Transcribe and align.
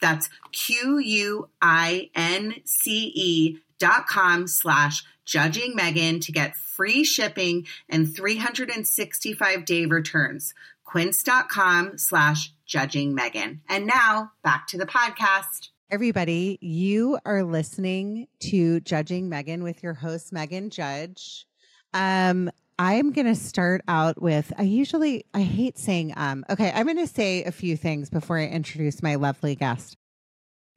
That's 0.00 0.28
Q 0.52 0.98
U 0.98 1.48
I 1.60 2.10
N 2.14 2.54
C 2.64 3.12
E 3.14 3.58
dot 3.78 4.06
com 4.06 4.46
slash 4.46 5.04
judging 5.24 5.74
Megan 5.74 6.20
to 6.20 6.32
get 6.32 6.56
free 6.56 7.04
shipping 7.04 7.66
and 7.88 8.14
365 8.14 9.64
day 9.64 9.86
returns. 9.86 10.54
Quince.com 10.84 11.98
slash 11.98 12.52
judging 12.64 13.14
Megan. 13.14 13.60
And 13.68 13.86
now 13.86 14.32
back 14.42 14.68
to 14.68 14.78
the 14.78 14.86
podcast. 14.86 15.70
Everybody, 15.90 16.58
you 16.60 17.18
are 17.24 17.44
listening 17.44 18.26
to 18.40 18.80
Judging 18.80 19.28
Megan 19.28 19.62
with 19.62 19.82
your 19.82 19.94
host, 19.94 20.32
Megan 20.32 20.70
Judge. 20.70 21.46
Um, 21.94 22.50
I'm 22.78 23.12
going 23.12 23.26
to 23.26 23.34
start 23.34 23.82
out 23.88 24.20
with 24.20 24.52
I 24.58 24.62
usually 24.62 25.24
I 25.32 25.42
hate 25.42 25.78
saying 25.78 26.12
um 26.16 26.44
okay 26.50 26.70
I'm 26.74 26.84
going 26.84 26.98
to 26.98 27.06
say 27.06 27.44
a 27.44 27.52
few 27.52 27.76
things 27.76 28.10
before 28.10 28.38
I 28.38 28.46
introduce 28.46 29.02
my 29.02 29.14
lovely 29.14 29.54
guest. 29.54 29.96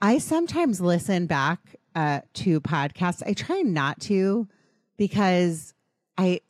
I 0.02 0.20
sometimes 0.20 0.80
listen 0.80 1.26
back 1.26 1.76
uh 1.96 2.22
to 2.36 2.62
podcasts. 2.62 3.22
I 3.26 3.34
try 3.34 3.62
not 3.62 4.00
to 4.02 4.48
because 4.98 5.74
I 6.18 6.42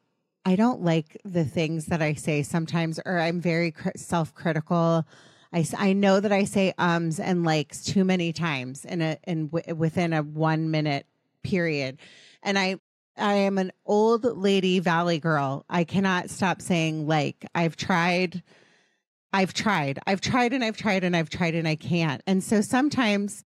I 0.45 0.55
don't 0.55 0.81
like 0.83 1.17
the 1.25 1.45
things 1.45 1.87
that 1.87 2.01
I 2.01 2.13
say 2.13 2.43
sometimes 2.43 2.99
or 3.05 3.19
I'm 3.19 3.41
very 3.41 3.71
cr- 3.71 3.89
self-critical. 3.95 5.05
I, 5.51 5.65
I 5.77 5.93
know 5.93 6.19
that 6.19 6.31
I 6.31 6.43
say 6.43 6.73
ums 6.77 7.19
and 7.19 7.43
likes 7.43 7.83
too 7.83 8.05
many 8.05 8.33
times 8.33 8.85
in 8.85 9.01
a 9.01 9.17
in 9.27 9.47
w- 9.47 9.75
within 9.75 10.13
a 10.13 10.21
1 10.21 10.69
minute 10.69 11.07
period. 11.43 11.97
And 12.43 12.57
I 12.57 12.77
I 13.19 13.33
am 13.33 13.57
an 13.57 13.71
old 13.85 14.23
lady 14.23 14.79
valley 14.79 15.19
girl. 15.19 15.65
I 15.69 15.83
cannot 15.83 16.29
stop 16.29 16.61
saying 16.61 17.07
like. 17.07 17.45
I've 17.53 17.75
tried, 17.75 18.43
I've 19.33 19.53
tried, 19.53 19.99
I've 20.07 20.21
tried 20.21 20.53
and 20.53 20.63
I've 20.63 20.77
tried 20.77 21.03
and 21.03 21.15
I've 21.15 21.29
tried 21.29 21.55
and 21.55 21.67
I 21.67 21.75
can't. 21.75 22.21
And 22.25 22.43
so 22.43 22.61
sometimes 22.61 23.43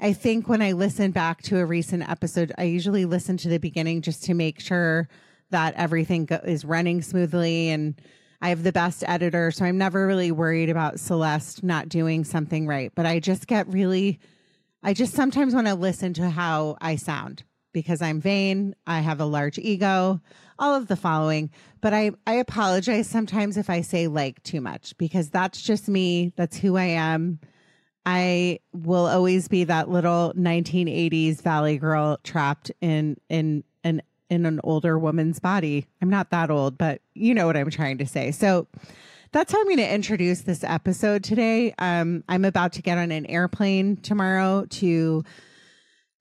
I 0.00 0.12
think 0.12 0.48
when 0.48 0.62
I 0.62 0.72
listen 0.72 1.10
back 1.10 1.42
to 1.42 1.58
a 1.58 1.66
recent 1.66 2.08
episode, 2.08 2.52
I 2.56 2.64
usually 2.64 3.04
listen 3.04 3.36
to 3.38 3.48
the 3.48 3.58
beginning 3.58 4.02
just 4.02 4.24
to 4.24 4.34
make 4.34 4.60
sure 4.60 5.08
that 5.50 5.74
everything 5.74 6.24
go- 6.24 6.40
is 6.44 6.64
running 6.64 7.02
smoothly 7.02 7.68
and 7.68 8.00
I 8.40 8.48
have 8.48 8.62
the 8.62 8.72
best 8.72 9.04
editor. 9.06 9.50
So 9.50 9.66
I'm 9.66 9.76
never 9.76 10.06
really 10.06 10.32
worried 10.32 10.70
about 10.70 10.98
Celeste 10.98 11.62
not 11.62 11.90
doing 11.90 12.24
something 12.24 12.66
right. 12.66 12.90
But 12.94 13.04
I 13.04 13.20
just 13.20 13.46
get 13.46 13.68
really, 13.68 14.18
I 14.82 14.94
just 14.94 15.12
sometimes 15.12 15.54
want 15.54 15.66
to 15.66 15.74
listen 15.74 16.14
to 16.14 16.30
how 16.30 16.78
I 16.80 16.96
sound 16.96 17.44
because 17.72 18.02
I'm 18.02 18.20
vain, 18.20 18.74
I 18.86 19.00
have 19.00 19.20
a 19.20 19.24
large 19.24 19.58
ego, 19.58 20.20
all 20.58 20.74
of 20.74 20.88
the 20.88 20.96
following. 20.96 21.50
But 21.80 21.94
I, 21.94 22.12
I 22.26 22.34
apologize 22.34 23.08
sometimes 23.08 23.56
if 23.56 23.70
I 23.70 23.80
say 23.80 24.06
like 24.06 24.42
too 24.42 24.60
much 24.60 24.96
because 24.98 25.30
that's 25.30 25.62
just 25.62 25.88
me. 25.88 26.32
That's 26.36 26.56
who 26.56 26.76
I 26.76 26.84
am. 26.84 27.40
I 28.06 28.60
will 28.72 29.06
always 29.06 29.48
be 29.48 29.64
that 29.64 29.90
little 29.90 30.32
1980s 30.36 31.42
valley 31.42 31.78
girl 31.78 32.18
trapped 32.24 32.72
in 32.80 33.16
in 33.28 33.62
an 33.84 34.02
in 34.30 34.46
an 34.46 34.60
older 34.64 34.98
woman's 34.98 35.40
body. 35.40 35.86
I'm 36.00 36.08
not 36.08 36.30
that 36.30 36.50
old, 36.50 36.78
but 36.78 37.02
you 37.14 37.34
know 37.34 37.46
what 37.46 37.56
I'm 37.56 37.70
trying 37.70 37.98
to 37.98 38.06
say. 38.06 38.30
So 38.30 38.68
that's 39.32 39.52
how 39.52 39.60
I'm 39.60 39.66
going 39.66 39.78
to 39.78 39.94
introduce 39.94 40.42
this 40.42 40.64
episode 40.64 41.22
today. 41.22 41.74
Um, 41.78 42.24
I'm 42.28 42.44
about 42.44 42.72
to 42.74 42.82
get 42.82 42.96
on 42.96 43.10
an 43.10 43.26
airplane 43.26 43.96
tomorrow 43.96 44.66
to 44.70 45.24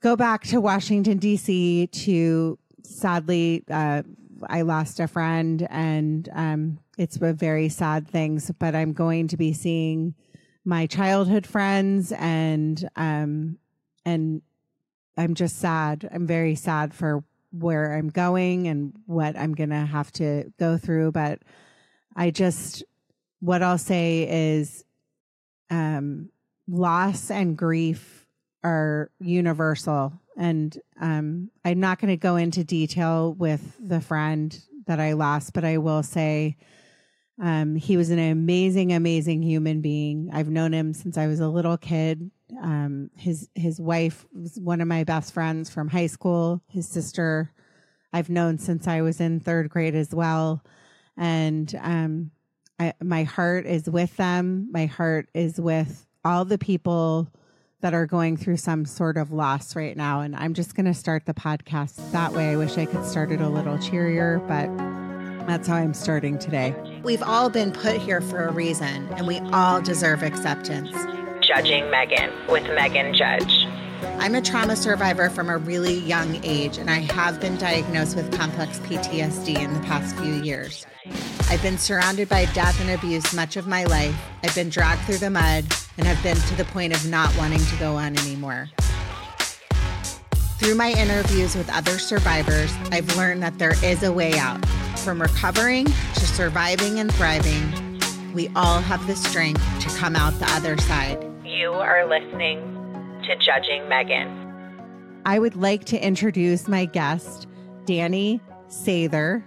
go 0.02 0.16
back 0.16 0.44
to 0.46 0.62
Washington, 0.62 1.18
D.C. 1.18 1.88
to 1.88 2.58
sadly, 2.84 3.64
uh, 3.70 4.04
I 4.48 4.62
lost 4.62 5.00
a 5.00 5.08
friend 5.08 5.68
and 5.70 6.30
um, 6.34 6.80
it's 6.98 7.18
a 7.18 7.34
very 7.34 7.70
sad 7.70 8.08
things, 8.08 8.52
but 8.60 8.76
I'm 8.76 8.94
going 8.94 9.28
to 9.30 9.38
be 9.38 9.54
seeing 9.54 10.16
my 10.66 10.86
childhood 10.86 11.46
friends 11.46 12.12
and 12.14 12.90
um, 12.96 13.58
and 14.06 14.42
I'm 15.18 15.34
just 15.36 15.60
sad. 15.60 16.08
I'm 16.12 16.26
very 16.26 16.56
sad 16.56 16.94
for 16.94 17.24
where 17.52 17.96
I'm 17.96 18.10
going 18.10 18.68
and 18.68 18.94
what 19.06 19.38
I'm 19.38 19.54
going 19.54 19.72
to 19.72 19.86
have 19.86 20.12
to 20.14 20.52
go 20.60 20.78
through. 20.78 21.12
But 21.12 21.40
I 22.16 22.32
just, 22.32 22.84
what 23.42 23.62
I'll 23.62 23.78
say 23.78 24.56
is, 24.56 24.86
um, 25.70 26.30
loss 26.68 27.30
and 27.32 27.58
grief 27.58 28.19
are 28.64 29.12
universal. 29.20 30.14
And 30.38 30.78
um, 31.00 31.50
I'm 31.66 31.80
not 31.80 32.00
going 32.00 32.10
to 32.10 32.18
go 32.18 32.36
into 32.36 32.64
detail 32.64 33.34
with 33.34 33.76
the 33.80 34.02
friend 34.02 34.58
that 34.88 35.00
I 35.00 35.14
lost, 35.14 35.54
but 35.54 35.66
I 35.66 35.78
will 35.78 36.04
say 36.04 36.58
um, 37.42 37.76
he 37.76 37.96
was 37.96 38.10
an 38.10 38.20
amazing, 38.20 38.92
amazing 38.92 39.42
human 39.42 39.82
being. 39.82 40.30
I've 40.34 40.50
known 40.50 40.74
him 40.74 40.94
since 40.94 41.18
I 41.18 41.28
was 41.28 41.40
a 41.40 41.48
little 41.48 41.78
kid. 41.78 42.32
Um, 42.62 43.10
his 43.16 43.48
his 43.56 43.80
wife 43.80 44.26
was 44.34 44.60
one 44.60 44.82
of 44.82 44.88
my 44.88 45.04
best 45.04 45.34
friends 45.34 45.70
from 45.70 45.88
high 45.88 46.08
school. 46.08 46.62
His 46.68 46.88
sister, 46.88 47.52
I've 48.12 48.30
known 48.30 48.58
since 48.58 48.88
I 48.88 49.02
was 49.02 49.22
in 49.22 49.40
third 49.40 49.70
grade 49.70 49.96
as 49.96 50.14
well, 50.14 50.64
and 51.16 51.74
um, 51.82 52.32
I, 52.80 52.94
my 53.02 53.24
heart 53.24 53.66
is 53.68 53.90
with 53.90 54.18
them. 54.18 54.68
My 54.72 54.88
heart 54.88 55.30
is 55.34 55.62
with 55.62 56.08
all 56.26 56.44
the 56.44 56.58
people 56.58 57.32
that 57.82 57.94
are 57.94 58.06
going 58.06 58.38
through 58.38 58.58
some 58.58 58.86
sort 58.86 59.18
of 59.18 59.32
loss 59.32 59.76
right 59.76 59.96
now. 59.96 60.22
And 60.22 60.36
I'm 60.36 60.54
just 60.54 60.76
going 60.76 60.86
to 60.86 60.94
start 60.94 61.26
the 61.26 61.34
podcast 61.34 62.12
that 62.12 62.34
way. 62.34 62.50
I 62.50 62.56
wish 62.56 62.78
I 62.78 62.86
could 62.86 63.06
start 63.06 63.32
it 63.32 63.42
a 63.42 63.50
little 63.50 63.78
cheerier, 63.78 64.40
but 64.48 64.68
that's 65.48 65.68
how 65.68 65.76
I'm 65.76 65.94
starting 65.94 66.38
today. 66.38 66.76
We've 67.04 67.24
all 67.24 67.50
been 67.50 67.72
put 67.72 67.98
here 67.98 68.22
for 68.22 68.46
a 68.46 68.52
reason, 68.52 69.08
and 69.14 69.26
we 69.26 69.40
all 69.52 69.82
deserve 69.82 70.24
acceptance. 70.24 70.92
Judging 71.42 71.90
Megan 71.90 72.32
with 72.50 72.64
Megan 72.66 73.14
Judge. 73.14 73.66
I'm 74.20 74.36
a 74.36 74.42
trauma 74.42 74.76
survivor 74.76 75.30
from 75.30 75.50
a 75.50 75.58
really 75.58 76.00
young 76.00 76.40
age, 76.44 76.78
and 76.78 76.90
I 76.90 77.00
have 77.00 77.40
been 77.40 77.58
diagnosed 77.58 78.16
with 78.16 78.32
complex 78.38 78.80
PTSD 78.80 79.58
in 79.58 79.74
the 79.74 79.80
past 79.82 80.16
few 80.18 80.36
years. 80.44 80.86
I've 81.52 81.64
been 81.64 81.80
surrounded 81.80 82.30
by 82.30 82.46
death 82.54 82.80
and 82.80 82.92
abuse 82.92 83.34
much 83.34 83.58
of 83.58 83.66
my 83.66 83.84
life. 83.86 84.16
I've 84.44 84.54
been 84.54 84.70
dragged 84.70 85.02
through 85.06 85.18
the 85.18 85.32
mud 85.32 85.66
and 85.98 86.06
have 86.06 86.22
been 86.22 86.38
to 86.38 86.56
the 86.56 86.66
point 86.66 86.94
of 86.94 87.10
not 87.10 87.36
wanting 87.38 87.60
to 87.60 87.76
go 87.78 87.96
on 87.96 88.16
anymore. 88.20 88.70
Through 90.60 90.76
my 90.76 90.92
interviews 90.92 91.56
with 91.56 91.68
other 91.72 91.98
survivors, 91.98 92.72
I've 92.92 93.18
learned 93.18 93.42
that 93.42 93.58
there 93.58 93.74
is 93.84 94.04
a 94.04 94.14
way 94.14 94.38
out. 94.38 94.64
From 95.00 95.20
recovering 95.20 95.86
to 95.86 96.28
surviving 96.28 97.00
and 97.00 97.12
thriving, 97.16 98.00
we 98.36 98.50
all 98.56 98.80
have 98.80 99.08
the 99.08 99.16
strength 99.16 99.64
to 99.82 99.90
come 99.98 100.16
out 100.16 100.38
the 100.38 100.52
other 100.52 100.78
side. 100.78 101.26
You 101.44 101.72
are 101.72 102.08
listening 102.08 102.60
to 103.26 103.36
Judging 103.38 103.90
Megan. 103.90 104.38
I 105.26 105.40
would 105.40 105.56
like 105.56 105.86
to 105.86 105.98
introduce 105.98 106.68
my 106.68 106.86
guest, 106.86 107.48
Dani 107.86 108.40
Sather. 108.68 109.44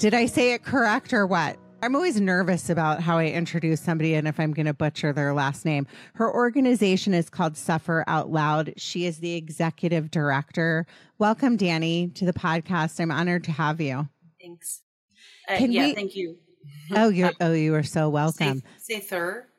Did 0.00 0.14
I 0.14 0.24
say 0.24 0.54
it 0.54 0.64
correct 0.64 1.12
or 1.12 1.26
what? 1.26 1.58
I'm 1.82 1.94
always 1.94 2.18
nervous 2.18 2.70
about 2.70 3.02
how 3.02 3.18
I 3.18 3.26
introduce 3.26 3.82
somebody 3.82 4.14
and 4.14 4.26
if 4.26 4.40
I'm 4.40 4.54
going 4.54 4.64
to 4.64 4.72
butcher 4.72 5.12
their 5.12 5.34
last 5.34 5.66
name. 5.66 5.86
Her 6.14 6.34
organization 6.34 7.12
is 7.12 7.28
called 7.28 7.54
Suffer 7.54 8.02
Out 8.06 8.30
Loud. 8.30 8.72
She 8.78 9.04
is 9.04 9.18
the 9.18 9.34
executive 9.34 10.10
director. 10.10 10.86
Welcome, 11.18 11.58
Dani, 11.58 12.14
to 12.14 12.24
the 12.24 12.32
podcast. 12.32 12.98
I'm 12.98 13.10
honored 13.10 13.44
to 13.44 13.52
have 13.52 13.78
you. 13.78 14.08
Thanks. 14.40 14.80
Uh, 15.46 15.58
Can 15.58 15.70
yeah, 15.70 15.88
we- 15.88 15.94
thank 15.94 16.16
you. 16.16 16.38
Oh, 16.92 17.10
you're 17.10 17.32
oh, 17.38 17.52
you 17.52 17.74
are 17.74 17.82
so 17.82 18.08
welcome. 18.08 18.62
Say, 18.78 18.94
say 18.94 19.00
thir, 19.00 19.49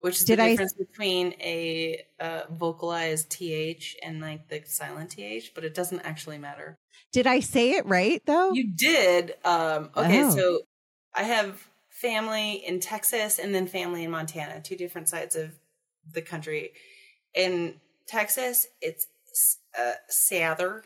which 0.00 0.16
is 0.18 0.24
Did 0.24 0.38
the 0.38 0.44
I- 0.44 0.48
difference 0.50 0.74
between 0.74 1.34
a 1.40 2.04
uh, 2.20 2.42
vocalized 2.50 3.30
th 3.30 3.96
and 4.02 4.20
like 4.20 4.48
the 4.48 4.62
silent 4.66 5.10
th, 5.12 5.52
but 5.54 5.64
it 5.64 5.74
doesn't 5.74 6.00
actually 6.00 6.38
matter. 6.38 6.78
Did 7.12 7.26
I 7.26 7.40
say 7.40 7.72
it 7.72 7.86
right 7.86 8.22
though? 8.26 8.52
You 8.52 8.68
did. 8.74 9.34
Um, 9.44 9.90
okay, 9.96 10.22
Oh. 10.24 10.30
so 10.30 10.60
I 11.14 11.24
have 11.24 11.68
family 11.90 12.52
in 12.66 12.80
Texas 12.80 13.38
and 13.38 13.54
then 13.54 13.66
family 13.66 14.04
in 14.04 14.10
Montana, 14.10 14.60
two 14.62 14.76
different 14.76 15.08
sides 15.08 15.36
of 15.36 15.50
the 16.12 16.22
country. 16.22 16.72
In 17.34 17.80
Texas, 18.06 18.66
it's 18.80 19.06
uh, 19.78 19.92
Sather, 20.10 20.82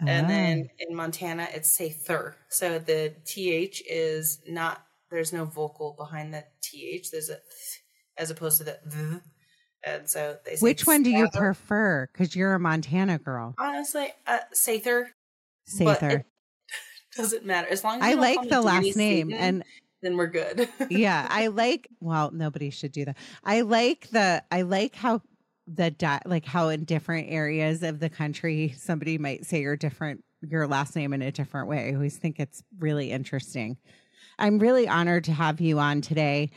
and 0.00 0.26
Oh. 0.26 0.28
then 0.28 0.70
in 0.78 0.94
Montana, 0.94 1.48
it's 1.52 1.76
Sather. 1.76 2.34
So 2.48 2.78
the 2.78 3.14
th 3.24 3.82
is 3.88 4.40
not. 4.48 4.84
There's 5.10 5.32
no 5.32 5.44
vocal 5.44 5.92
behind 5.98 6.32
the 6.34 6.44
th. 6.62 7.10
There's 7.10 7.28
a 7.28 7.36
th, 7.36 7.81
as 8.18 8.30
opposed 8.30 8.58
to 8.58 8.64
the 8.64 8.78
th. 8.90 9.20
And 9.84 10.08
so 10.08 10.36
they 10.44 10.56
say 10.56 10.62
Which 10.62 10.86
one 10.86 11.02
do 11.02 11.10
you 11.10 11.26
Sather. 11.26 11.38
prefer? 11.38 12.08
Because 12.12 12.36
you're 12.36 12.54
a 12.54 12.60
Montana 12.60 13.18
girl. 13.18 13.54
Honestly, 13.58 14.12
uh, 14.26 14.38
Sather. 14.54 15.06
Sather. 15.68 16.24
doesn't 17.16 17.44
matter 17.44 17.68
as 17.68 17.84
long 17.84 18.00
as 18.00 18.02
I 18.02 18.14
like 18.14 18.48
the 18.48 18.60
last 18.60 18.96
name 18.96 19.30
Satan, 19.30 19.32
and 19.32 19.64
then 20.02 20.16
we're 20.16 20.28
good. 20.28 20.68
yeah, 20.90 21.26
I 21.30 21.48
like 21.48 21.88
well, 22.00 22.30
nobody 22.30 22.70
should 22.70 22.92
do 22.92 23.04
that. 23.04 23.16
I 23.44 23.62
like 23.62 24.08
the 24.10 24.42
I 24.50 24.62
like 24.62 24.94
how 24.94 25.20
the 25.66 25.90
di- 25.90 26.22
like 26.26 26.44
how 26.44 26.68
in 26.68 26.84
different 26.84 27.30
areas 27.30 27.82
of 27.82 28.00
the 28.00 28.08
country 28.08 28.74
somebody 28.78 29.18
might 29.18 29.44
say 29.46 29.60
your 29.60 29.76
different 29.76 30.24
your 30.40 30.66
last 30.66 30.96
name 30.96 31.12
in 31.12 31.22
a 31.22 31.30
different 31.30 31.68
way. 31.68 31.90
I 31.90 31.94
always 31.94 32.16
think 32.16 32.40
it's 32.40 32.62
really 32.78 33.12
interesting. 33.12 33.76
I'm 34.38 34.58
really 34.58 34.88
honored 34.88 35.24
to 35.24 35.32
have 35.32 35.60
you 35.60 35.78
on 35.78 36.00
today. 36.00 36.50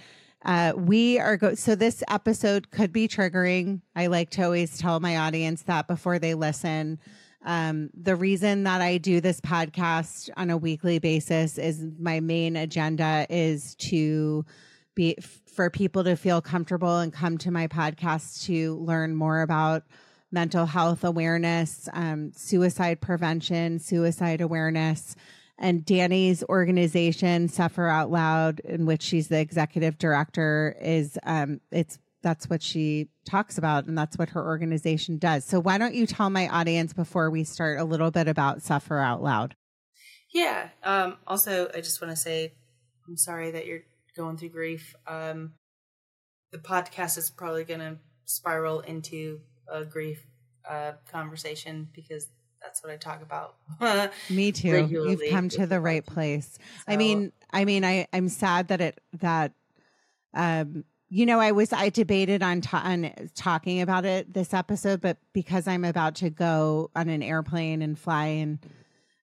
Uh, 0.45 0.73
we 0.75 1.17
are 1.19 1.37
go 1.37 1.55
so 1.55 1.73
this 1.73 2.03
episode 2.07 2.69
could 2.69 2.93
be 2.93 3.07
triggering. 3.07 3.81
I 3.95 4.07
like 4.07 4.29
to 4.31 4.43
always 4.43 4.77
tell 4.77 4.99
my 4.99 5.17
audience 5.17 5.63
that 5.63 5.87
before 5.87 6.19
they 6.19 6.35
listen. 6.35 6.99
Um, 7.43 7.89
the 7.95 8.15
reason 8.15 8.63
that 8.63 8.79
I 8.79 8.99
do 8.99 9.21
this 9.21 9.41
podcast 9.41 10.29
on 10.37 10.51
a 10.51 10.57
weekly 10.57 10.99
basis 10.99 11.57
is 11.57 11.83
my 11.99 12.19
main 12.19 12.55
agenda 12.55 13.25
is 13.29 13.75
to 13.75 14.45
be 14.93 15.17
for 15.45 15.69
people 15.69 16.03
to 16.03 16.15
feel 16.15 16.41
comfortable 16.41 16.99
and 16.99 17.11
come 17.11 17.37
to 17.39 17.51
my 17.51 17.67
podcast 17.67 18.45
to 18.45 18.75
learn 18.77 19.15
more 19.15 19.41
about 19.41 19.83
mental 20.31 20.65
health 20.65 21.03
awareness, 21.03 21.89
um, 21.93 22.31
suicide 22.33 23.01
prevention, 23.01 23.79
suicide 23.79 24.41
awareness. 24.41 25.15
And 25.57 25.85
Dani's 25.85 26.43
organization, 26.43 27.47
Suffer 27.47 27.87
Out 27.87 28.11
Loud, 28.11 28.59
in 28.59 28.85
which 28.85 29.01
she's 29.01 29.29
the 29.29 29.39
executive 29.39 29.97
director, 29.97 30.75
is 30.81 31.17
um, 31.23 31.61
it's 31.71 31.97
that's 32.21 32.49
what 32.49 32.63
she 32.63 33.07
talks 33.23 33.57
about 33.57 33.85
and 33.85 33.95
that's 33.95 34.17
what 34.17 34.29
her 34.29 34.43
organization 34.43 35.17
does. 35.19 35.45
So 35.45 35.59
why 35.59 35.77
don't 35.77 35.93
you 35.93 36.07
tell 36.07 36.31
my 36.31 36.47
audience 36.47 36.91
before 36.91 37.29
we 37.29 37.43
start 37.43 37.79
a 37.79 37.83
little 37.83 38.09
bit 38.09 38.27
about 38.27 38.63
Suffer 38.63 38.97
Out 38.97 39.21
Loud? 39.21 39.55
yeah. 40.35 40.67
Um, 40.83 41.15
also, 41.25 41.69
I 41.73 41.77
just 41.77 42.01
want 42.01 42.11
to 42.11 42.21
say 42.21 42.53
I'm 43.07 43.15
sorry 43.15 43.51
that 43.51 43.65
you're 43.65 43.83
going 44.17 44.37
through 44.37 44.49
grief. 44.49 44.93
Um, 45.07 45.53
the 46.51 46.57
podcast 46.57 47.17
is 47.17 47.29
probably 47.29 47.63
going 47.63 47.79
to 47.79 47.97
spiral 48.25 48.81
into 48.81 49.39
a 49.71 49.85
grief 49.85 50.25
uh, 50.69 50.93
conversation 51.09 51.87
because 51.93 52.27
that's 52.65 52.83
what 52.83 52.91
I 52.91 52.97
talk 52.97 53.21
about. 53.21 53.55
Me 54.29 54.51
too. 54.51 54.73
regularly 54.73 55.25
You've 55.25 55.31
come 55.31 55.49
to 55.49 55.67
the 55.67 55.79
right 55.79 56.05
place. 56.05 56.57
I 56.87 56.97
mean, 56.97 57.31
I 57.51 57.63
mean, 57.63 57.85
I 57.85 58.07
I'm 58.11 58.27
sad 58.27 58.69
that 58.69 58.81
it 58.81 58.99
that 59.19 59.53
um 60.33 60.83
you 61.07 61.25
know 61.25 61.39
I 61.39 61.51
was 61.51 61.71
I 61.71 61.89
debated 61.89 62.41
on 62.41 62.61
ta- 62.61 62.81
on 62.83 63.11
talking 63.35 63.81
about 63.81 64.05
it 64.05 64.33
this 64.33 64.53
episode, 64.53 64.99
but 64.99 65.17
because 65.31 65.67
I'm 65.67 65.85
about 65.85 66.15
to 66.15 66.29
go 66.29 66.89
on 66.95 67.07
an 67.09 67.21
airplane 67.21 67.81
and 67.81 67.97
fly 67.97 68.25
and 68.25 68.59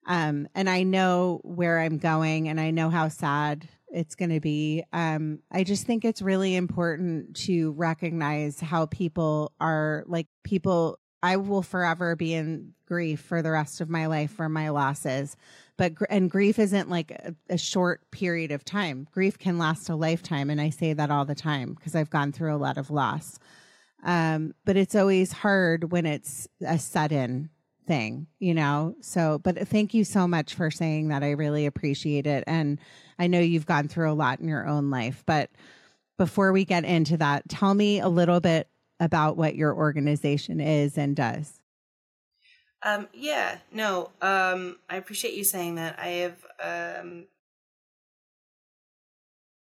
um 0.06 0.48
and 0.54 0.70
I 0.70 0.84
know 0.84 1.40
where 1.42 1.80
I'm 1.80 1.98
going 1.98 2.48
and 2.48 2.60
I 2.60 2.70
know 2.70 2.90
how 2.90 3.08
sad 3.08 3.68
it's 3.88 4.14
going 4.14 4.30
to 4.30 4.40
be. 4.40 4.84
Um 4.92 5.40
I 5.50 5.64
just 5.64 5.84
think 5.84 6.04
it's 6.04 6.22
really 6.22 6.54
important 6.54 7.34
to 7.46 7.72
recognize 7.72 8.60
how 8.60 8.86
people 8.86 9.52
are 9.60 10.04
like 10.06 10.28
people 10.44 10.98
I 11.22 11.36
will 11.36 11.62
forever 11.62 12.16
be 12.16 12.34
in 12.34 12.74
grief 12.86 13.20
for 13.20 13.42
the 13.42 13.50
rest 13.50 13.80
of 13.80 13.88
my 13.88 14.06
life 14.06 14.32
for 14.32 14.48
my 14.48 14.70
losses. 14.70 15.36
But 15.76 15.94
and 16.10 16.30
grief 16.30 16.58
isn't 16.58 16.90
like 16.90 17.10
a, 17.10 17.34
a 17.48 17.58
short 17.58 18.10
period 18.10 18.50
of 18.50 18.64
time. 18.64 19.08
Grief 19.12 19.38
can 19.38 19.58
last 19.58 19.88
a 19.88 19.94
lifetime, 19.94 20.50
and 20.50 20.60
I 20.60 20.70
say 20.70 20.92
that 20.92 21.10
all 21.10 21.24
the 21.24 21.34
time 21.34 21.74
because 21.74 21.94
I've 21.94 22.10
gone 22.10 22.32
through 22.32 22.54
a 22.54 22.58
lot 22.58 22.76
of 22.76 22.90
loss. 22.90 23.38
Um, 24.04 24.54
but 24.64 24.76
it's 24.76 24.94
always 24.94 25.32
hard 25.32 25.92
when 25.92 26.06
it's 26.06 26.48
a 26.60 26.78
sudden 26.78 27.50
thing, 27.86 28.26
you 28.38 28.52
know. 28.52 28.96
So, 29.00 29.38
but 29.38 29.66
thank 29.69 29.94
you 29.94 30.04
so 30.04 30.26
much 30.26 30.54
for 30.54 30.70
saying 30.70 31.08
that. 31.08 31.22
I 31.22 31.30
really 31.30 31.66
appreciate 31.66 32.26
it, 32.26 32.44
and 32.46 32.78
I 33.19 33.26
know 33.28 33.40
you've 33.40 33.66
gone 33.66 33.88
through 33.88 34.10
a 34.10 34.14
lot 34.14 34.40
in 34.40 34.48
your 34.48 34.66
own 34.66 34.90
life. 34.90 35.22
But 35.24 35.50
before 36.19 36.52
we 36.52 36.64
get 36.64 36.84
into 36.84 37.16
that, 37.16 37.48
tell 37.48 37.74
me 37.74 38.00
a 38.00 38.08
little 38.08 38.40
bit 38.40 38.69
about 39.02 39.37
what 39.37 39.56
your 39.56 39.75
organization 39.75 40.60
is 40.60 40.96
and 40.96 41.16
does. 41.16 41.60
Um, 42.84 43.08
yeah, 43.12 43.58
no, 43.72 44.10
um, 44.22 44.78
I 44.88 44.96
appreciate 44.96 45.34
you 45.34 45.43
saying 45.43 45.75
that. 45.75 45.99
I 45.99 46.06
have, 46.06 47.02
um, 47.02 47.26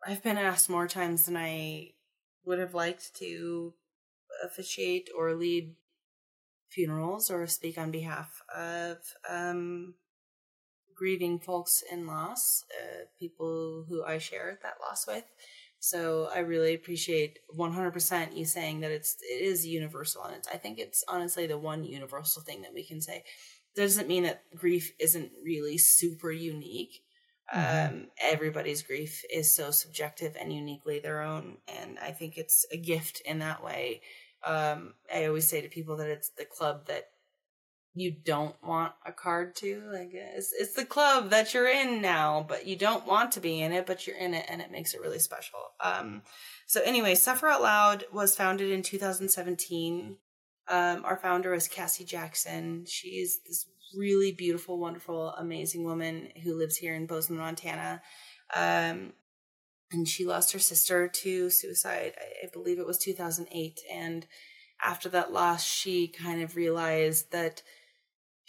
I've 0.06 0.22
been 0.22 0.38
asked 0.38 0.70
more 0.70 0.88
times 0.88 1.26
than 1.26 1.36
I 1.36 1.94
would 2.46 2.60
have 2.60 2.76
liked 2.76 3.16
to 3.16 3.74
officiate 4.44 5.10
or 5.18 5.34
lead 5.34 5.76
funerals 6.70 7.32
or 7.32 7.46
speak 7.48 7.80
on 7.80 7.90
behalf 7.90 8.44
of, 8.56 8.98
um, 9.28 9.96
grieving 10.96 11.40
folks 11.40 11.84
in 11.92 12.06
loss, 12.06 12.64
uh, 12.80 13.06
people 13.20 13.86
who 13.90 14.04
I 14.04 14.20
share 14.20 14.60
that 14.62 14.76
loss 14.80 15.08
with. 15.08 15.26
So 15.84 16.30
I 16.34 16.40
really 16.40 16.76
appreciate 16.76 17.40
100% 17.50 18.38
you 18.38 18.46
saying 18.46 18.82
that 18.82 18.92
it's 18.92 19.18
it 19.24 19.42
is 19.42 19.66
universal 19.66 20.24
and 20.24 20.36
it's 20.36 20.48
I 20.48 20.58
think 20.58 20.78
it's 20.80 21.04
honestly 21.08 21.48
the 21.48 21.58
one 21.58 21.84
universal 21.84 22.44
thing 22.44 22.62
that 22.62 22.74
we 22.74 22.86
can 22.86 23.02
say. 23.02 23.24
Doesn't 23.76 24.08
mean 24.08 24.24
that 24.24 24.44
grief 24.56 24.94
isn't 25.00 25.32
really 25.44 25.78
super 25.80 26.32
unique. 26.32 27.02
Mhm. 27.54 27.90
Um, 27.90 28.12
everybody's 28.22 28.84
grief 28.84 29.24
is 29.30 29.52
so 29.52 29.72
subjective 29.72 30.36
and 30.40 30.54
uniquely 30.54 31.00
their 31.00 31.22
own, 31.22 31.58
and 31.68 31.98
I 32.00 32.12
think 32.12 32.38
it's 32.38 32.66
a 32.72 32.78
gift 32.78 33.22
in 33.26 33.40
that 33.40 33.64
way. 33.64 34.02
Um, 34.44 34.96
I 35.14 35.26
always 35.26 35.48
say 35.48 35.62
to 35.62 35.70
people 35.70 35.98
that 35.98 36.10
it's 36.10 36.30
the 36.30 36.46
club 36.46 36.86
that 36.88 37.11
you 37.94 38.12
don't 38.12 38.56
want 38.64 38.94
a 39.06 39.12
card 39.12 39.56
to. 39.58 39.84
Like 39.92 40.12
it's 40.14 40.54
it's 40.58 40.74
the 40.74 40.86
club 40.86 41.30
that 41.30 41.54
you're 41.54 41.68
in 41.68 42.02
now, 42.02 42.46
but 42.48 42.66
you 42.66 42.76
don't 42.76 43.06
want 43.06 43.32
to 43.34 43.40
be 43.40 43.62
in 43.62 43.72
it, 43.72 43.86
but 43.86 44.08
you're 44.08 44.18
in 44.18 44.34
it, 44.34 44.46
and 44.48 44.62
it 44.62 44.72
makes 44.72 44.94
it 44.94 45.02
really 45.02 45.20
special. 45.20 45.60
Um, 45.84 46.22
so 46.68 46.82
anyway, 46.82 47.16
Suffer 47.16 47.48
Out 47.48 47.62
Loud 47.62 48.06
was 48.14 48.36
founded 48.36 48.72
in 48.72 48.82
2017. 48.82 50.18
Um, 50.70 51.04
our 51.04 51.18
founder 51.18 51.54
is 51.54 51.68
Cassie 51.68 52.06
Jackson. 52.06 52.86
She's 52.88 53.40
this 53.46 53.66
really 53.96 54.32
beautiful, 54.32 54.80
wonderful, 54.80 55.32
amazing 55.32 55.84
woman 55.84 56.30
who 56.44 56.58
lives 56.58 56.78
here 56.78 56.96
in 56.96 57.08
Bozeman, 57.08 57.40
Montana. 57.40 58.02
Um, 58.56 59.14
and 59.92 60.08
she 60.08 60.26
lost 60.26 60.54
her 60.54 60.60
sister 60.60 61.08
to 61.10 61.50
suicide. 61.50 62.14
I, 62.18 62.46
I 62.46 62.50
believe 62.54 62.80
it 62.80 62.88
was 62.88 62.98
2008. 62.98 63.82
And 63.92 64.26
after 64.84 65.10
that 65.10 65.34
loss, 65.34 65.66
she 65.66 66.08
kind 66.08 66.42
of 66.42 66.56
realized 66.56 67.32
that 67.32 67.62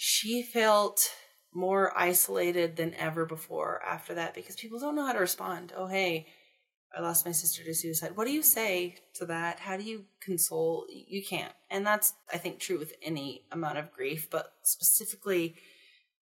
she 0.04 0.42
felt 0.42 1.14
more 1.54 1.97
isolated 1.97 2.75
than 2.75 2.92
ever 2.94 3.25
before 3.25 3.80
after 3.87 4.14
that 4.14 4.35
because 4.35 4.56
people 4.56 4.80
don't 4.80 4.97
know 4.97 5.06
how 5.06 5.12
to 5.12 5.21
respond. 5.21 5.73
Oh, 5.76 5.87
hey, 5.87 6.26
I 6.92 7.00
lost 7.00 7.25
my 7.25 7.30
sister 7.30 7.62
to 7.62 7.73
suicide. 7.73 8.16
What 8.16 8.26
do 8.26 8.32
you 8.32 8.42
say 8.42 8.97
to 9.14 9.26
that? 9.26 9.61
How 9.61 9.76
do 9.76 9.85
you 9.85 10.06
console? 10.21 10.87
You 10.90 11.23
can't. 11.23 11.52
And 11.71 11.87
that's, 11.87 12.14
I 12.35 12.38
think, 12.38 12.59
true 12.59 12.80
with 12.80 12.94
any 13.00 13.44
amount 13.52 13.78
of 13.78 13.92
grief, 13.92 14.26
but 14.28 14.52
specifically, 14.64 15.54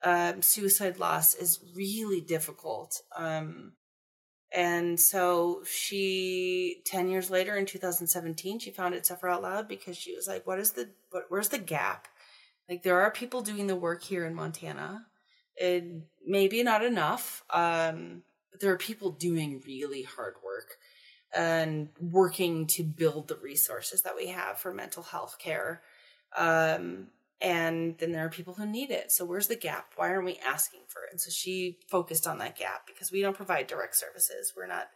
um, 0.05 0.43
suicide 0.43 0.99
loss 0.99 1.33
is 1.33 1.61
really 1.75 2.21
difficult. 2.21 3.01
Um, 3.17 3.73
and 4.53 5.01
so 5.01 5.63
she, 5.65 6.83
10 6.85 7.09
years 7.09 7.31
later 7.31 7.57
in 7.57 7.65
2017, 7.65 8.59
she 8.59 8.73
founded 8.73 9.07
Suffer 9.07 9.31
Out 9.31 9.41
Loud 9.41 9.69
because 9.69 9.97
she 9.97 10.15
was 10.15 10.29
like, 10.29 10.47
what 10.47 10.59
is 10.59 10.73
the, 10.73 10.91
what, 11.13 11.25
where's 11.31 11.49
the 11.49 11.59
gap? 11.59 12.09
Like 12.71 12.85
there 12.85 13.01
are 13.01 13.11
people 13.11 13.43
doing 13.43 13.67
the 13.67 13.75
work 13.75 14.05
here 14.05 14.25
in 14.25 14.35
Montana. 14.35 15.07
It 15.57 15.85
maybe 16.25 16.63
not 16.63 16.85
enough. 16.85 17.43
Um, 17.51 18.23
but 18.53 18.61
there 18.61 18.73
are 18.73 18.79
people 18.79 19.11
doing 19.11 19.61
really 19.67 20.05
hard 20.05 20.35
work 20.45 20.77
and 21.35 21.89
working 22.01 22.69
to 22.69 22.85
build 22.85 23.27
the 23.27 23.37
resources 23.37 24.03
that 24.03 24.17
we 24.17 24.29
have 24.29 24.59
for 24.59 24.73
mental 24.73 25.03
health 25.03 25.37
care. 25.39 25.83
Um, 26.37 27.09
and 27.41 27.97
then 27.99 28.13
there 28.13 28.25
are 28.25 28.31
people 28.31 28.55
who 28.55 28.67
need 28.67 28.91
it. 28.91 29.11
So 29.11 29.25
where's 29.25 29.49
the 29.49 29.57
gap? 29.57 29.95
Why 29.97 30.11
aren't 30.11 30.27
we 30.27 30.39
asking 30.47 30.83
for 30.89 31.03
it? 31.03 31.11
And 31.11 31.21
so 31.21 31.31
she 31.31 31.79
focused 31.89 32.27
on 32.27 32.39
that 32.39 32.59
gap 32.59 32.87
because 32.87 33.11
we 33.11 33.21
don't 33.21 33.37
provide 33.37 33.67
direct 33.67 33.97
services. 33.97 34.53
We're 34.57 34.67
not 34.67 34.89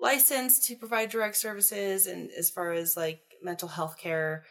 licensed 0.00 0.64
to 0.64 0.76
provide 0.76 1.10
direct 1.10 1.36
services. 1.36 2.06
And 2.06 2.30
as 2.36 2.50
far 2.50 2.72
as 2.72 2.96
like 2.96 3.20
mental 3.42 3.68
health 3.68 3.96
care, 3.98 4.44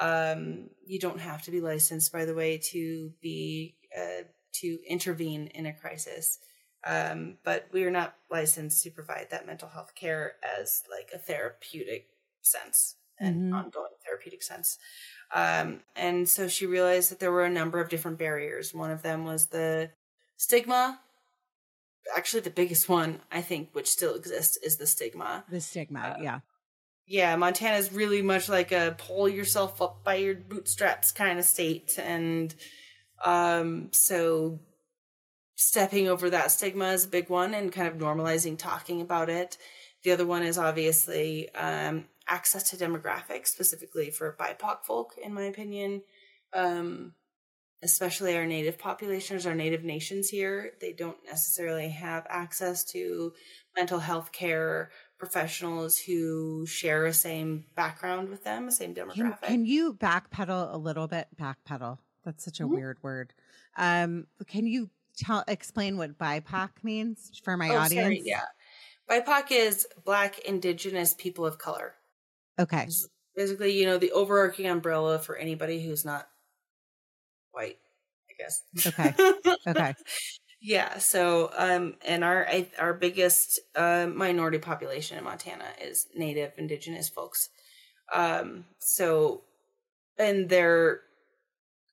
um, 0.00 0.70
you 0.84 0.98
don't 0.98 1.20
have 1.20 1.42
to 1.42 1.50
be 1.50 1.60
licensed, 1.60 2.12
by 2.12 2.24
the 2.24 2.34
way, 2.34 2.58
to 2.58 3.12
be 3.20 3.76
uh, 3.96 4.22
to 4.54 4.78
intervene 4.86 5.48
in 5.48 5.66
a 5.66 5.72
crisis. 5.72 6.38
Um, 6.84 7.38
but 7.44 7.68
we 7.72 7.84
are 7.84 7.90
not 7.90 8.14
licensed 8.30 8.82
to 8.84 8.90
provide 8.90 9.30
that 9.30 9.46
mental 9.46 9.68
health 9.68 9.94
care 9.94 10.34
as 10.58 10.82
like 10.90 11.10
a 11.12 11.18
therapeutic 11.18 12.08
sense 12.42 12.96
and 13.18 13.52
Mhm. 13.52 13.54
ongoing 13.56 13.92
therapeutic 14.04 14.42
sense. 14.42 14.78
Um, 15.34 15.82
and 15.96 16.28
so 16.28 16.46
she 16.48 16.66
realized 16.66 17.10
that 17.10 17.18
there 17.18 17.32
were 17.32 17.44
a 17.44 17.50
number 17.50 17.80
of 17.80 17.88
different 17.88 18.18
barriers. 18.18 18.72
One 18.72 18.90
of 18.92 19.02
them 19.02 19.24
was 19.24 19.48
the 19.48 19.90
stigma. 20.36 21.00
Actually, 22.16 22.40
the 22.40 22.50
biggest 22.50 22.88
one, 22.88 23.20
I 23.30 23.42
think, 23.42 23.74
which 23.74 23.88
still 23.88 24.14
exists, 24.14 24.56
is 24.56 24.76
the 24.78 24.86
stigma. 24.86 25.44
The 25.48 25.60
stigma, 25.60 26.00
Uh, 26.00 26.22
yeah. 26.22 26.40
Yeah, 27.10 27.34
Montana 27.36 27.78
is 27.78 27.90
really 27.90 28.20
much 28.20 28.50
like 28.50 28.70
a 28.70 28.94
pull 28.98 29.30
yourself 29.30 29.80
up 29.80 30.04
by 30.04 30.16
your 30.16 30.34
bootstraps 30.34 31.10
kind 31.10 31.38
of 31.38 31.46
state. 31.46 31.98
And 31.98 32.54
um, 33.24 33.88
so 33.92 34.60
stepping 35.56 36.06
over 36.06 36.28
that 36.28 36.50
stigma 36.50 36.88
is 36.88 37.06
a 37.06 37.08
big 37.08 37.30
one 37.30 37.54
and 37.54 37.72
kind 37.72 37.88
of 37.88 37.94
normalizing 37.94 38.58
talking 38.58 39.00
about 39.00 39.30
it. 39.30 39.56
The 40.04 40.12
other 40.12 40.26
one 40.26 40.42
is 40.42 40.58
obviously 40.58 41.48
um, 41.54 42.04
access 42.28 42.70
to 42.70 42.76
demographics, 42.76 43.48
specifically 43.48 44.10
for 44.10 44.36
BIPOC 44.38 44.84
folk, 44.84 45.14
in 45.22 45.32
my 45.32 45.44
opinion. 45.44 46.02
Um, 46.52 47.14
especially 47.82 48.36
our 48.36 48.44
native 48.44 48.78
populations, 48.78 49.46
our 49.46 49.54
native 49.54 49.84
nations 49.84 50.28
here, 50.28 50.72
they 50.80 50.92
don't 50.92 51.24
necessarily 51.24 51.88
have 51.88 52.26
access 52.28 52.84
to 52.84 53.32
mental 53.76 54.00
health 54.00 54.32
care 54.32 54.90
professionals 55.18 55.98
who 55.98 56.64
share 56.66 57.06
a 57.06 57.12
same 57.12 57.64
background 57.74 58.28
with 58.28 58.44
them, 58.44 58.68
a 58.68 58.72
same 58.72 58.94
Can, 58.94 59.08
demographic. 59.08 59.42
can 59.42 59.64
you 59.64 59.94
backpedal 59.94 60.72
a 60.72 60.76
little 60.76 61.08
bit? 61.08 61.28
Backpedal. 61.36 61.98
That's 62.24 62.44
such 62.44 62.60
a 62.60 62.64
Mhm. 62.64 62.70
weird 62.70 63.02
word. 63.02 63.34
Um, 63.76 64.26
can 64.46 64.66
you 64.66 64.90
tell 65.16 65.44
explain 65.48 65.96
what 65.96 66.16
BIPOC 66.18 66.70
means 66.82 67.40
for 67.42 67.56
my 67.56 67.70
oh, 67.70 67.78
audience? 67.78 68.04
sorry, 68.04 68.22
yeah. 68.24 68.44
BIPOC 69.08 69.50
is 69.50 69.86
Black 70.04 70.38
Indigenous 70.40 71.14
People 71.14 71.44
of 71.46 71.58
Color. 71.58 71.94
Okay. 72.58 72.84
It's 72.84 73.08
basically, 73.34 73.72
you 73.78 73.86
know, 73.86 73.98
the 73.98 74.12
overarching 74.12 74.66
umbrella 74.66 75.18
for 75.18 75.36
anybody 75.36 75.82
who's 75.84 76.04
not 76.04 76.28
white, 77.52 77.78
I 78.30 78.34
guess. 78.38 78.62
Okay. 78.86 79.14
Okay. 79.66 79.94
Yeah. 80.60 80.98
So, 80.98 81.50
um, 81.56 81.94
and 82.06 82.24
our 82.24 82.46
our 82.78 82.94
biggest 82.94 83.60
uh, 83.76 84.08
minority 84.12 84.58
population 84.58 85.18
in 85.18 85.24
Montana 85.24 85.64
is 85.80 86.06
Native 86.14 86.52
Indigenous 86.58 87.08
folks. 87.08 87.50
Um, 88.12 88.64
so, 88.78 89.42
and 90.18 90.48
they're 90.48 91.00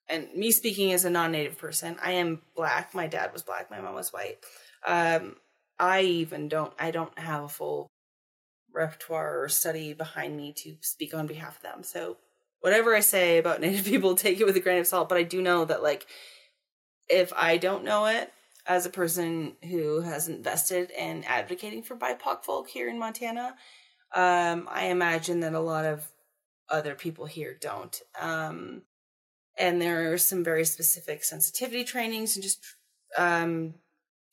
and 0.07 0.27
me 0.35 0.51
speaking 0.51 0.91
as 0.93 1.05
a 1.05 1.09
non-native 1.09 1.57
person, 1.57 1.97
I 2.03 2.13
am 2.13 2.41
black. 2.55 2.93
My 2.93 3.07
dad 3.07 3.33
was 3.33 3.41
black. 3.41 3.71
My 3.71 3.81
mom 3.81 3.95
was 3.95 4.13
white. 4.13 4.37
Um, 4.85 5.35
I 5.79 6.01
even 6.01 6.47
don't. 6.47 6.73
I 6.79 6.91
don't 6.91 7.17
have 7.17 7.43
a 7.43 7.49
full 7.49 7.87
repertoire 8.73 9.43
or 9.43 9.49
study 9.49 9.93
behind 9.93 10.35
me 10.35 10.53
to 10.57 10.75
speak 10.81 11.13
on 11.13 11.27
behalf 11.27 11.57
of 11.57 11.63
them. 11.63 11.83
So 11.83 12.17
whatever 12.59 12.95
I 12.95 12.99
say 12.99 13.37
about 13.37 13.61
Native 13.61 13.85
people, 13.85 14.15
take 14.15 14.39
it 14.39 14.45
with 14.45 14.57
a 14.57 14.59
grain 14.59 14.79
of 14.79 14.87
salt. 14.87 15.09
But 15.09 15.17
I 15.17 15.23
do 15.23 15.41
know 15.41 15.65
that, 15.65 15.83
like, 15.83 16.07
if 17.09 17.33
I 17.35 17.57
don't 17.57 17.83
know 17.83 18.05
it, 18.05 18.31
as 18.67 18.85
a 18.85 18.89
person 18.89 19.55
who 19.63 20.01
has 20.01 20.27
invested 20.27 20.91
in 20.91 21.23
advocating 21.25 21.83
for 21.83 21.95
BIPOC 21.95 22.43
folk 22.43 22.69
here 22.69 22.89
in 22.89 22.97
Montana, 22.97 23.55
um, 24.15 24.67
I 24.71 24.85
imagine 24.85 25.41
that 25.41 25.53
a 25.53 25.59
lot 25.59 25.85
of 25.85 26.07
other 26.69 26.95
people 26.95 27.25
here 27.25 27.55
don't. 27.59 27.99
Um, 28.19 28.83
and 29.57 29.81
there 29.81 30.11
are 30.13 30.17
some 30.17 30.43
very 30.43 30.65
specific 30.65 31.23
sensitivity 31.23 31.83
trainings 31.83 32.35
and 32.35 32.43
just 32.43 32.59
um, 33.17 33.75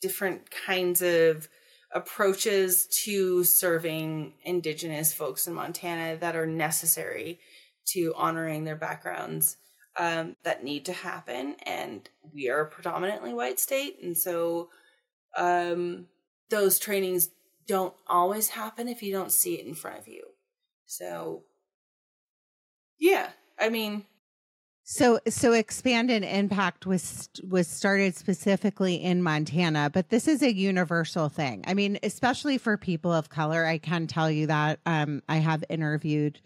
different 0.01 0.51
kinds 0.51 1.03
of 1.03 1.49
approaches 1.95 2.87
to 2.87 3.45
serving 3.45 4.35
indigenous 4.45 5.13
folks 5.13 5.47
in 5.47 5.55
Montana 5.55 6.17
that 6.17 6.37
are 6.37 6.47
necessary 6.47 7.39
to 7.85 8.15
honoring 8.17 8.65
their 8.65 8.77
backgrounds 8.77 9.57
um, 9.99 10.37
that 10.43 10.65
need 10.65 10.85
to 10.87 10.93
happen. 10.93 11.57
And 11.67 12.09
we 12.33 12.49
are 12.49 12.61
a 12.61 12.67
predominantly 12.67 13.35
white 13.35 13.61
state. 13.61 13.99
And 14.03 14.17
so 14.17 14.71
um, 15.37 16.07
those 16.51 16.79
trainings 16.79 17.31
don't 17.67 17.95
always 18.07 18.49
happen 18.49 18.89
if 18.89 19.03
you 19.03 19.13
don't 19.13 19.33
see 19.33 19.55
it 19.55 19.67
in 19.67 19.75
front 19.75 19.99
of 19.99 20.09
you. 20.09 20.25
So, 20.87 21.45
yeah, 22.99 23.31
I 23.59 23.69
mean, 23.69 24.05
So 24.85 25.21
so 25.29 25.53
expanded 25.53 26.25
impact 26.25 26.87
was 26.87 27.29
was 27.49 27.69
started 27.69 28.17
specifically 28.17 28.97
in 28.97 29.23
Montana, 29.23 29.91
but 29.93 30.09
this 30.09 30.27
is 30.27 30.43
a 30.43 30.53
universal 30.53 31.29
thing. 31.29 31.63
I 31.69 31.75
mean, 31.75 31.99
especially 32.03 32.59
for 32.59 32.77
people 32.77 33.13
of 33.13 33.29
color, 33.29 33.65
I 33.65 33.79
can 33.79 34.09
tell 34.09 34.29
you 34.31 34.49
that 34.49 34.81
um, 34.85 35.23
I 35.29 35.37
have 35.37 35.63
interviewed 35.71 36.41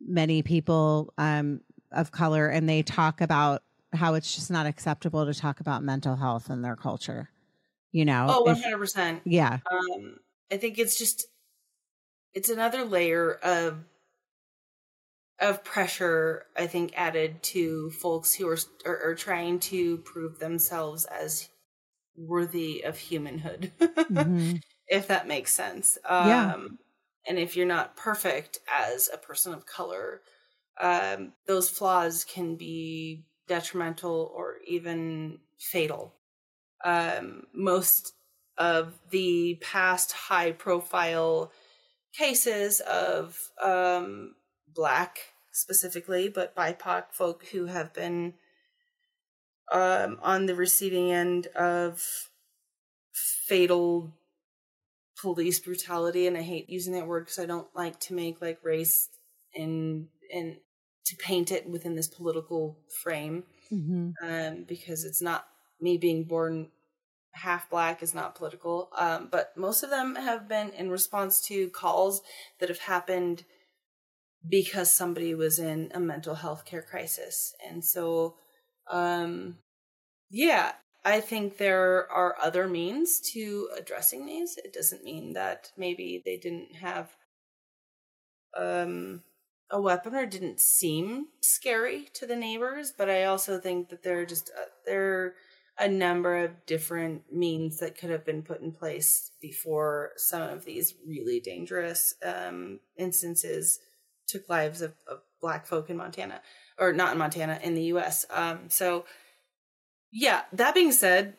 many 0.00 0.42
people 0.42 1.12
um, 1.18 1.60
of 1.96 2.12
color, 2.12 2.48
and 2.48 2.68
they 2.68 2.82
talk 2.82 3.20
about 3.20 3.62
how 3.92 4.14
it's 4.14 4.34
just 4.34 4.50
not 4.50 4.66
acceptable 4.66 5.26
to 5.26 5.34
talk 5.34 5.60
about 5.60 5.82
mental 5.82 6.16
health 6.16 6.50
in 6.50 6.62
their 6.62 6.76
culture. 6.76 7.30
You 7.92 8.04
know, 8.04 8.38
oh, 8.38 8.44
100%. 8.44 9.22
yeah, 9.24 9.60
um 9.70 10.18
i 10.50 10.56
think 10.56 10.78
it's 10.78 10.98
just 10.98 11.26
it's 12.34 12.48
another 12.48 12.84
layer 12.84 13.32
of 13.32 13.84
of 15.38 15.62
pressure 15.64 16.46
i 16.56 16.66
think 16.66 16.92
added 16.96 17.42
to 17.42 17.90
folks 17.90 18.32
who 18.34 18.48
are 18.48 18.56
are, 18.86 19.10
are 19.10 19.14
trying 19.14 19.58
to 19.60 19.98
prove 19.98 20.38
themselves 20.38 21.04
as 21.06 21.50
worthy 22.16 22.82
of 22.82 22.98
humanhood 22.98 23.72
Mhm. 24.08 24.62
if 24.88 25.08
that 25.08 25.28
makes 25.28 25.52
sense 25.52 25.98
um 26.06 26.52
Yeah. 26.52 26.52
and 27.28 27.38
if 27.38 27.56
you're 27.56 27.66
not 27.66 27.96
perfect 27.96 28.60
as 28.72 29.10
a 29.12 29.18
person 29.18 29.54
of 29.54 29.66
color 29.66 30.22
um 30.80 31.32
those 31.46 31.70
flaws 31.70 32.24
can 32.24 32.56
be 32.56 33.24
detrimental 33.48 34.32
or 34.34 34.56
even 34.66 35.38
fatal 35.58 36.14
um 36.84 37.44
most 37.54 38.12
of 38.58 38.98
the 39.10 39.58
past 39.62 40.12
high 40.12 40.52
profile 40.52 41.52
cases 42.16 42.80
of 42.80 43.50
um, 43.62 44.34
black 44.74 45.18
specifically, 45.52 46.28
but 46.28 46.54
BIPOC 46.56 47.04
folk 47.12 47.44
who 47.52 47.66
have 47.66 47.92
been 47.92 48.34
um, 49.72 50.18
on 50.22 50.46
the 50.46 50.54
receiving 50.54 51.10
end 51.10 51.48
of 51.48 52.02
fatal 53.12 54.12
police 55.20 55.60
brutality. 55.60 56.26
And 56.26 56.36
I 56.36 56.42
hate 56.42 56.70
using 56.70 56.94
that 56.94 57.06
word 57.06 57.26
because 57.26 57.38
I 57.38 57.46
don't 57.46 57.68
like 57.74 57.98
to 58.00 58.14
make 58.14 58.40
like 58.40 58.58
race 58.62 59.08
and 59.54 60.08
and 60.32 60.56
to 61.06 61.16
paint 61.16 61.50
it 61.52 61.68
within 61.68 61.94
this 61.96 62.08
political 62.08 62.78
frame 63.02 63.44
Mhm. 63.72 64.14
um, 64.22 64.64
because 64.64 65.04
it's 65.04 65.22
not 65.22 65.48
me 65.80 65.98
being 65.98 66.24
born 66.24 66.70
half 67.32 67.68
black 67.70 68.02
is 68.02 68.14
not 68.14 68.34
political. 68.34 68.90
Um, 68.96 69.28
but 69.30 69.56
most 69.56 69.82
of 69.82 69.90
them 69.90 70.14
have 70.16 70.48
been 70.48 70.70
in 70.70 70.90
response 70.90 71.40
to 71.48 71.70
calls 71.70 72.22
that 72.60 72.68
have 72.70 72.78
happened 72.80 73.44
because 74.48 74.90
somebody 74.90 75.34
was 75.34 75.58
in 75.58 75.90
a 75.94 76.00
mental 76.00 76.34
health 76.34 76.64
care 76.64 76.82
crisis. 76.82 77.54
And 77.66 77.84
so, 77.84 78.36
um, 78.90 79.58
yeah, 80.30 80.74
I 81.04 81.20
think 81.20 81.58
there 81.58 82.10
are 82.10 82.36
other 82.42 82.68
means 82.68 83.20
to 83.32 83.70
addressing 83.76 84.26
these. 84.26 84.56
It 84.58 84.72
doesn't 84.72 85.04
mean 85.04 85.34
that 85.34 85.72
maybe 85.76 86.22
they 86.24 86.36
didn't 86.36 86.76
have 86.76 87.16
um, 88.56 89.22
a 89.70 89.80
weapon 89.80 90.14
or 90.14 90.26
didn't 90.26 90.60
seem 90.60 91.26
scary 91.40 92.08
to 92.14 92.26
the 92.26 92.36
neighbors, 92.36 92.92
but 92.96 93.10
I 93.10 93.24
also 93.24 93.58
think 93.58 93.88
that 93.88 94.02
there 94.02 94.20
are 94.20 94.26
just 94.26 94.50
uh, 94.56 94.66
there 94.84 95.12
are 95.12 95.34
a 95.78 95.88
number 95.88 96.44
of 96.44 96.64
different 96.66 97.22
means 97.32 97.78
that 97.80 97.98
could 97.98 98.10
have 98.10 98.24
been 98.24 98.42
put 98.42 98.62
in 98.62 98.72
place 98.72 99.32
before 99.40 100.12
some 100.16 100.42
of 100.42 100.64
these 100.64 100.94
really 101.06 101.40
dangerous 101.40 102.14
um, 102.24 102.80
instances 102.96 103.78
took 104.26 104.48
lives 104.48 104.80
of, 104.80 104.94
of 105.06 105.18
black 105.40 105.66
folk 105.66 105.90
in 105.90 105.96
Montana. 105.96 106.40
or 106.78 106.92
not 106.92 107.12
in 107.12 107.18
Montana, 107.18 107.58
in 107.62 107.74
the 107.74 107.84
US. 107.84 108.24
Um, 108.30 108.68
so, 108.68 109.04
yeah, 110.10 110.42
that 110.52 110.74
being 110.74 110.92
said, 110.92 111.34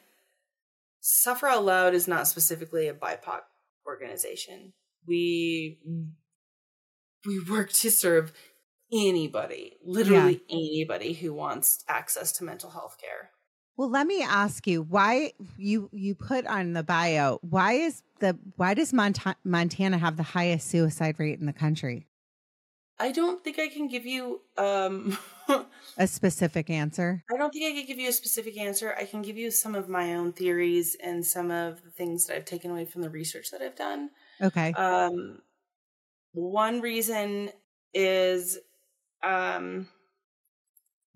Suffer 1.00 1.48
Out 1.48 1.65
Loud 1.65 1.93
is 1.93 2.07
not 2.07 2.27
specifically 2.27 2.88
a 2.88 2.93
BIPOC 2.93 3.41
organization. 3.88 4.74
We 5.07 5.79
we 7.27 7.39
work 7.39 7.72
to 7.74 7.91
serve 7.91 8.34
anybody, 8.91 9.77
literally 9.84 10.41
yeah. 10.48 10.57
anybody 10.57 11.13
who 11.13 11.34
wants 11.34 11.84
access 11.88 12.31
to 12.34 12.43
mental 12.43 12.72
health 12.72 12.98
care. 13.00 13.31
Well, 13.75 13.89
let 13.89 14.07
me 14.07 14.24
ask 14.24 14.65
you 14.65 14.81
why 14.81 15.34
you 15.55 15.89
you 15.93 16.15
put 16.15 16.48
on 16.48 16.74
the 16.74 16.81
bio 16.81 17.38
why 17.41 17.74
is 17.74 18.01
the 18.19 18.38
why 18.55 18.74
does 18.74 18.91
Montana 18.91 19.98
have 20.00 20.17
the 20.17 20.24
highest 20.24 20.67
suicide 20.67 21.19
rate 21.19 21.39
in 21.39 21.46
the 21.46 21.53
country? 21.53 22.07
I 23.00 23.12
don't 23.12 23.43
think 23.43 23.60
I 23.60 23.67
can 23.67 23.88
give 23.88 24.07
you 24.07 24.41
um 24.57 25.15
a 25.98 26.07
specific 26.07 26.72
answer. 26.72 27.24
I 27.31 27.38
don't 27.38 27.51
think 27.51 27.72
I 27.72 27.77
can 27.77 27.86
give 27.86 28.00
you 28.00 28.10
a 28.10 28.13
specific 28.13 28.57
answer. 28.57 28.96
I 29.00 29.05
can 29.05 29.22
give 29.22 29.38
you 29.38 29.51
some 29.51 29.75
of 29.75 29.88
my 29.88 30.15
own 30.15 30.34
theories 30.34 30.98
and 31.03 31.24
some 31.24 31.51
of 31.51 31.84
the 31.84 31.91
things 31.91 32.25
that 32.25 32.36
I've 32.36 32.46
taken 32.46 32.72
away 32.72 32.86
from 32.86 33.03
the 33.03 33.12
research 33.12 33.51
that 33.51 33.62
I've 33.62 33.75
done. 33.75 34.10
Okay. 34.41 34.74
Um 34.74 35.41
one 36.34 36.81
reason 36.81 37.51
is 37.93 38.60
um 39.24 39.88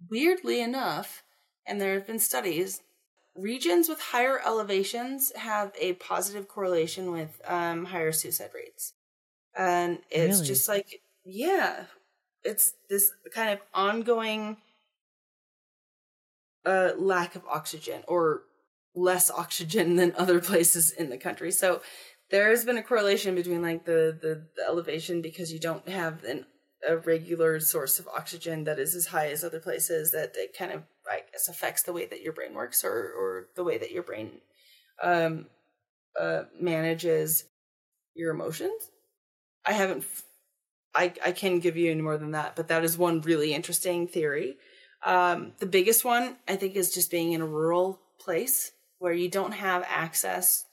weirdly 0.10 0.62
enough, 0.62 1.24
and 1.66 1.80
there 1.80 1.94
have 1.94 2.08
been 2.08 2.20
studies 2.20 2.82
regions 3.34 3.88
with 3.88 4.02
higher 4.02 4.42
elevations 4.46 5.32
have 5.38 5.72
a 5.80 5.94
positive 5.94 6.50
correlation 6.50 7.12
with 7.14 7.42
um, 7.48 7.86
higher 7.86 8.12
suicide 8.12 8.50
rates 8.54 8.92
and 9.58 10.00
it's 10.10 10.38
really? 10.40 10.48
just 10.48 10.68
like 10.68 11.02
yeah, 11.26 11.86
it's 12.44 12.74
this 12.90 13.12
kind 13.34 13.52
of 13.52 13.60
ongoing 13.74 14.58
uh, 16.66 16.92
lack 16.98 17.36
of 17.36 17.44
oxygen 17.48 18.04
or 18.08 18.44
less 18.96 19.30
oxygen 19.30 19.96
than 19.98 20.14
other 20.18 20.40
places 20.40 20.92
in 20.92 21.10
the 21.10 21.18
country. 21.18 21.52
So 21.52 21.82
there 22.32 22.50
has 22.50 22.66
been 22.66 22.78
a 22.78 22.84
correlation 22.84 23.36
between 23.36 23.62
like 23.62 23.86
the, 23.86 24.18
the, 24.22 24.48
the 24.56 24.64
elevation 24.66 25.22
because 25.22 25.52
you 25.52 25.60
don't 25.60 25.88
have 25.88 26.24
an, 26.24 26.46
a 26.88 26.98
regular 26.98 27.60
source 27.60 28.00
of 28.00 28.08
oxygen 28.08 28.64
that 28.64 28.80
is 28.80 28.96
as 28.96 29.08
high 29.08 29.30
as 29.30 29.44
other 29.44 29.60
places 29.60 30.12
that 30.12 30.34
it 30.36 30.58
kind 30.58 30.72
of 30.72 30.84
I 31.10 31.22
guess 31.32 31.48
affects 31.48 31.84
the 31.84 31.94
way 31.94 32.06
that 32.06 32.22
your 32.22 32.34
brain 32.34 32.54
works 32.54 32.84
or 32.84 32.92
or 32.92 33.48
the 33.56 33.64
way 33.64 33.78
that 33.78 33.92
your 33.92 34.04
brain 34.04 34.32
um 35.04 35.48
uh 36.20 36.44
manages 36.60 37.46
your 38.16 38.32
emotions. 38.32 38.90
I 39.66 39.74
haven't 39.74 40.06
I, 40.94 41.14
I 41.26 41.32
can 41.32 41.60
give 41.60 41.78
you 41.78 41.92
any 41.92 42.02
more 42.02 42.18
than 42.18 42.32
that, 42.32 42.56
but 42.56 42.68
that 42.68 42.84
is 42.84 42.98
one 42.98 43.22
really 43.22 43.54
interesting 43.54 44.08
theory. 44.08 44.58
Um, 45.06 45.54
the 45.60 45.66
biggest 45.66 46.04
one, 46.04 46.36
I 46.48 46.56
think, 46.58 46.76
is 46.76 46.94
just 46.94 47.12
being 47.12 47.32
in 47.32 47.42
a 47.42 47.46
rural 47.46 48.00
place 48.20 48.72
where 49.00 49.14
you 49.14 49.30
don't 49.30 49.54
have 49.54 49.84
access, 49.88 50.66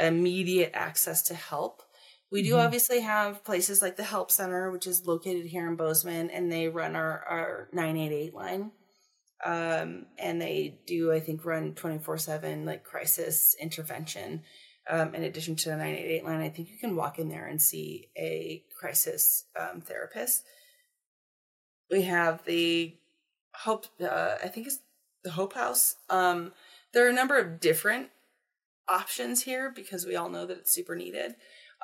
immediate 0.00 0.72
access 0.74 1.22
to 1.24 1.34
help. 1.34 1.82
We 2.30 2.42
do 2.42 2.50
mm-hmm. 2.50 2.60
obviously 2.60 3.00
have 3.00 3.44
places 3.44 3.80
like 3.80 3.96
the 3.96 4.04
Help 4.04 4.30
Center, 4.30 4.70
which 4.70 4.86
is 4.86 5.06
located 5.06 5.46
here 5.46 5.66
in 5.66 5.76
Bozeman, 5.76 6.30
and 6.30 6.52
they 6.52 6.68
run 6.68 6.94
our, 6.94 7.24
our 7.24 7.68
988 7.72 8.34
line. 8.34 8.72
Um, 9.44 10.06
and 10.18 10.42
they 10.42 10.80
do, 10.86 11.12
I 11.12 11.20
think, 11.20 11.44
run 11.44 11.74
24 11.74 12.18
7 12.18 12.64
like 12.64 12.84
crisis 12.84 13.54
intervention 13.60 14.42
um, 14.88 15.14
in 15.14 15.22
addition 15.22 15.54
to 15.56 15.68
the 15.70 15.76
988 15.76 16.24
line, 16.24 16.40
I 16.40 16.48
think 16.48 16.70
you 16.70 16.78
can 16.78 16.96
walk 16.96 17.18
in 17.18 17.28
there 17.28 17.46
and 17.46 17.60
see 17.60 18.08
a 18.16 18.64
crisis 18.78 19.44
um, 19.58 19.80
therapist. 19.80 20.44
We 21.90 22.02
have 22.02 22.44
the 22.44 22.96
Hope, 23.54 23.86
uh, 24.00 24.36
I 24.42 24.48
think 24.48 24.66
it's 24.66 24.78
the 25.24 25.32
Hope 25.32 25.54
House. 25.54 25.96
Um, 26.08 26.52
there 26.92 27.06
are 27.06 27.10
a 27.10 27.14
number 27.14 27.36
of 27.36 27.60
different 27.60 28.08
options 28.88 29.42
here 29.42 29.72
because 29.74 30.06
we 30.06 30.16
all 30.16 30.28
know 30.28 30.46
that 30.46 30.58
it's 30.58 30.74
super 30.74 30.96
needed. 30.96 31.34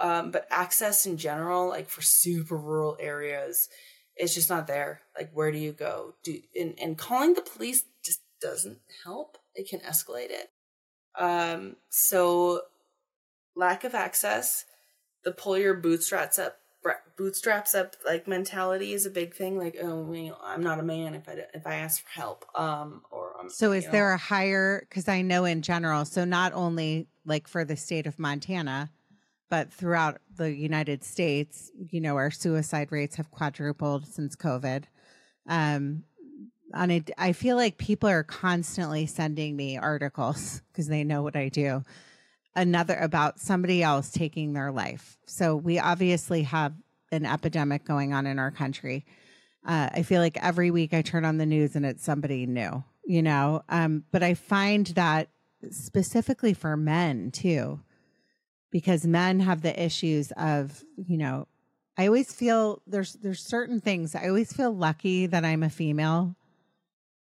Um, 0.00 0.30
but 0.30 0.46
access 0.50 1.06
in 1.06 1.16
general, 1.16 1.68
like 1.68 1.88
for 1.88 2.02
super 2.02 2.56
rural 2.56 2.96
areas, 2.98 3.68
it's 4.16 4.34
just 4.34 4.50
not 4.50 4.66
there. 4.66 5.00
Like, 5.16 5.30
where 5.32 5.52
do 5.52 5.58
you 5.58 5.72
go? 5.72 6.14
Do 6.22 6.38
and, 6.58 6.74
and 6.80 6.98
calling 6.98 7.34
the 7.34 7.42
police 7.42 7.84
just 8.04 8.20
doesn't 8.40 8.78
help. 9.04 9.38
It 9.54 9.68
can 9.68 9.80
escalate 9.80 10.30
it. 10.30 10.50
Um, 11.18 11.76
so 11.90 12.62
lack 13.54 13.84
of 13.84 13.94
access, 13.94 14.64
the 15.24 15.32
pull 15.32 15.56
your 15.56 15.74
bootstraps 15.74 16.38
up 16.38 16.56
bootstraps 17.16 17.74
up 17.74 17.94
like 18.04 18.26
mentality 18.26 18.92
is 18.92 19.06
a 19.06 19.10
big 19.10 19.34
thing 19.34 19.56
like 19.56 19.76
oh 19.82 20.12
you 20.12 20.28
know, 20.28 20.36
i'm 20.42 20.62
not 20.62 20.80
a 20.80 20.82
man 20.82 21.14
if 21.14 21.28
i 21.28 21.36
if 21.54 21.66
i 21.66 21.76
ask 21.76 22.02
for 22.04 22.10
help 22.10 22.44
um 22.54 23.02
or 23.10 23.32
I'm, 23.38 23.48
so 23.50 23.72
is 23.72 23.84
know. 23.84 23.92
there 23.92 24.12
a 24.12 24.18
higher 24.18 24.84
because 24.88 25.08
i 25.08 25.22
know 25.22 25.44
in 25.44 25.62
general 25.62 26.04
so 26.04 26.24
not 26.24 26.52
only 26.52 27.06
like 27.24 27.46
for 27.46 27.64
the 27.64 27.76
state 27.76 28.06
of 28.06 28.18
montana 28.18 28.90
but 29.48 29.72
throughout 29.72 30.20
the 30.34 30.52
united 30.52 31.04
states 31.04 31.70
you 31.90 32.00
know 32.00 32.16
our 32.16 32.30
suicide 32.30 32.90
rates 32.90 33.16
have 33.16 33.30
quadrupled 33.30 34.06
since 34.06 34.34
covid 34.34 34.84
um 35.48 36.02
on 36.74 36.90
it 36.90 37.10
i 37.16 37.32
feel 37.32 37.56
like 37.56 37.78
people 37.78 38.08
are 38.08 38.24
constantly 38.24 39.06
sending 39.06 39.54
me 39.54 39.78
articles 39.78 40.62
because 40.72 40.88
they 40.88 41.04
know 41.04 41.22
what 41.22 41.36
i 41.36 41.48
do 41.48 41.82
another 42.56 42.96
about 42.96 43.40
somebody 43.40 43.82
else 43.82 44.10
taking 44.10 44.52
their 44.52 44.70
life. 44.70 45.18
So 45.26 45.56
we 45.56 45.78
obviously 45.78 46.42
have 46.44 46.74
an 47.10 47.26
epidemic 47.26 47.84
going 47.84 48.12
on 48.12 48.26
in 48.26 48.38
our 48.38 48.50
country. 48.50 49.04
Uh, 49.66 49.88
I 49.92 50.02
feel 50.02 50.20
like 50.20 50.38
every 50.42 50.70
week 50.70 50.92
I 50.92 51.02
turn 51.02 51.24
on 51.24 51.38
the 51.38 51.46
news 51.46 51.74
and 51.74 51.86
it's 51.86 52.04
somebody 52.04 52.46
new, 52.46 52.84
you 53.04 53.22
know. 53.22 53.62
Um, 53.68 54.04
but 54.10 54.22
I 54.22 54.34
find 54.34 54.86
that 54.88 55.28
specifically 55.70 56.54
for 56.54 56.76
men 56.76 57.30
too, 57.30 57.80
because 58.70 59.06
men 59.06 59.40
have 59.40 59.62
the 59.62 59.82
issues 59.82 60.32
of, 60.32 60.84
you 60.96 61.16
know, 61.16 61.48
I 61.96 62.06
always 62.06 62.32
feel 62.32 62.82
there's 62.86 63.14
there's 63.14 63.40
certain 63.40 63.80
things. 63.80 64.14
I 64.14 64.28
always 64.28 64.52
feel 64.52 64.72
lucky 64.72 65.26
that 65.26 65.44
I'm 65.44 65.62
a 65.62 65.70
female 65.70 66.34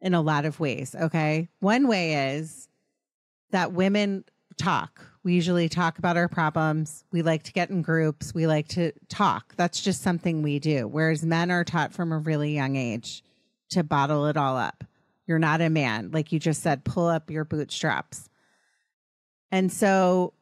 in 0.01 0.13
a 0.13 0.21
lot 0.21 0.45
of 0.45 0.59
ways. 0.59 0.95
Okay, 0.95 1.49
one 1.59 1.87
way 1.87 2.35
is 2.35 2.67
that 3.51 3.73
women 3.73 4.25
talk. 4.57 5.03
We 5.25 5.33
usually 5.33 5.69
talk 5.69 5.97
about 5.97 6.17
our 6.17 6.29
problems. 6.29 7.03
We 7.11 7.23
like 7.23 7.41
to 7.43 7.51
get 7.51 7.71
in 7.71 7.81
groups. 7.81 8.35
We 8.35 8.45
like 8.45 8.67
to 8.69 8.91
talk. 9.09 9.55
That's 9.57 9.81
just 9.81 10.03
something 10.03 10.43
we 10.43 10.59
do. 10.59 10.87
Whereas 10.87 11.25
men 11.25 11.49
are 11.49 11.63
taught 11.63 11.93
from 11.93 12.11
a 12.11 12.19
really 12.19 12.53
young 12.53 12.75
age 12.75 13.23
to 13.71 13.83
bottle 13.83 14.27
it 14.27 14.37
all 14.37 14.55
up. 14.55 14.83
You're 15.25 15.39
not 15.39 15.61
a 15.61 15.69
man. 15.71 16.11
Like 16.11 16.31
you 16.31 16.37
just 16.37 16.61
said, 16.61 16.85
pull 16.85 17.07
up 17.07 17.31
your 17.31 17.43
bootstraps. 17.43 18.29
And 19.51 19.73
so 19.73 20.33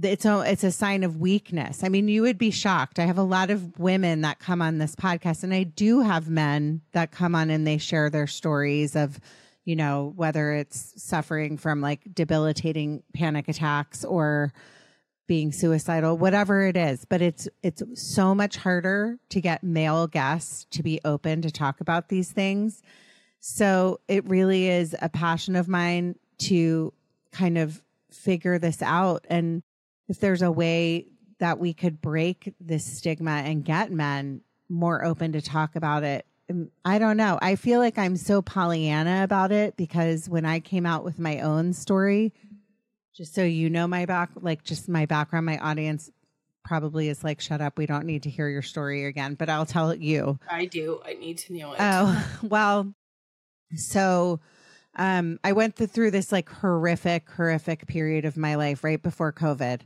it's 0.00 0.24
a, 0.24 0.42
it's 0.42 0.62
a 0.62 0.70
sign 0.70 1.02
of 1.02 1.16
weakness. 1.16 1.82
I 1.82 1.88
mean, 1.88 2.06
you 2.06 2.22
would 2.22 2.38
be 2.38 2.52
shocked. 2.52 3.00
I 3.00 3.06
have 3.06 3.18
a 3.18 3.22
lot 3.24 3.50
of 3.50 3.80
women 3.80 4.20
that 4.20 4.38
come 4.38 4.62
on 4.62 4.78
this 4.78 4.94
podcast, 4.94 5.42
and 5.42 5.52
I 5.52 5.64
do 5.64 6.02
have 6.02 6.30
men 6.30 6.82
that 6.92 7.10
come 7.10 7.34
on 7.34 7.50
and 7.50 7.66
they 7.66 7.78
share 7.78 8.10
their 8.10 8.28
stories 8.28 8.94
of, 8.94 9.18
you 9.66 9.74
know, 9.74 10.12
whether 10.14 10.52
it's 10.52 10.94
suffering 10.96 11.58
from 11.58 11.82
like 11.82 12.14
debilitating 12.14 13.02
panic 13.12 13.48
attacks 13.48 14.04
or 14.04 14.52
being 15.26 15.50
suicidal, 15.50 16.16
whatever 16.16 16.64
it 16.66 16.76
is. 16.76 17.04
But 17.04 17.20
it's 17.20 17.48
it's 17.64 17.82
so 17.94 18.32
much 18.32 18.56
harder 18.56 19.18
to 19.28 19.40
get 19.40 19.64
male 19.64 20.06
guests 20.06 20.66
to 20.70 20.84
be 20.84 21.00
open 21.04 21.42
to 21.42 21.50
talk 21.50 21.80
about 21.80 22.08
these 22.08 22.30
things. 22.30 22.80
So 23.40 24.00
it 24.06 24.24
really 24.28 24.68
is 24.68 24.94
a 25.02 25.08
passion 25.08 25.56
of 25.56 25.68
mine 25.68 26.14
to 26.38 26.92
kind 27.32 27.58
of 27.58 27.82
figure 28.10 28.60
this 28.60 28.80
out. 28.82 29.26
And 29.28 29.64
if 30.08 30.20
there's 30.20 30.42
a 30.42 30.52
way 30.52 31.06
that 31.40 31.58
we 31.58 31.74
could 31.74 32.00
break 32.00 32.54
this 32.60 32.84
stigma 32.84 33.42
and 33.44 33.64
get 33.64 33.90
men 33.90 34.42
more 34.68 35.04
open 35.04 35.32
to 35.32 35.42
talk 35.42 35.74
about 35.74 36.04
it 36.04 36.24
I 36.84 36.98
don't 36.98 37.16
know. 37.16 37.38
I 37.42 37.56
feel 37.56 37.80
like 37.80 37.98
I'm 37.98 38.16
so 38.16 38.40
Pollyanna 38.40 39.24
about 39.24 39.50
it 39.50 39.76
because 39.76 40.28
when 40.28 40.44
I 40.44 40.60
came 40.60 40.86
out 40.86 41.04
with 41.04 41.18
my 41.18 41.40
own 41.40 41.72
story, 41.72 42.32
just 43.14 43.34
so 43.34 43.42
you 43.42 43.68
know 43.68 43.88
my 43.88 44.06
back, 44.06 44.30
like 44.36 44.62
just 44.62 44.88
my 44.88 45.06
background, 45.06 45.46
my 45.46 45.58
audience 45.58 46.10
probably 46.64 47.08
is 47.08 47.24
like, 47.24 47.40
shut 47.40 47.60
up. 47.60 47.78
We 47.78 47.86
don't 47.86 48.06
need 48.06 48.24
to 48.24 48.30
hear 48.30 48.48
your 48.48 48.62
story 48.62 49.06
again, 49.06 49.34
but 49.34 49.48
I'll 49.48 49.66
tell 49.66 49.94
you. 49.94 50.38
I 50.50 50.66
do. 50.66 51.00
I 51.04 51.14
need 51.14 51.38
to 51.38 51.52
know 51.52 51.72
it. 51.72 51.78
Oh, 51.80 52.38
well, 52.42 52.94
so 53.74 54.40
um, 54.94 55.40
I 55.42 55.52
went 55.52 55.76
through 55.76 56.12
this 56.12 56.30
like 56.30 56.48
horrific, 56.48 57.28
horrific 57.30 57.86
period 57.86 58.24
of 58.24 58.36
my 58.36 58.54
life 58.54 58.84
right 58.84 59.02
before 59.02 59.32
COVID. 59.32 59.80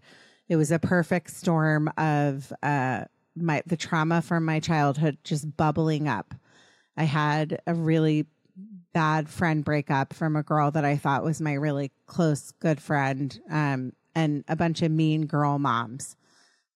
It 0.49 0.57
was 0.57 0.70
a 0.70 0.79
perfect 0.79 1.31
storm 1.31 1.90
of 1.96 2.53
uh, 2.62 3.05
my 3.37 3.62
the 3.66 3.77
trauma 3.77 4.20
from 4.20 4.44
my 4.44 4.61
childhood 4.61 5.18
just 5.23 5.57
bubbling 5.57 6.09
up 6.09 6.35
I 7.00 7.04
had 7.04 7.62
a 7.66 7.72
really 7.74 8.26
bad 8.92 9.28
friend 9.28 9.64
breakup 9.64 10.12
from 10.12 10.36
a 10.36 10.42
girl 10.42 10.70
that 10.72 10.84
I 10.84 10.96
thought 10.96 11.24
was 11.24 11.40
my 11.40 11.54
really 11.54 11.92
close, 12.06 12.50
good 12.60 12.80
friend, 12.80 13.40
um, 13.50 13.92
and 14.14 14.44
a 14.48 14.56
bunch 14.56 14.82
of 14.82 14.90
mean 14.90 15.26
girl 15.26 15.58
moms 15.58 16.16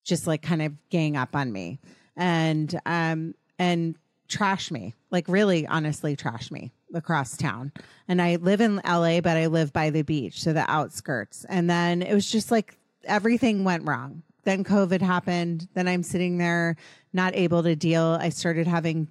just 0.05 0.27
like 0.27 0.41
kind 0.43 0.63
of 0.63 0.73
gang 0.91 1.17
up 1.17 1.35
on 1.35 1.51
me 1.51 1.81
and 2.17 2.79
um 2.87 3.35
and 3.59 3.97
trash 4.29 4.71
me 4.71 4.95
like 5.11 5.27
really 5.29 5.67
honestly 5.67 6.15
trash 6.15 6.51
me 6.51 6.73
across 6.95 7.37
town. 7.37 7.73
And 8.07 8.23
I 8.23 8.37
live 8.37 8.61
in 8.61 8.81
LA, 8.87 9.21
but 9.21 9.37
I 9.37 9.47
live 9.47 9.73
by 9.73 9.91
the 9.91 10.03
beach, 10.03 10.43
so 10.43 10.53
the 10.53 10.71
outskirts. 10.71 11.45
And 11.49 11.69
then 11.69 12.03
it 12.03 12.15
was 12.15 12.31
just 12.31 12.51
like 12.51 12.79
everything 13.05 13.65
went 13.65 13.87
wrong. 13.89 14.23
Then 14.45 14.63
COVID 14.63 15.01
happened. 15.01 15.69
Then 15.75 15.89
I'm 15.89 16.03
sitting 16.03 16.39
there 16.39 16.77
not 17.13 17.35
able 17.35 17.63
to 17.65 17.75
deal. 17.75 18.17
I 18.21 18.29
started 18.29 18.67
having 18.67 19.09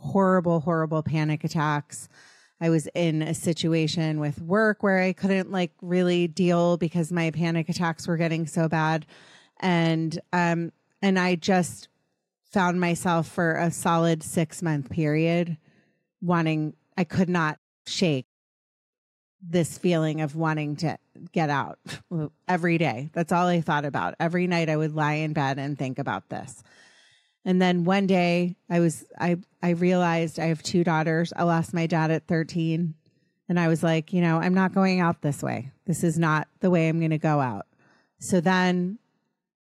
horrible, 0.00 0.60
horrible 0.60 1.02
panic 1.02 1.44
attacks. 1.44 2.08
I 2.60 2.70
was 2.70 2.88
in 2.94 3.22
a 3.22 3.34
situation 3.34 4.18
with 4.18 4.40
work 4.40 4.82
where 4.82 5.00
I 5.00 5.12
couldn't 5.12 5.50
like 5.50 5.72
really 5.82 6.26
deal 6.26 6.76
because 6.76 7.12
my 7.12 7.30
panic 7.30 7.68
attacks 7.68 8.08
were 8.08 8.16
getting 8.16 8.46
so 8.46 8.68
bad. 8.68 9.06
And 9.60 10.18
um 10.32 10.72
and 11.02 11.18
I 11.18 11.34
just 11.34 11.88
found 12.50 12.80
myself 12.80 13.28
for 13.28 13.56
a 13.56 13.70
solid 13.70 14.22
6 14.22 14.62
month 14.62 14.90
period 14.90 15.58
wanting 16.22 16.74
I 16.96 17.04
could 17.04 17.28
not 17.28 17.58
shake 17.86 18.26
this 19.42 19.78
feeling 19.78 20.22
of 20.22 20.34
wanting 20.34 20.76
to 20.76 20.98
get 21.32 21.50
out 21.50 21.78
every 22.48 22.78
day. 22.78 23.10
That's 23.12 23.32
all 23.32 23.46
I 23.46 23.60
thought 23.60 23.84
about. 23.84 24.14
Every 24.18 24.46
night 24.46 24.68
I 24.68 24.76
would 24.76 24.94
lie 24.94 25.14
in 25.14 25.34
bed 25.34 25.58
and 25.58 25.78
think 25.78 25.98
about 25.98 26.28
this. 26.30 26.62
And 27.46 27.62
then 27.62 27.84
one 27.84 28.08
day 28.08 28.56
I 28.68 28.80
was 28.80 29.04
I 29.18 29.38
I 29.62 29.70
realized 29.70 30.40
I 30.40 30.46
have 30.46 30.64
two 30.64 30.82
daughters. 30.82 31.32
I 31.34 31.44
lost 31.44 31.72
my 31.72 31.86
dad 31.86 32.10
at 32.10 32.26
13 32.26 32.94
and 33.48 33.60
I 33.60 33.68
was 33.68 33.84
like, 33.84 34.12
you 34.12 34.20
know, 34.20 34.38
I'm 34.38 34.52
not 34.52 34.74
going 34.74 34.98
out 34.98 35.22
this 35.22 35.44
way. 35.44 35.70
This 35.86 36.02
is 36.02 36.18
not 36.18 36.48
the 36.58 36.70
way 36.70 36.88
I'm 36.88 36.98
going 36.98 37.10
to 37.12 37.18
go 37.18 37.40
out. 37.40 37.66
So 38.18 38.40
then 38.40 38.98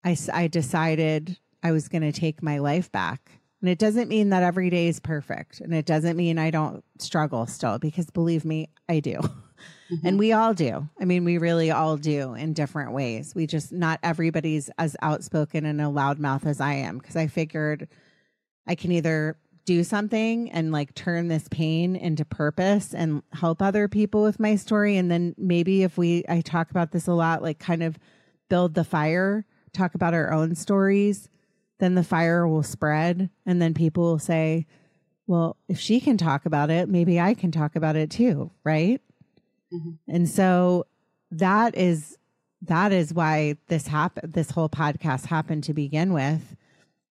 I 0.04 0.16
I 0.32 0.46
decided 0.46 1.36
I 1.60 1.72
was 1.72 1.88
going 1.88 2.02
to 2.02 2.12
take 2.12 2.40
my 2.40 2.58
life 2.58 2.90
back. 2.92 3.32
And 3.60 3.68
it 3.68 3.80
doesn't 3.80 4.08
mean 4.08 4.28
that 4.30 4.44
every 4.44 4.70
day 4.70 4.86
is 4.86 5.00
perfect 5.00 5.60
and 5.60 5.74
it 5.74 5.86
doesn't 5.86 6.16
mean 6.16 6.38
I 6.38 6.50
don't 6.52 6.84
struggle 6.98 7.48
still 7.48 7.80
because 7.80 8.08
believe 8.10 8.44
me, 8.44 8.68
I 8.88 9.00
do. 9.00 9.18
Mm-hmm. 9.92 10.06
And 10.06 10.18
we 10.18 10.32
all 10.32 10.54
do. 10.54 10.88
I 11.00 11.04
mean, 11.04 11.24
we 11.24 11.38
really 11.38 11.70
all 11.70 11.96
do 11.96 12.34
in 12.34 12.52
different 12.52 12.92
ways. 12.92 13.34
We 13.34 13.46
just, 13.46 13.72
not 13.72 14.00
everybody's 14.02 14.70
as 14.78 14.96
outspoken 15.02 15.64
and 15.64 15.80
a 15.80 15.84
loudmouth 15.84 16.46
as 16.46 16.60
I 16.60 16.74
am 16.74 16.98
because 16.98 17.16
I 17.16 17.26
figured 17.28 17.88
I 18.66 18.74
can 18.74 18.92
either 18.92 19.36
do 19.64 19.82
something 19.84 20.50
and 20.52 20.72
like 20.72 20.94
turn 20.94 21.28
this 21.28 21.48
pain 21.50 21.96
into 21.96 22.24
purpose 22.24 22.94
and 22.94 23.22
help 23.32 23.60
other 23.60 23.88
people 23.88 24.22
with 24.22 24.40
my 24.40 24.56
story. 24.56 24.96
And 24.96 25.10
then 25.10 25.34
maybe 25.36 25.82
if 25.82 25.98
we, 25.98 26.24
I 26.28 26.40
talk 26.40 26.70
about 26.70 26.92
this 26.92 27.06
a 27.06 27.12
lot, 27.12 27.42
like 27.42 27.58
kind 27.58 27.82
of 27.82 27.98
build 28.48 28.74
the 28.74 28.84
fire, 28.84 29.44
talk 29.72 29.94
about 29.94 30.14
our 30.14 30.32
own 30.32 30.54
stories, 30.54 31.28
then 31.78 31.94
the 31.94 32.04
fire 32.04 32.46
will 32.46 32.62
spread. 32.62 33.28
And 33.44 33.60
then 33.60 33.74
people 33.74 34.04
will 34.04 34.18
say, 34.18 34.66
well, 35.26 35.56
if 35.68 35.80
she 35.80 36.00
can 36.00 36.16
talk 36.16 36.46
about 36.46 36.70
it, 36.70 36.88
maybe 36.88 37.20
I 37.20 37.34
can 37.34 37.50
talk 37.50 37.74
about 37.74 37.96
it 37.96 38.10
too. 38.10 38.52
Right. 38.64 39.00
Mm-hmm. 39.72 39.90
And 40.08 40.28
so 40.28 40.86
that 41.30 41.76
is 41.76 42.16
that 42.62 42.92
is 42.92 43.12
why 43.12 43.56
this 43.68 43.86
happened 43.86 44.32
this 44.32 44.50
whole 44.50 44.68
podcast 44.68 45.26
happened 45.26 45.64
to 45.64 45.74
begin 45.74 46.12
with. 46.12 46.56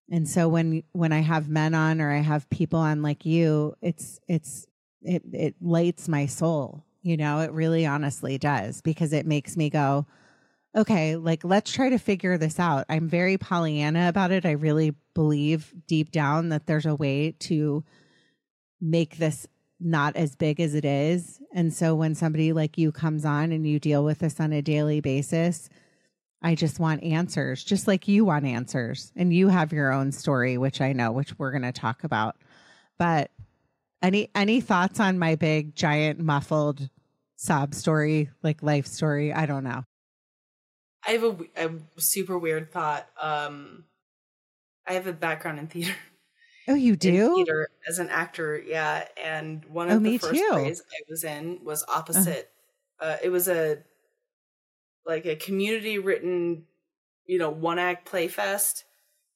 And 0.10 0.28
so 0.28 0.48
when 0.48 0.84
when 0.92 1.12
I 1.12 1.20
have 1.20 1.50
men 1.50 1.74
on 1.74 2.02
or 2.02 2.12
I 2.12 2.20
have 2.20 2.50
people 2.50 2.80
on 2.80 3.02
like 3.02 3.26
you, 3.26 3.76
it's 3.82 4.20
it's 4.28 4.68
it 5.02 5.24
it 5.34 5.56
lights 5.62 6.08
my 6.08 6.26
soul. 6.26 6.84
You 7.02 7.18
know, 7.18 7.40
it 7.40 7.52
really 7.52 7.86
honestly 7.86 8.38
does 8.38 8.82
because 8.82 9.14
it 9.14 9.28
makes 9.28 9.56
me 9.56 9.70
go, 9.70 10.08
okay, 10.76 11.16
like 11.16 11.44
let's 11.44 11.72
try 11.72 11.90
to 11.90 12.00
figure 12.00 12.38
this 12.38 12.60
out. 12.60 12.86
I'm 12.90 13.08
very 13.08 13.38
Pollyanna 13.38 14.10
about 14.10 14.32
it. 14.32 14.46
I 14.46 14.52
really 14.52 14.96
believe 15.14 15.74
deep 15.88 16.12
down 16.12 16.50
that 16.50 16.66
there's 16.66 16.86
a 16.86 16.96
way 16.96 17.32
to 17.40 17.84
make 18.82 19.18
this 19.18 19.48
not 19.86 20.16
as 20.16 20.36
big 20.36 20.60
as 20.60 20.74
it 20.74 20.84
is. 20.84 21.40
And 21.54 21.74
so 21.74 21.96
when 21.96 22.16
somebody 22.16 22.52
like 22.52 22.78
you 22.78 22.92
comes 22.92 23.24
on 23.24 23.52
and 23.52 23.68
you 23.68 23.80
deal 23.80 24.04
with 24.04 24.20
this 24.20 24.40
on 24.40 24.52
a 24.52 24.62
daily 24.62 25.00
basis, 25.00 25.70
I 26.42 26.56
just 26.56 26.80
want 26.80 27.04
answers, 27.04 27.64
just 27.64 27.88
like 27.88 28.08
you 28.08 28.26
want 28.26 28.46
answers. 28.46 29.12
And 29.16 29.34
you 29.34 29.48
have 29.48 29.72
your 29.72 29.94
own 29.94 30.12
story, 30.12 30.58
which 30.58 30.82
I 30.82 30.92
know, 30.92 31.12
which 31.12 31.38
we're 31.38 31.52
going 31.52 31.62
to 31.62 31.72
talk 31.72 32.04
about. 32.04 32.36
But 32.98 33.32
any 34.02 34.30
any 34.36 34.60
thoughts 34.62 35.00
on 35.00 35.20
my 35.20 35.36
big 35.36 35.76
giant 35.76 36.20
muffled 36.20 36.90
sob 37.36 37.74
story, 37.74 38.30
like 38.44 38.64
life 38.64 38.88
story? 38.88 39.34
I 39.34 39.46
don't 39.46 39.64
know. 39.64 39.84
I 41.08 41.12
have 41.12 41.24
a, 41.24 41.36
a 41.56 41.72
super 41.98 42.38
weird 42.38 42.72
thought. 42.72 43.08
Um 43.22 43.86
I 44.88 44.94
have 44.94 45.08
a 45.08 45.14
background 45.14 45.60
in 45.60 45.68
theater. 45.68 45.96
Oh, 46.68 46.74
you 46.74 46.96
do? 46.96 47.36
Theater 47.36 47.70
as 47.88 48.00
an 48.00 48.10
actor, 48.10 48.58
yeah. 48.58 49.08
And 49.24 49.64
one 49.66 49.90
of 49.90 50.02
oh, 50.02 50.04
the 50.04 50.18
first 50.18 50.34
too. 50.34 50.50
plays 50.52 50.82
I 50.92 51.02
was 51.10 51.24
in 51.24 51.60
was 51.64 51.84
uh-huh. 51.84 52.00
opposite. 52.00 52.50
Uh, 53.00 53.04
uh, 53.04 53.18
it 53.24 53.30
was 53.30 53.48
a 53.48 53.80
like 55.06 55.26
a 55.26 55.36
community 55.36 56.00
written, 56.00 56.64
you 57.26 57.38
know, 57.38 57.52
one 57.52 57.78
act 57.78 58.06
play 58.06 58.28
fest, 58.28 58.86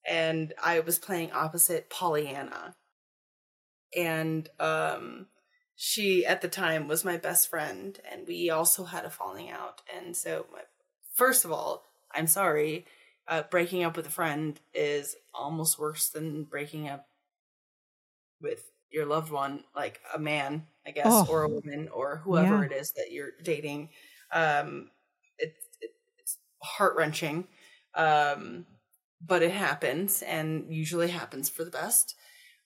and 0.07 0.53
I 0.63 0.79
was 0.79 0.97
playing 0.97 1.31
opposite 1.31 1.89
Pollyanna. 1.89 2.75
And 3.95 4.47
um 4.59 5.27
she 5.75 6.25
at 6.25 6.41
the 6.41 6.49
time 6.49 6.89
was 6.89 7.05
my 7.05 7.15
best 7.15 7.49
friend 7.49 7.99
and 8.11 8.27
we 8.27 8.49
also 8.49 8.83
had 8.83 9.05
a 9.05 9.09
falling 9.09 9.49
out. 9.49 9.81
And 9.95 10.15
so 10.15 10.45
my, 10.51 10.59
first 11.13 11.45
of 11.45 11.53
all, 11.53 11.85
I'm 12.13 12.27
sorry. 12.27 12.85
Uh, 13.29 13.43
breaking 13.49 13.83
up 13.83 13.95
with 13.95 14.05
a 14.07 14.11
friend 14.11 14.59
is 14.73 15.15
almost 15.33 15.79
worse 15.79 16.09
than 16.09 16.43
breaking 16.43 16.89
up 16.89 17.07
with 18.41 18.63
your 18.91 19.05
loved 19.05 19.31
one, 19.31 19.63
like 19.75 19.99
a 20.13 20.19
man, 20.19 20.65
I 20.85 20.91
guess, 20.91 21.07
oh. 21.07 21.27
or 21.29 21.43
a 21.43 21.49
woman, 21.49 21.89
or 21.93 22.21
whoever 22.23 22.59
yeah. 22.59 22.65
it 22.65 22.71
is 22.71 22.93
that 22.93 23.11
you're 23.11 23.31
dating. 23.43 23.89
Um, 24.31 24.89
it, 25.37 25.53
it, 25.81 25.91
it's 26.17 26.37
heart 26.61 26.95
wrenching, 26.95 27.47
um, 27.95 28.65
but 29.25 29.43
it 29.43 29.51
happens, 29.51 30.21
and 30.21 30.65
usually 30.69 31.09
happens 31.09 31.49
for 31.49 31.63
the 31.63 31.71
best. 31.71 32.15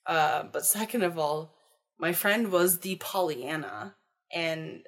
Uh, 0.06 0.44
but 0.44 0.64
second 0.64 1.02
of 1.02 1.18
all, 1.18 1.54
my 1.98 2.12
friend 2.12 2.50
was 2.50 2.80
the 2.80 2.96
Pollyanna, 2.96 3.94
and 4.32 4.82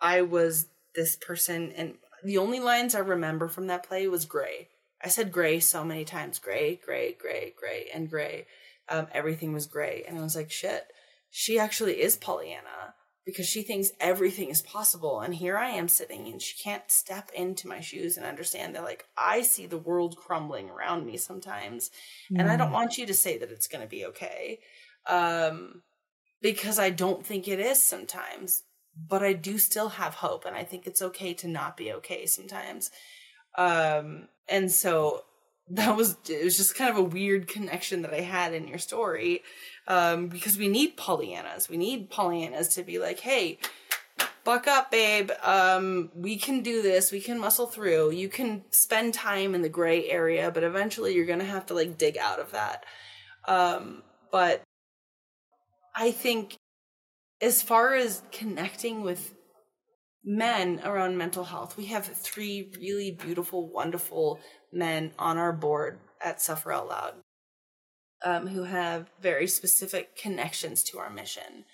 I 0.00 0.22
was 0.22 0.66
this 0.94 1.16
person, 1.16 1.72
and 1.72 1.94
the 2.24 2.38
only 2.38 2.60
lines 2.60 2.94
I 2.94 3.00
remember 3.00 3.48
from 3.48 3.66
that 3.68 3.86
play 3.86 4.06
was 4.08 4.26
gray. 4.26 4.68
I 5.04 5.08
said 5.08 5.32
gray 5.32 5.58
so 5.58 5.84
many 5.84 6.04
times 6.04 6.38
gray, 6.38 6.80
gray, 6.84 7.16
gray, 7.18 7.54
gray, 7.58 7.88
and 7.92 8.08
gray 8.08 8.46
um, 8.92 9.06
everything 9.12 9.52
was 9.52 9.66
gray. 9.66 10.04
And 10.06 10.18
I 10.18 10.22
was 10.22 10.36
like, 10.36 10.50
shit, 10.50 10.84
she 11.30 11.58
actually 11.58 12.02
is 12.02 12.16
Pollyanna 12.16 12.94
because 13.24 13.48
she 13.48 13.62
thinks 13.62 13.92
everything 14.00 14.50
is 14.50 14.60
possible. 14.60 15.20
And 15.20 15.34
here 15.34 15.56
I 15.56 15.70
am 15.70 15.88
sitting 15.88 16.26
and 16.26 16.42
she 16.42 16.62
can't 16.62 16.90
step 16.90 17.30
into 17.34 17.68
my 17.68 17.80
shoes 17.80 18.16
and 18.16 18.26
understand 18.26 18.74
that, 18.74 18.84
like, 18.84 19.06
I 19.16 19.42
see 19.42 19.66
the 19.66 19.78
world 19.78 20.16
crumbling 20.16 20.68
around 20.68 21.06
me 21.06 21.16
sometimes. 21.16 21.90
And 22.36 22.50
I 22.50 22.56
don't 22.56 22.72
want 22.72 22.98
you 22.98 23.06
to 23.06 23.14
say 23.14 23.38
that 23.38 23.50
it's 23.50 23.68
going 23.68 23.82
to 23.82 23.88
be 23.88 24.04
okay. 24.06 24.58
Um, 25.08 25.82
because 26.42 26.78
I 26.78 26.90
don't 26.90 27.24
think 27.24 27.48
it 27.48 27.60
is 27.60 27.82
sometimes, 27.82 28.64
but 29.08 29.22
I 29.22 29.32
do 29.32 29.56
still 29.56 29.90
have 29.90 30.14
hope. 30.14 30.44
And 30.44 30.56
I 30.56 30.64
think 30.64 30.86
it's 30.86 31.00
okay 31.00 31.32
to 31.34 31.48
not 31.48 31.76
be 31.76 31.92
okay 31.92 32.26
sometimes. 32.26 32.90
Um, 33.56 34.28
and 34.48 34.70
so 34.70 35.22
that 35.70 35.96
was 35.96 36.16
it 36.28 36.44
was 36.44 36.56
just 36.56 36.74
kind 36.74 36.90
of 36.90 36.96
a 36.96 37.02
weird 37.02 37.48
connection 37.48 38.02
that 38.02 38.12
I 38.12 38.20
had 38.20 38.52
in 38.52 38.68
your 38.68 38.78
story 38.78 39.42
um, 39.86 40.28
because 40.28 40.56
we 40.56 40.68
need 40.68 40.96
Pollyannas. 40.96 41.68
We 41.68 41.76
need 41.76 42.10
Pollyannas 42.10 42.74
to 42.74 42.82
be 42.82 42.98
like, 42.98 43.20
hey, 43.20 43.58
buck 44.44 44.66
up, 44.66 44.90
babe. 44.90 45.30
Um, 45.42 46.10
we 46.14 46.36
can 46.36 46.62
do 46.62 46.82
this. 46.82 47.12
We 47.12 47.20
can 47.20 47.38
muscle 47.38 47.66
through. 47.66 48.10
You 48.10 48.28
can 48.28 48.64
spend 48.70 49.14
time 49.14 49.54
in 49.54 49.62
the 49.62 49.68
gray 49.68 50.08
area, 50.10 50.50
but 50.50 50.64
eventually 50.64 51.14
you're 51.14 51.26
gonna 51.26 51.44
have 51.44 51.66
to 51.66 51.74
like 51.74 51.98
dig 51.98 52.16
out 52.18 52.40
of 52.40 52.52
that. 52.52 52.84
Um, 53.46 54.02
but 54.30 54.62
I 55.94 56.10
think 56.10 56.56
as 57.40 57.62
far 57.62 57.94
as 57.94 58.22
connecting 58.30 59.02
with 59.02 59.34
men 60.24 60.80
around 60.84 61.18
mental 61.18 61.44
health, 61.44 61.76
we 61.76 61.86
have 61.86 62.06
three 62.06 62.72
really 62.78 63.10
beautiful, 63.10 63.68
wonderful 63.68 64.38
men 64.72 65.12
on 65.18 65.38
our 65.38 65.52
board 65.52 65.98
at 66.20 66.40
Suffer 66.40 66.72
Out 66.72 66.88
Loud 66.88 67.14
um, 68.24 68.46
who 68.46 68.64
have 68.64 69.10
very 69.20 69.46
specific 69.46 70.16
connections 70.16 70.82
to 70.84 70.98
our 70.98 71.10
mission. 71.10 71.64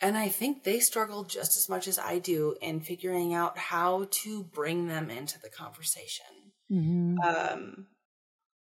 And 0.00 0.16
I 0.16 0.28
think 0.28 0.64
they 0.64 0.80
struggle 0.80 1.24
just 1.24 1.56
as 1.56 1.68
much 1.68 1.86
as 1.86 1.98
I 1.98 2.18
do 2.18 2.56
in 2.62 2.80
figuring 2.80 3.34
out 3.34 3.58
how 3.58 4.06
to 4.10 4.44
bring 4.44 4.88
them 4.88 5.10
into 5.10 5.38
the 5.40 5.50
conversation. 5.50 6.26
Mm-hmm. 6.72 7.18
Um, 7.20 7.86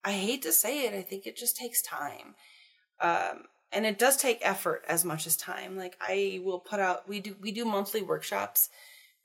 I 0.04 0.14
hate 0.14 0.42
to 0.44 0.52
say 0.52 0.86
it, 0.88 0.96
I 0.96 1.04
think 1.04 1.28
it 1.28 1.38
just 1.38 1.58
takes 1.58 1.82
time. 1.84 2.36
Um, 3.00 3.44
and 3.72 3.86
it 3.86 4.00
does 4.00 4.18
take 4.18 4.40
effort 4.42 4.84
as 4.88 5.06
much 5.06 5.28
as 5.28 5.38
time. 5.38 5.78
Like 5.78 5.96
I 6.02 6.42
will 6.44 6.60
put 6.60 6.80
out, 6.80 7.08
we 7.08 7.20
do, 7.20 7.36
we 7.40 7.52
do 7.52 7.66
monthly 7.66 8.02
workshops 8.02 8.70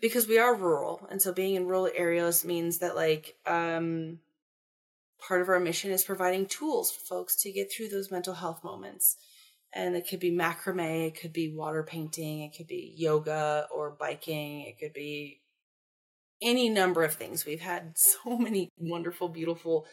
because 0.01 0.29
we 0.29 0.39
are 0.39 0.55
rural 0.55 1.07
and 1.11 1.21
so 1.23 1.33
being 1.33 1.55
in 1.55 1.67
rural 1.67 1.89
areas 1.95 2.45
means 2.45 2.79
that 2.79 2.97
like 2.97 3.37
um 3.47 4.19
part 5.27 5.41
of 5.41 5.49
our 5.49 5.61
mission 5.61 5.91
is 5.91 6.05
providing 6.05 6.47
tools 6.47 6.91
for 6.91 7.01
folks 7.01 7.37
to 7.37 7.53
get 7.53 7.71
through 7.73 7.89
those 7.89 8.11
mental 8.11 8.35
health 8.35 8.63
moments 8.63 9.17
And 9.73 9.97
it 9.97 10.09
could 10.09 10.21
be 10.21 10.31
macrame, 10.33 11.09
it 11.09 11.21
could 11.21 11.33
be 11.33 11.55
water 11.55 11.83
painting, 11.83 12.43
it 12.43 12.57
could 12.57 12.67
be 12.67 12.95
yoga 12.97 13.67
or 13.75 13.91
biking, 13.91 14.63
it 14.63 14.79
could 14.79 14.93
be 14.95 15.41
any 16.43 16.69
number 16.69 17.03
of 17.03 17.15
things. 17.15 17.45
We've 17.45 17.61
had 17.61 17.93
so 17.97 18.39
many 18.39 18.71
wonderful, 18.79 19.29
beautiful 19.29 19.87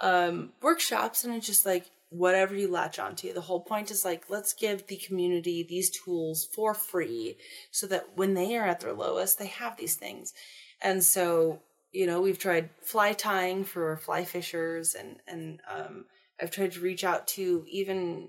um, 0.00 0.52
workshops, 0.62 1.24
and 1.24 1.34
it's 1.34 1.46
just 1.46 1.66
like 1.66 1.86
whatever 2.10 2.54
you 2.54 2.70
latch 2.70 2.98
onto. 2.98 3.32
The 3.32 3.40
whole 3.40 3.60
point 3.60 3.90
is 3.90 4.04
like, 4.04 4.24
let's 4.28 4.52
give 4.52 4.86
the 4.86 4.96
community 4.96 5.64
these 5.68 5.90
tools 5.90 6.48
for 6.54 6.74
free 6.74 7.36
so 7.70 7.86
that 7.88 8.16
when 8.16 8.34
they 8.34 8.56
are 8.56 8.66
at 8.66 8.80
their 8.80 8.92
lowest, 8.92 9.38
they 9.38 9.46
have 9.46 9.76
these 9.76 9.96
things. 9.96 10.32
And 10.80 11.02
so, 11.02 11.60
you 11.92 12.06
know, 12.06 12.20
we've 12.20 12.38
tried 12.38 12.70
fly 12.82 13.12
tying 13.12 13.64
for 13.64 13.96
fly 13.96 14.24
fishers 14.24 14.94
and, 14.94 15.16
and, 15.26 15.60
um, 15.70 16.04
I've 16.40 16.50
tried 16.50 16.72
to 16.72 16.80
reach 16.80 17.02
out 17.02 17.26
to 17.28 17.64
even 17.66 18.28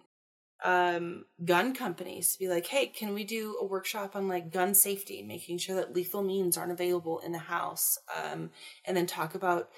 um, 0.63 1.25
gun 1.43 1.73
companies 1.73 2.33
to 2.33 2.39
be 2.39 2.47
like, 2.47 2.65
hey, 2.65 2.87
can 2.87 3.13
we 3.13 3.23
do 3.23 3.57
a 3.61 3.65
workshop 3.65 4.15
on 4.15 4.27
like 4.27 4.51
gun 4.51 4.73
safety, 4.73 5.21
making 5.21 5.57
sure 5.59 5.75
that 5.75 5.93
lethal 5.93 6.23
means 6.23 6.57
aren't 6.57 6.71
available 6.71 7.19
in 7.19 7.31
the 7.31 7.37
house, 7.37 7.97
um, 8.15 8.49
and 8.85 8.97
then 8.97 9.05
talk 9.05 9.35
about 9.35 9.69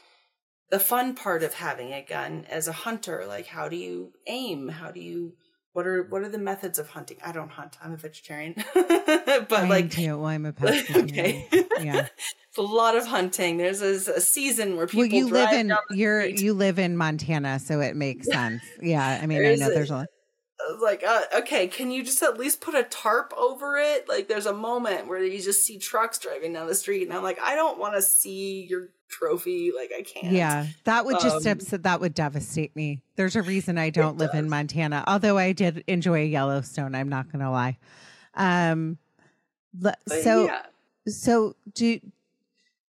the 0.71 0.79
fun 0.79 1.15
part 1.15 1.43
of 1.43 1.53
having 1.55 1.93
a 1.93 2.01
gun 2.03 2.45
as 2.49 2.67
a 2.67 2.71
hunter, 2.71 3.25
like 3.27 3.47
how 3.47 3.69
do 3.69 3.75
you 3.75 4.13
aim, 4.27 4.67
how 4.69 4.91
do 4.91 4.99
you 4.99 5.33
what 5.73 5.85
are 5.85 6.03
what 6.03 6.23
are 6.23 6.29
the 6.29 6.37
methods 6.39 6.79
of 6.79 6.89
hunting? 6.89 7.17
I 7.23 7.31
don't 7.31 7.49
hunt. 7.51 7.77
I'm 7.81 7.93
a 7.93 7.97
vegetarian, 7.97 8.55
but 8.73 9.51
I 9.53 9.67
like 9.67 9.91
too. 9.91 10.17
Well, 10.17 10.25
I'm 10.25 10.45
a 10.45 10.51
pescatarian. 10.53 11.03
okay, 11.03 11.47
Yeah. 11.81 12.07
it's 12.49 12.57
a 12.57 12.61
lot 12.61 12.97
of 12.97 13.05
hunting. 13.05 13.57
There's 13.57 13.81
a, 13.81 14.13
a 14.13 14.21
season 14.21 14.75
where 14.77 14.87
people 14.87 15.01
Well, 15.01 15.09
you 15.09 15.27
live 15.29 15.51
in 15.53 15.73
you're 15.91 16.21
street. 16.23 16.41
you 16.41 16.53
live 16.53 16.79
in 16.79 16.97
Montana, 16.97 17.59
so 17.59 17.79
it 17.81 17.95
makes 17.95 18.27
sense. 18.27 18.63
Yeah. 18.81 19.19
I 19.21 19.27
mean, 19.27 19.45
I 19.45 19.55
know 19.55 19.69
a- 19.69 19.73
there's 19.73 19.91
a 19.91 20.07
like, 20.81 21.03
uh, 21.03 21.21
okay, 21.37 21.67
can 21.67 21.91
you 21.91 22.03
just 22.03 22.21
at 22.21 22.37
least 22.37 22.61
put 22.61 22.75
a 22.75 22.83
tarp 22.83 23.33
over 23.37 23.77
it? 23.77 24.07
Like, 24.09 24.27
there's 24.27 24.45
a 24.45 24.53
moment 24.53 25.07
where 25.07 25.23
you 25.23 25.41
just 25.41 25.63
see 25.65 25.77
trucks 25.77 26.19
driving 26.19 26.53
down 26.53 26.67
the 26.67 26.75
street, 26.75 27.03
and 27.03 27.13
I'm 27.13 27.23
like, 27.23 27.39
I 27.41 27.55
don't 27.55 27.79
want 27.79 27.95
to 27.95 28.01
see 28.01 28.65
your 28.69 28.89
trophy. 29.07 29.71
Like, 29.75 29.91
I 29.97 30.03
can't. 30.03 30.33
Yeah, 30.33 30.67
that 30.83 31.05
would 31.05 31.19
just 31.19 31.45
Um, 31.45 31.53
upset. 31.53 31.83
That 31.83 32.01
would 32.01 32.13
devastate 32.13 32.75
me. 32.75 33.01
There's 33.15 33.35
a 33.35 33.41
reason 33.41 33.77
I 33.77 33.89
don't 33.89 34.17
live 34.17 34.31
in. 34.33 34.49
Montana, 34.49 35.03
although 35.07 35.37
I 35.37 35.53
did 35.53 35.83
enjoy 35.87 36.23
Yellowstone. 36.25 36.93
I'm 36.95 37.09
not 37.09 37.31
going 37.31 37.43
to 37.43 37.49
lie. 37.51 37.77
Um, 38.35 38.97
But 39.73 39.99
so 40.07 40.45
yeah. 40.45 40.63
so 41.07 41.55
do 41.73 41.99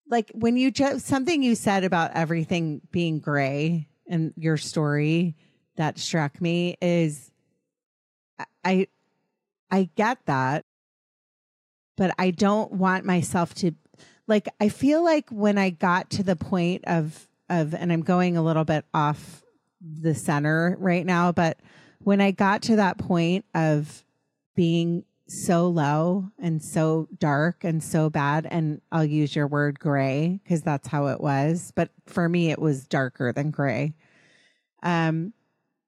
like 0.09 0.29
when 0.33 0.57
you 0.57 0.71
just 0.71 1.05
something 1.05 1.41
you 1.41 1.55
said 1.55 1.83
about 1.83 2.11
everything 2.13 2.81
being 2.91 3.19
gray 3.19 3.87
and 4.07 4.33
your 4.35 4.57
story 4.57 5.35
that 5.77 5.97
struck 5.97 6.41
me 6.41 6.75
is 6.81 7.30
I 8.63 8.87
I 9.69 9.89
get 9.95 10.19
that, 10.25 10.65
but 11.97 12.13
I 12.17 12.31
don't 12.31 12.73
want 12.73 13.05
myself 13.05 13.53
to 13.55 13.73
like 14.27 14.47
I 14.59 14.69
feel 14.69 15.03
like 15.03 15.29
when 15.29 15.57
I 15.57 15.69
got 15.69 16.09
to 16.11 16.23
the 16.23 16.35
point 16.35 16.83
of 16.85 17.27
of 17.49 17.73
and 17.73 17.91
I'm 17.91 18.01
going 18.01 18.37
a 18.37 18.43
little 18.43 18.65
bit 18.65 18.85
off 18.93 19.43
the 19.81 20.15
center 20.15 20.75
right 20.79 21.05
now, 21.05 21.31
but 21.31 21.59
when 21.99 22.21
I 22.21 22.31
got 22.31 22.61
to 22.63 22.77
that 22.77 22.97
point 22.97 23.45
of 23.53 24.03
being 24.55 25.03
so 25.27 25.69
low 25.69 26.29
and 26.39 26.61
so 26.61 27.07
dark 27.17 27.63
and 27.63 27.81
so 27.81 28.09
bad 28.09 28.45
and 28.49 28.81
I'll 28.91 29.05
use 29.05 29.35
your 29.35 29.47
word 29.47 29.79
gray 29.79 30.39
because 30.43 30.61
that's 30.61 30.87
how 30.87 31.07
it 31.07 31.21
was, 31.21 31.71
but 31.75 31.89
for 32.05 32.27
me 32.27 32.51
it 32.51 32.59
was 32.59 32.85
darker 32.85 33.31
than 33.31 33.51
gray. 33.51 33.93
Um 34.83 35.33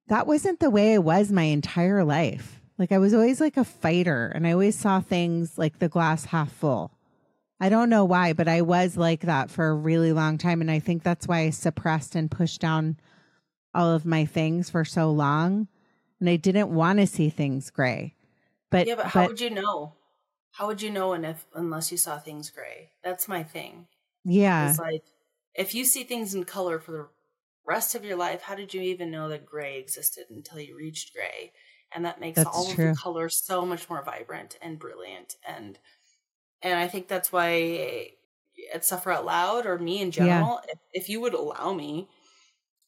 that 0.08 0.28
wasn't 0.28 0.60
the 0.60 0.70
way 0.70 0.96
I 0.96 0.98
was 1.00 1.32
my 1.32 1.44
entire 1.44 2.04
life. 2.04 2.62
Like 2.78 2.92
I 2.92 2.98
was 2.98 3.14
always 3.14 3.40
like 3.40 3.58
a 3.58 3.64
fighter 3.64 4.32
and 4.34 4.46
I 4.48 4.52
always 4.52 4.78
saw 4.78 5.00
things 5.00 5.58
like 5.58 5.80
the 5.80 5.90
glass 5.90 6.26
half 6.26 6.52
full. 6.52 6.92
I 7.60 7.70
don't 7.70 7.90
know 7.90 8.04
why, 8.04 8.34
but 8.34 8.48
I 8.48 8.62
was 8.62 8.98
like 8.98 9.22
that 9.22 9.50
for 9.50 9.70
a 9.70 9.76
really 9.76 10.12
long 10.12 10.38
time. 10.38 10.60
And 10.60 10.70
I 10.70 10.80
think 10.80 11.04
that's 11.04 11.28
why 11.28 11.40
I 11.42 11.50
suppressed 11.52 12.16
and 12.16 12.30
pushed 12.30 12.60
down 12.60 12.98
all 13.74 13.92
of 13.92 14.06
my 14.06 14.26
things 14.26 14.70
for 14.70 14.84
so 14.84 15.12
long. 15.12 15.68
And 16.20 16.30
I 16.30 16.36
didn't 16.36 16.74
want 16.74 17.00
to 17.00 17.08
see 17.08 17.30
things 17.30 17.70
gray. 17.70 18.16
But, 18.70 18.88
yeah, 18.88 18.96
but 18.96 19.06
how 19.06 19.28
would 19.28 19.40
you 19.40 19.50
know? 19.50 19.94
How 20.52 20.68
would 20.68 20.82
you 20.82 20.92
know 20.92 21.14
and 21.14 21.26
if 21.26 21.46
unless 21.54 21.92
you 21.92 21.98
saw 21.98 22.20
things 22.20 22.50
gray? 22.50 22.92
That's 23.04 23.28
my 23.28 23.44
thing. 23.44 23.88
yeah, 24.26 24.70
It's 24.70 24.80
like 24.80 25.04
if 25.56 25.74
you 25.74 25.86
see 25.86 26.04
things 26.04 26.36
in 26.36 26.44
color 26.44 26.80
for 26.80 26.92
the 26.92 27.08
rest 27.66 27.96
of 27.96 28.06
your 28.06 28.18
life, 28.18 28.42
how 28.42 28.56
did 28.56 28.74
you 28.74 28.82
even 28.82 29.12
know 29.12 29.30
that 29.30 29.46
gray 29.46 29.80
existed 29.80 30.26
until 30.30 30.60
you 30.60 30.76
reached 30.78 31.14
gray? 31.14 31.52
And 31.96 32.06
that 32.06 32.20
makes 32.20 32.38
That's 32.38 32.50
all 32.50 32.70
of 32.70 32.78
the 32.78 32.98
colors 33.02 33.36
so 33.36 33.66
much 33.66 33.90
more 33.90 34.04
vibrant 34.04 34.58
and 34.62 34.80
brilliant. 34.80 35.36
And 35.48 35.78
and 36.62 36.80
I 36.80 36.88
think 36.88 37.08
that's 37.08 37.32
why 37.32 38.12
at 38.74 38.86
Suffer 38.86 39.12
Out 39.12 39.26
Loud 39.26 39.66
or 39.66 39.78
me 39.78 40.02
in 40.02 40.12
general, 40.12 40.62
if, 40.68 40.80
if 40.94 41.10
you 41.10 41.22
would 41.22 41.34
allow 41.34 41.74
me 41.74 42.08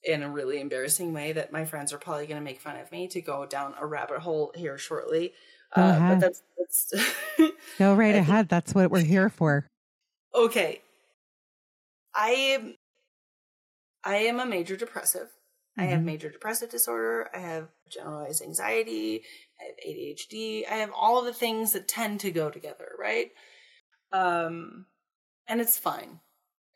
in 0.03 0.23
a 0.23 0.29
really 0.29 0.61
embarrassing 0.61 1.13
way 1.13 1.33
that 1.33 1.51
my 1.51 1.65
friends 1.65 1.91
are 1.91 1.97
probably 1.97 2.25
going 2.25 2.39
to 2.39 2.43
make 2.43 2.59
fun 2.59 2.77
of 2.77 2.91
me 2.91 3.07
to 3.09 3.21
go 3.21 3.45
down 3.45 3.73
a 3.79 3.85
rabbit 3.85 4.19
hole 4.19 4.51
here 4.55 4.77
shortly. 4.77 5.33
Go 5.75 5.81
uh, 5.81 5.89
ahead. 5.89 6.19
but 6.19 6.25
that's 6.25 6.41
that's 6.57 7.51
go 7.79 7.95
right 7.95 8.15
ahead. 8.15 8.49
That's 8.49 8.73
what 8.73 8.89
we're 8.89 9.03
here 9.03 9.29
for. 9.29 9.67
okay 10.35 10.81
i 12.13 12.29
am 12.29 12.75
i 14.05 14.17
am 14.17 14.39
a 14.39 14.45
major 14.45 14.75
depressive. 14.77 15.29
I 15.77 15.83
have 15.85 15.99
Mhm. 16.01 16.05
major 16.05 16.29
depressive 16.29 16.69
disorder. 16.69 17.29
I 17.35 17.39
have 17.39 17.67
generalized 17.89 18.41
anxiety. 18.41 19.25
I 19.59 19.63
have 19.65 19.75
adhd 19.87 20.65
i 20.69 20.75
have 20.75 20.91
all 20.93 21.17
of 21.19 21.25
the 21.25 21.33
things 21.33 21.71
that 21.73 21.87
tend 21.87 22.19
to 22.21 22.31
go 22.31 22.49
together 22.49 22.89
right? 22.99 23.31
Um 24.11 24.85
and 25.47 25.59
it's 25.61 25.77
fine. 25.77 26.19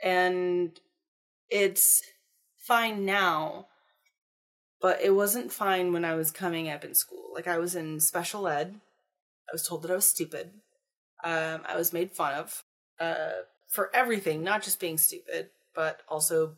And 0.01 0.79
it's 1.49 2.01
fine 2.57 3.05
now 3.05 3.67
but 4.81 5.01
it 5.01 5.11
wasn't 5.11 5.51
fine 5.51 5.91
when 5.93 6.05
i 6.05 6.15
was 6.15 6.31
coming 6.31 6.69
up 6.69 6.83
in 6.85 6.93
school. 6.95 7.31
Like 7.33 7.47
i 7.47 7.57
was 7.57 7.75
in 7.75 7.99
special 7.99 8.47
ed. 8.47 8.79
I 9.49 9.51
was 9.53 9.67
told 9.67 9.81
that 9.83 9.91
i 9.91 9.95
was 9.95 10.05
stupid. 10.07 10.51
Um 11.23 11.61
i 11.67 11.75
was 11.77 11.93
made 11.93 12.11
fun 12.11 12.33
of 12.35 12.63
uh 12.99 13.43
for 13.67 13.93
everything, 13.95 14.43
not 14.43 14.63
just 14.63 14.79
being 14.79 14.97
stupid, 14.97 15.51
but 15.75 16.01
also 16.09 16.57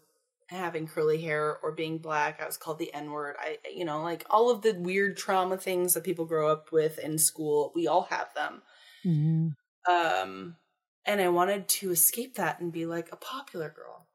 having 0.58 0.88
curly 0.88 1.22
hair 1.22 1.58
or 1.64 1.72
being 1.72 1.98
black. 1.98 2.42
I 2.42 2.46
was 2.46 2.58
called 2.58 2.80
the 2.80 2.94
N 2.94 3.12
word. 3.12 3.36
I, 3.40 3.58
you 3.74 3.86
know, 3.86 4.02
like 4.04 4.26
all 4.30 4.50
of 4.50 4.62
the 4.62 4.74
weird 4.74 5.18
trauma 5.18 5.58
things 5.58 5.94
that 5.94 6.04
people 6.04 6.26
grow 6.26 6.50
up 6.50 6.72
with 6.72 7.00
in 7.00 7.18
school. 7.18 7.72
We 7.74 7.88
all 7.88 8.04
have 8.04 8.34
them. 8.34 8.62
Mhm. 9.06 9.56
Um, 9.90 10.58
and 11.06 11.22
I 11.22 11.30
wanted 11.30 11.68
to 11.68 11.92
escape 11.92 12.36
that 12.36 12.60
and 12.60 12.72
be 12.72 12.86
like 12.86 13.12
a 13.12 13.16
popular 13.16 13.70
girl 13.70 14.08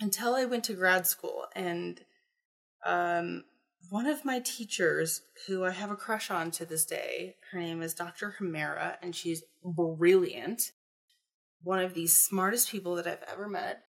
until 0.00 0.34
I 0.34 0.44
went 0.44 0.64
to 0.64 0.74
grad 0.74 1.06
school. 1.06 1.46
And 1.54 2.00
um, 2.86 3.44
one 3.90 4.06
of 4.06 4.24
my 4.24 4.40
teachers, 4.40 5.22
who 5.46 5.64
I 5.64 5.70
have 5.72 5.90
a 5.90 5.96
crush 5.96 6.30
on 6.30 6.50
to 6.52 6.64
this 6.64 6.86
day, 6.86 7.36
her 7.50 7.58
name 7.58 7.82
is 7.82 7.94
Dr. 7.94 8.36
Humera, 8.38 8.96
and 9.02 9.14
she's 9.14 9.42
brilliant. 9.62 10.72
One 11.62 11.80
of 11.80 11.94
the 11.94 12.06
smartest 12.06 12.70
people 12.70 12.94
that 12.94 13.06
I've 13.06 13.24
ever 13.30 13.48
met 13.48 13.82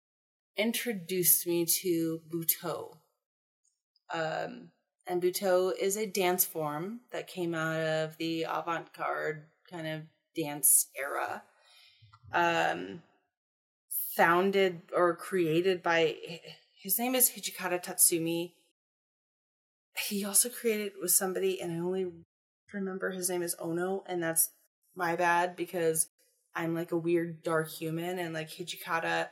introduced 0.57 1.45
me 1.47 1.65
to 1.81 2.21
Butoh. 2.29 2.97
Um, 4.13 4.69
and 5.07 5.21
Butoh 5.21 5.73
is 5.79 5.97
a 5.97 6.05
dance 6.05 6.45
form 6.45 7.01
that 7.11 7.27
came 7.27 7.53
out 7.53 7.79
of 7.79 8.17
the 8.17 8.43
avant 8.43 8.93
garde 8.93 9.45
kind 9.69 9.87
of 9.87 10.01
dance 10.35 10.87
era. 10.97 11.43
Um, 12.33 13.01
founded 14.15 14.81
or 14.95 15.15
created 15.15 15.83
by 15.83 16.15
his 16.73 16.97
name 16.97 17.15
is 17.15 17.31
Hijikata 17.31 17.83
Tatsumi. 17.83 18.53
He 20.07 20.25
also 20.25 20.49
created 20.49 20.93
with 21.01 21.11
somebody, 21.11 21.61
and 21.61 21.71
I 21.71 21.79
only 21.79 22.07
remember 22.73 23.11
his 23.11 23.29
name 23.29 23.41
is 23.41 23.55
Ono, 23.59 24.03
and 24.07 24.21
that's 24.21 24.49
my 24.95 25.15
bad 25.15 25.55
because 25.55 26.09
I'm 26.55 26.73
like 26.73 26.91
a 26.91 26.97
weird 26.97 27.43
dark 27.43 27.69
human, 27.69 28.19
and 28.19 28.33
like 28.33 28.49
Hijikata 28.49 29.29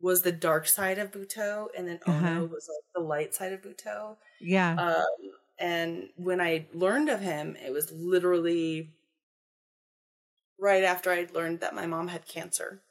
was 0.00 0.22
the 0.22 0.32
dark 0.32 0.66
side 0.68 0.98
of 0.98 1.10
Butoh, 1.12 1.68
and 1.76 1.86
then 1.88 2.00
Ono 2.06 2.28
Uh-huh. 2.28 2.44
was 2.46 2.68
like 2.68 2.84
the 2.94 3.00
light 3.02 3.34
side 3.34 3.52
of 3.52 3.62
Butoh. 3.62 4.16
Yeah. 4.40 4.80
Um, 4.80 5.06
and 5.58 6.10
when 6.16 6.40
I 6.40 6.68
learned 6.74 7.08
of 7.10 7.20
him, 7.20 7.56
it 7.56 7.72
was 7.72 7.92
literally 7.92 8.92
right 10.58 10.84
after 10.84 11.10
I'd 11.10 11.32
learned 11.32 11.58
that 11.58 11.74
my 11.74 11.86
mom 11.86 12.06
had 12.06 12.24
cancer. 12.24 12.84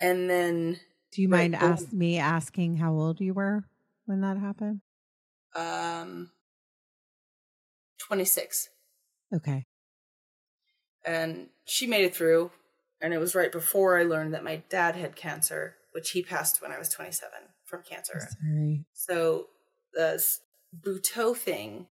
And 0.00 0.28
then 0.28 0.80
Do 1.12 1.22
you 1.22 1.28
mind 1.28 1.54
ask 1.54 1.92
me 1.92 2.18
asking 2.18 2.78
how 2.78 2.92
old 2.92 3.20
you 3.20 3.34
were 3.34 3.68
when 4.04 4.20
that 4.22 4.36
happened? 4.36 4.80
um 5.54 6.30
26 7.98 8.70
Okay. 9.32 9.66
and 11.04 11.48
she 11.64 11.86
made 11.86 12.04
it 12.04 12.14
through 12.14 12.50
and 13.02 13.12
it 13.12 13.18
was 13.18 13.34
right 13.34 13.50
before 13.50 13.98
I 13.98 14.04
learned 14.04 14.32
that 14.32 14.44
my 14.44 14.62
dad 14.70 14.94
had 14.94 15.16
cancer, 15.16 15.74
which 15.90 16.12
he 16.12 16.22
passed 16.22 16.62
when 16.62 16.70
I 16.70 16.78
was 16.78 16.88
27 16.88 17.30
from 17.64 17.82
cancer. 17.82 18.20
Sorry. 18.20 18.84
So 18.92 19.48
the 19.92 20.24
Butoh 20.80 21.36
thing 21.36 21.88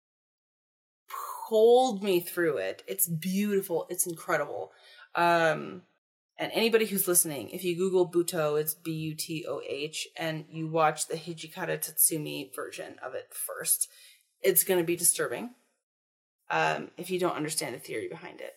pulled 1.48 2.04
me 2.04 2.20
through 2.20 2.58
it. 2.58 2.84
It's 2.88 3.08
beautiful. 3.08 3.88
It's 3.90 4.06
incredible. 4.06 4.72
Um, 5.16 5.84
and 6.38 6.52
anybody 6.54 6.86
who's 6.86 7.08
listening, 7.08 7.50
if 7.50 7.64
you 7.64 7.76
Google 7.76 8.12
Butoh, 8.12 8.60
it's 8.60 8.76
B 8.76 8.92
U 8.92 9.16
T 9.16 9.46
O 9.48 9.62
H, 9.68 10.08
and 10.16 10.46
you 10.52 10.68
watch 10.68 11.08
the 11.08 11.16
Hijikata 11.16 11.80
Tatsumi 11.80 12.54
version 12.54 12.98
of 13.04 13.16
it 13.16 13.30
first, 13.32 13.90
it's 14.42 14.64
going 14.64 14.80
to 14.80 14.86
be 14.86 14.96
disturbing 14.96 15.52
um, 16.52 16.92
if 16.98 17.10
you 17.10 17.20
don't 17.20 17.36
understand 17.36 17.74
the 17.74 17.80
theory 17.80 18.08
behind 18.08 18.42
it. 18.42 18.54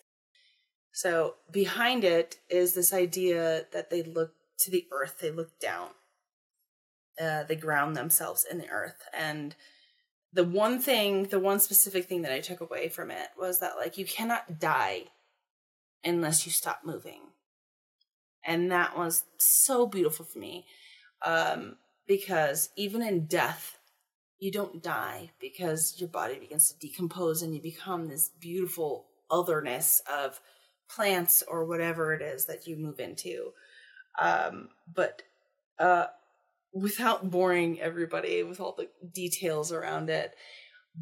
So, 0.93 1.35
behind 1.51 2.03
it 2.03 2.37
is 2.49 2.73
this 2.73 2.93
idea 2.93 3.65
that 3.71 3.89
they 3.89 4.03
look 4.03 4.33
to 4.59 4.71
the 4.71 4.87
earth, 4.91 5.19
they 5.21 5.31
look 5.31 5.59
down, 5.59 5.89
uh, 7.21 7.43
they 7.43 7.55
ground 7.55 7.95
themselves 7.95 8.45
in 8.49 8.57
the 8.57 8.69
earth. 8.69 9.03
And 9.13 9.55
the 10.33 10.43
one 10.43 10.79
thing, 10.79 11.25
the 11.25 11.39
one 11.39 11.59
specific 11.59 12.05
thing 12.05 12.23
that 12.23 12.33
I 12.33 12.39
took 12.39 12.59
away 12.59 12.89
from 12.89 13.09
it 13.09 13.29
was 13.37 13.59
that, 13.59 13.77
like, 13.77 13.97
you 13.97 14.05
cannot 14.05 14.59
die 14.59 15.05
unless 16.03 16.45
you 16.45 16.51
stop 16.51 16.81
moving 16.83 17.21
and 18.43 18.71
that 18.71 18.97
was 18.97 19.23
so 19.37 19.85
beautiful 19.85 20.25
for 20.25 20.39
me 20.39 20.65
um, 21.25 21.75
because 22.07 22.69
even 22.75 23.01
in 23.01 23.25
death 23.25 23.77
you 24.39 24.51
don't 24.51 24.81
die 24.81 25.29
because 25.39 25.95
your 25.99 26.09
body 26.09 26.39
begins 26.39 26.71
to 26.71 26.87
decompose 26.87 27.41
and 27.41 27.53
you 27.53 27.61
become 27.61 28.07
this 28.07 28.29
beautiful 28.39 29.05
otherness 29.29 30.01
of 30.11 30.39
plants 30.93 31.43
or 31.47 31.65
whatever 31.65 32.13
it 32.13 32.21
is 32.21 32.45
that 32.45 32.67
you 32.67 32.75
move 32.75 32.99
into 32.99 33.51
um, 34.21 34.69
but 34.93 35.21
uh, 35.79 36.05
without 36.73 37.29
boring 37.31 37.79
everybody 37.79 38.43
with 38.43 38.59
all 38.59 38.75
the 38.77 38.89
details 39.13 39.71
around 39.71 40.09
it 40.09 40.35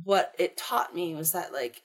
what 0.04 0.34
it 0.38 0.58
taught 0.58 0.94
me 0.94 1.16
was 1.16 1.32
that 1.32 1.52
like 1.52 1.82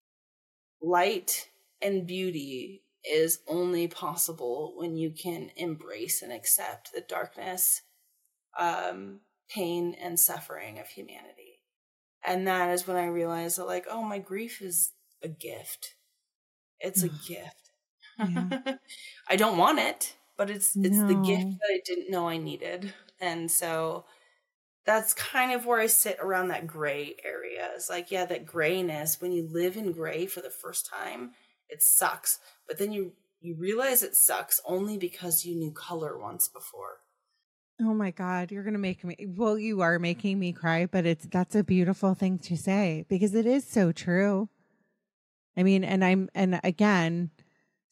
light 0.82 1.48
and 1.80 2.06
beauty 2.06 2.82
is 3.04 3.40
only 3.46 3.86
possible 3.86 4.74
when 4.76 4.96
you 4.96 5.10
can 5.10 5.50
embrace 5.56 6.22
and 6.22 6.32
accept 6.32 6.92
the 6.92 7.02
darkness, 7.02 7.82
um, 8.58 9.20
pain, 9.50 9.94
and 10.00 10.18
suffering 10.18 10.78
of 10.78 10.88
humanity. 10.88 11.60
And 12.24 12.46
that 12.46 12.70
is 12.70 12.86
when 12.86 12.96
I 12.96 13.06
realized 13.06 13.58
that, 13.58 13.66
like, 13.66 13.86
oh, 13.90 14.02
my 14.02 14.18
grief 14.18 14.62
is 14.62 14.92
a 15.22 15.28
gift. 15.28 15.94
It's 16.80 17.02
a 17.02 17.08
gift. 17.28 17.63
I 19.28 19.36
don't 19.36 19.58
want 19.58 19.78
it, 19.78 20.14
but 20.36 20.50
it's 20.50 20.76
it's 20.76 20.96
no. 20.96 21.08
the 21.08 21.14
gift 21.14 21.50
that 21.60 21.70
I 21.72 21.80
didn't 21.84 22.10
know 22.10 22.28
I 22.28 22.36
needed. 22.36 22.92
And 23.20 23.50
so 23.50 24.04
that's 24.84 25.14
kind 25.14 25.52
of 25.52 25.66
where 25.66 25.80
I 25.80 25.86
sit 25.86 26.18
around 26.20 26.48
that 26.48 26.66
gray 26.66 27.16
area. 27.24 27.70
It's 27.74 27.88
like, 27.88 28.10
yeah, 28.10 28.26
that 28.26 28.46
grayness, 28.46 29.20
when 29.20 29.32
you 29.32 29.48
live 29.50 29.76
in 29.76 29.92
gray 29.92 30.26
for 30.26 30.40
the 30.40 30.50
first 30.50 30.86
time, 30.86 31.32
it 31.68 31.82
sucks. 31.82 32.38
But 32.68 32.78
then 32.78 32.92
you 32.92 33.12
you 33.40 33.54
realize 33.56 34.02
it 34.02 34.16
sucks 34.16 34.60
only 34.66 34.96
because 34.96 35.44
you 35.44 35.54
knew 35.54 35.70
color 35.70 36.18
once 36.18 36.48
before. 36.48 37.00
Oh 37.80 37.92
my 37.92 38.10
god, 38.10 38.52
you're 38.52 38.62
going 38.62 38.74
to 38.74 38.78
make 38.78 39.04
me 39.04 39.16
well 39.26 39.58
you 39.58 39.80
are 39.80 39.98
making 39.98 40.38
me 40.38 40.52
cry, 40.52 40.86
but 40.86 41.06
it's 41.06 41.26
that's 41.26 41.54
a 41.54 41.64
beautiful 41.64 42.14
thing 42.14 42.38
to 42.40 42.56
say 42.56 43.04
because 43.08 43.34
it 43.34 43.46
is 43.46 43.66
so 43.66 43.90
true. 43.90 44.48
I 45.56 45.62
mean, 45.62 45.84
and 45.84 46.04
I'm 46.04 46.28
and 46.34 46.60
again 46.62 47.30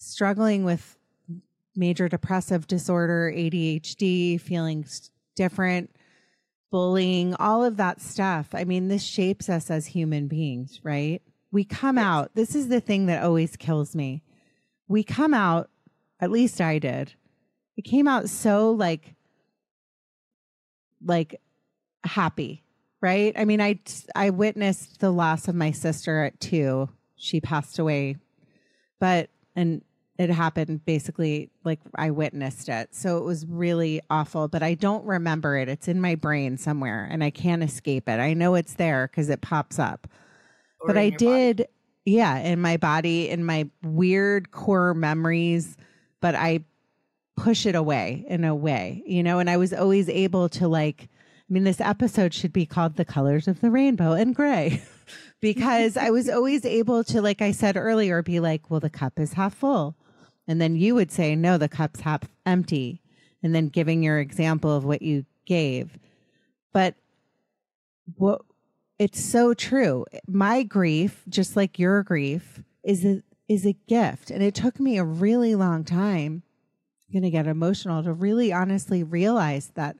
struggling 0.02 0.64
with 0.64 0.96
major 1.74 2.08
depressive 2.08 2.66
disorder, 2.66 3.32
ADHD, 3.34 4.40
feeling 4.40 4.84
different, 5.36 5.90
bullying, 6.70 7.34
all 7.34 7.64
of 7.64 7.76
that 7.78 8.00
stuff. 8.00 8.48
I 8.52 8.64
mean, 8.64 8.88
this 8.88 9.02
shapes 9.02 9.48
us 9.48 9.70
as 9.70 9.86
human 9.86 10.28
beings, 10.28 10.80
right? 10.82 11.22
we 11.52 11.64
come 11.64 11.96
yes. 11.96 12.04
out. 12.04 12.34
This 12.34 12.56
is 12.56 12.68
the 12.68 12.80
thing 12.80 13.06
that 13.06 13.22
always 13.22 13.56
kills 13.56 13.94
me. 13.94 14.22
We 14.88 15.04
come 15.04 15.34
out, 15.34 15.70
at 16.18 16.30
least 16.30 16.60
I 16.60 16.78
did. 16.78 17.14
It 17.76 17.82
came 17.82 18.08
out 18.08 18.28
so 18.28 18.72
like, 18.72 19.14
like 21.04 21.40
happy, 22.04 22.64
right? 23.00 23.34
I 23.36 23.44
mean, 23.44 23.60
I, 23.60 23.78
I 24.16 24.30
witnessed 24.30 25.00
the 25.00 25.10
loss 25.10 25.46
of 25.46 25.54
my 25.54 25.70
sister 25.70 26.24
at 26.24 26.40
two. 26.40 26.88
She 27.16 27.40
passed 27.40 27.78
away, 27.78 28.16
but, 28.98 29.28
and 29.54 29.82
it 30.22 30.30
happened 30.30 30.84
basically 30.84 31.50
like 31.64 31.80
I 31.94 32.10
witnessed 32.10 32.68
it. 32.68 32.94
So 32.94 33.18
it 33.18 33.24
was 33.24 33.46
really 33.46 34.00
awful, 34.08 34.48
but 34.48 34.62
I 34.62 34.74
don't 34.74 35.04
remember 35.04 35.56
it. 35.56 35.68
It's 35.68 35.88
in 35.88 36.00
my 36.00 36.14
brain 36.14 36.56
somewhere 36.56 37.08
and 37.10 37.22
I 37.22 37.30
can't 37.30 37.62
escape 37.62 38.08
it. 38.08 38.20
I 38.20 38.34
know 38.34 38.54
it's 38.54 38.74
there 38.74 39.08
because 39.08 39.28
it 39.28 39.40
pops 39.40 39.78
up 39.78 40.08
but 40.86 40.96
I 40.96 41.10
did, 41.10 41.58
body? 41.58 41.68
yeah, 42.04 42.38
in 42.38 42.60
my 42.60 42.76
body, 42.76 43.28
in 43.28 43.44
my 43.44 43.68
weird 43.82 44.50
core 44.50 44.94
memories, 44.94 45.76
but 46.20 46.34
I 46.34 46.64
push 47.36 47.66
it 47.66 47.74
away 47.74 48.24
in 48.28 48.44
a 48.44 48.54
way, 48.54 49.02
you 49.06 49.22
know, 49.22 49.38
and 49.38 49.48
I 49.48 49.56
was 49.56 49.72
always 49.72 50.08
able 50.08 50.48
to 50.50 50.68
like, 50.68 51.08
I 51.48 51.52
mean, 51.52 51.64
this 51.64 51.80
episode 51.80 52.34
should 52.34 52.52
be 52.52 52.66
called 52.66 52.96
The 52.96 53.04
Colors 53.04 53.48
of 53.48 53.60
the 53.60 53.70
Rainbow 53.70 54.12
and 54.12 54.34
Gray 54.34 54.82
because 55.40 55.96
I 55.96 56.10
was 56.10 56.28
always 56.28 56.64
able 56.64 57.04
to, 57.04 57.22
like 57.22 57.42
I 57.42 57.52
said 57.52 57.76
earlier, 57.76 58.22
be 58.22 58.40
like, 58.40 58.70
well, 58.70 58.80
the 58.80 58.90
cup 58.90 59.18
is 59.18 59.34
half 59.34 59.54
full. 59.54 59.96
And 60.46 60.60
then 60.60 60.76
you 60.76 60.94
would 60.94 61.12
say, 61.12 61.36
no, 61.36 61.56
the 61.58 61.68
cup's 61.68 62.00
half 62.00 62.22
empty. 62.44 63.00
And 63.42 63.54
then 63.54 63.68
giving 63.68 64.02
your 64.02 64.18
example 64.18 64.74
of 64.74 64.84
what 64.84 65.02
you 65.02 65.24
gave. 65.46 65.98
But 66.72 66.94
what 68.16 68.42
it's 68.98 69.20
so 69.20 69.52
true. 69.52 70.04
My 70.28 70.62
grief, 70.62 71.24
just 71.28 71.56
like 71.56 71.78
your 71.78 72.02
grief, 72.02 72.62
is 72.84 73.04
a, 73.04 73.22
is 73.48 73.66
a 73.66 73.76
gift. 73.88 74.30
And 74.30 74.42
it 74.42 74.54
took 74.54 74.78
me 74.78 74.96
a 74.96 75.04
really 75.04 75.54
long 75.54 75.82
time, 75.84 76.42
I'm 77.08 77.12
going 77.12 77.22
to 77.24 77.30
get 77.30 77.46
emotional, 77.46 78.02
to 78.04 78.12
really 78.12 78.52
honestly 78.52 79.02
realize 79.02 79.72
that 79.74 79.96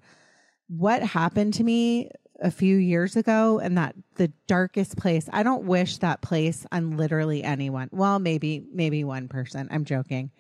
what 0.69 1.03
happened 1.03 1.55
to 1.55 1.65
me 1.65 2.11
a 2.43 2.51
few 2.51 2.77
years 2.77 3.17
ago 3.17 3.59
and 3.59 3.79
that 3.79 3.95
the 4.17 4.29
darkest 4.47 4.97
place, 4.97 5.29
I 5.33 5.43
don't 5.43 5.65
wish 5.65 5.99
that 5.99 6.21
place 6.21 6.67
on 6.71 6.97
literally 6.97 7.43
anyone. 7.43 7.89
Well, 7.93 8.19
maybe, 8.19 8.63
maybe 8.73 9.05
one 9.05 9.29
person. 9.29 9.69
I'm 9.71 9.85
joking. 9.85 10.31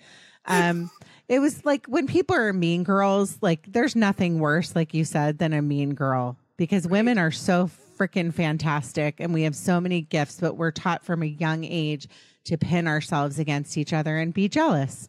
Um, 0.46 0.90
it 1.28 1.38
was 1.38 1.64
like 1.64 1.86
when 1.86 2.06
people 2.06 2.36
are 2.36 2.52
mean 2.52 2.82
girls, 2.82 3.38
like 3.40 3.64
there's 3.72 3.94
nothing 3.94 4.40
worse, 4.40 4.74
like 4.74 4.92
you 4.92 5.04
said, 5.04 5.38
than 5.38 5.52
a 5.52 5.62
mean 5.62 5.94
girl 5.94 6.36
because 6.56 6.86
women 6.86 7.16
are 7.16 7.30
so 7.30 7.70
freaking 7.96 8.34
fantastic 8.34 9.20
and 9.20 9.32
we 9.32 9.42
have 9.42 9.54
so 9.54 9.80
many 9.80 10.02
gifts, 10.02 10.40
but 10.40 10.56
we're 10.56 10.72
taught 10.72 11.04
from 11.04 11.22
a 11.22 11.26
young 11.26 11.64
age 11.64 12.08
to 12.44 12.58
pin 12.58 12.88
ourselves 12.88 13.38
against 13.38 13.78
each 13.78 13.92
other 13.92 14.18
and 14.18 14.34
be 14.34 14.48
jealous. 14.48 15.08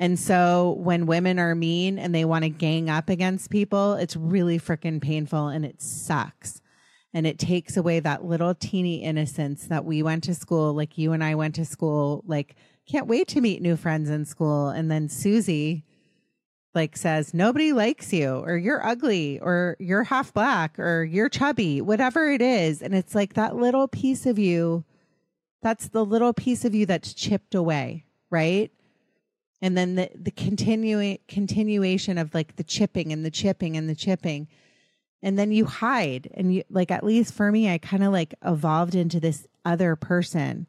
And 0.00 0.18
so 0.18 0.76
when 0.78 1.04
women 1.04 1.38
are 1.38 1.54
mean 1.54 1.98
and 1.98 2.14
they 2.14 2.24
want 2.24 2.44
to 2.44 2.48
gang 2.48 2.88
up 2.88 3.10
against 3.10 3.50
people, 3.50 3.94
it's 3.94 4.16
really 4.16 4.58
freaking 4.58 4.98
painful 4.98 5.48
and 5.48 5.62
it 5.62 5.82
sucks. 5.82 6.62
And 7.12 7.26
it 7.26 7.38
takes 7.38 7.76
away 7.76 8.00
that 8.00 8.24
little 8.24 8.54
teeny 8.54 9.02
innocence 9.02 9.66
that 9.66 9.84
we 9.84 10.02
went 10.02 10.24
to 10.24 10.34
school, 10.34 10.72
like 10.72 10.96
you 10.96 11.12
and 11.12 11.22
I 11.22 11.34
went 11.34 11.54
to 11.56 11.66
school, 11.66 12.24
like, 12.26 12.56
can't 12.90 13.08
wait 13.08 13.28
to 13.28 13.42
meet 13.42 13.60
new 13.60 13.76
friends 13.76 14.08
in 14.08 14.24
school. 14.24 14.70
And 14.70 14.90
then 14.90 15.10
Susie, 15.10 15.84
like 16.74 16.96
says 16.96 17.34
nobody 17.34 17.72
likes 17.72 18.10
you 18.12 18.36
or 18.36 18.56
you're 18.56 18.84
ugly 18.86 19.38
or 19.40 19.76
you're 19.78 20.04
half 20.04 20.32
black 20.32 20.78
or 20.78 21.04
you're 21.04 21.28
chubby, 21.28 21.82
whatever 21.82 22.30
it 22.30 22.40
is. 22.40 22.80
And 22.80 22.94
it's 22.94 23.14
like 23.14 23.34
that 23.34 23.56
little 23.56 23.86
piece 23.86 24.24
of 24.24 24.38
you, 24.38 24.84
that's 25.60 25.88
the 25.88 26.06
little 26.06 26.32
piece 26.32 26.64
of 26.64 26.74
you 26.74 26.86
that's 26.86 27.12
chipped 27.12 27.54
away, 27.54 28.06
right? 28.30 28.70
And 29.62 29.76
then 29.76 29.94
the, 29.94 30.10
the 30.14 30.30
continuing 30.30 31.18
continuation 31.28 32.16
of 32.18 32.34
like 32.34 32.56
the 32.56 32.64
chipping 32.64 33.12
and 33.12 33.24
the 33.24 33.30
chipping 33.30 33.76
and 33.76 33.88
the 33.88 33.94
chipping. 33.94 34.48
And 35.22 35.38
then 35.38 35.52
you 35.52 35.66
hide. 35.66 36.30
And 36.34 36.54
you 36.54 36.64
like 36.70 36.90
at 36.90 37.04
least 37.04 37.34
for 37.34 37.52
me, 37.52 37.70
I 37.70 37.78
kind 37.78 38.02
of 38.02 38.12
like 38.12 38.34
evolved 38.44 38.94
into 38.94 39.20
this 39.20 39.46
other 39.64 39.96
person 39.96 40.66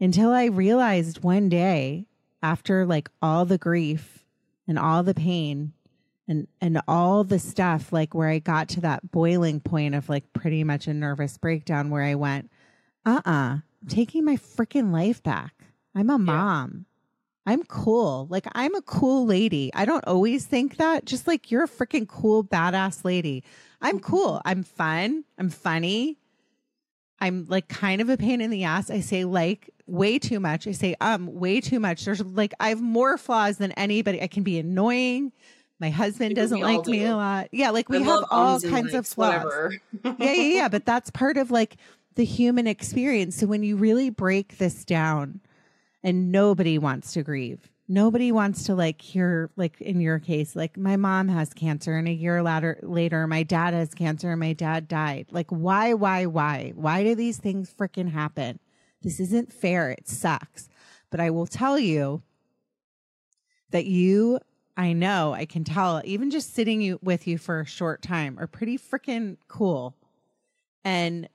until 0.00 0.30
I 0.30 0.46
realized 0.46 1.22
one 1.22 1.48
day 1.48 2.06
after 2.42 2.86
like 2.86 3.08
all 3.22 3.44
the 3.44 3.58
grief 3.58 4.24
and 4.66 4.78
all 4.78 5.02
the 5.02 5.14
pain 5.14 5.72
and 6.28 6.46
and 6.60 6.80
all 6.86 7.24
the 7.24 7.38
stuff 7.38 7.92
like 7.92 8.14
where 8.14 8.28
I 8.28 8.38
got 8.38 8.68
to 8.70 8.80
that 8.82 9.10
boiling 9.10 9.60
point 9.60 9.94
of 9.94 10.08
like 10.08 10.32
pretty 10.32 10.62
much 10.62 10.86
a 10.86 10.94
nervous 10.94 11.38
breakdown 11.38 11.90
where 11.90 12.02
I 12.02 12.14
went, 12.14 12.50
uh 13.04 13.20
uh-uh, 13.24 13.30
uh, 13.30 13.58
I'm 13.82 13.88
taking 13.88 14.24
my 14.24 14.36
freaking 14.36 14.92
life 14.92 15.22
back. 15.22 15.54
I'm 15.94 16.10
a 16.10 16.18
mom. 16.18 16.84
I'm 17.48 17.64
cool. 17.64 18.26
Like 18.28 18.46
I'm 18.52 18.74
a 18.74 18.82
cool 18.82 19.24
lady. 19.24 19.70
I 19.72 19.86
don't 19.86 20.06
always 20.06 20.44
think 20.44 20.76
that. 20.76 21.06
Just 21.06 21.26
like 21.26 21.50
you're 21.50 21.64
a 21.64 21.68
freaking 21.68 22.06
cool 22.06 22.44
badass 22.44 23.06
lady. 23.06 23.42
I'm 23.80 23.96
mm-hmm. 23.96 24.04
cool. 24.04 24.42
I'm 24.44 24.62
fun. 24.64 25.24
I'm 25.38 25.48
funny. 25.48 26.18
I'm 27.20 27.46
like 27.48 27.68
kind 27.68 28.02
of 28.02 28.10
a 28.10 28.18
pain 28.18 28.42
in 28.42 28.50
the 28.50 28.64
ass. 28.64 28.90
I 28.90 29.00
say 29.00 29.24
like 29.24 29.70
way 29.86 30.18
too 30.18 30.40
much. 30.40 30.66
I 30.66 30.72
say 30.72 30.94
um 31.00 31.26
way 31.32 31.62
too 31.62 31.80
much. 31.80 32.04
There's 32.04 32.22
like 32.22 32.52
I 32.60 32.68
have 32.68 32.82
more 32.82 33.16
flaws 33.16 33.56
than 33.56 33.72
anybody. 33.72 34.20
I 34.20 34.26
can 34.26 34.42
be 34.42 34.58
annoying. 34.58 35.32
My 35.80 35.88
husband 35.88 36.36
doesn't 36.36 36.60
like 36.60 36.86
me 36.86 37.06
a 37.06 37.16
lot. 37.16 37.48
Yeah, 37.50 37.70
like 37.70 37.88
we 37.88 37.96
I 37.96 38.02
have 38.02 38.24
all 38.30 38.60
kinds 38.60 38.92
of 38.92 39.06
flaws. 39.06 39.72
yeah, 40.04 40.12
yeah, 40.18 40.32
yeah. 40.32 40.68
But 40.70 40.84
that's 40.84 41.10
part 41.10 41.38
of 41.38 41.50
like 41.50 41.78
the 42.16 42.26
human 42.26 42.66
experience. 42.66 43.36
So 43.36 43.46
when 43.46 43.62
you 43.62 43.76
really 43.76 44.10
break 44.10 44.58
this 44.58 44.84
down, 44.84 45.40
and 46.08 46.32
nobody 46.32 46.78
wants 46.78 47.12
to 47.12 47.22
grieve, 47.22 47.70
nobody 47.86 48.32
wants 48.32 48.64
to 48.64 48.74
like 48.74 49.02
hear, 49.02 49.50
like 49.56 49.78
in 49.78 50.00
your 50.00 50.18
case, 50.18 50.56
like 50.56 50.78
my 50.78 50.96
mom 50.96 51.28
has 51.28 51.52
cancer, 51.52 51.98
and 51.98 52.08
a 52.08 52.12
year 52.12 52.42
later, 52.42 52.78
later, 52.82 53.26
my 53.26 53.42
dad 53.42 53.74
has 53.74 53.92
cancer, 53.92 54.30
and 54.30 54.40
my 54.40 54.54
dad 54.54 54.88
died. 54.88 55.26
Like, 55.30 55.50
why, 55.50 55.92
why, 55.92 56.24
why? 56.24 56.72
Why 56.74 57.04
do 57.04 57.14
these 57.14 57.36
things 57.36 57.70
freaking 57.78 58.10
happen? 58.10 58.58
This 59.02 59.20
isn't 59.20 59.52
fair. 59.52 59.90
It 59.90 60.08
sucks. 60.08 60.70
But 61.10 61.20
I 61.20 61.28
will 61.28 61.46
tell 61.46 61.78
you 61.78 62.22
that 63.70 63.84
you 63.84 64.40
I 64.78 64.94
know, 64.94 65.34
I 65.34 65.44
can 65.44 65.64
tell, 65.64 66.00
even 66.04 66.30
just 66.30 66.54
sitting 66.54 66.80
you, 66.80 67.00
with 67.02 67.26
you 67.26 67.36
for 67.36 67.60
a 67.60 67.66
short 67.66 68.00
time 68.00 68.38
are 68.38 68.46
pretty 68.46 68.78
freaking 68.78 69.36
cool. 69.48 69.96
And 70.84 71.28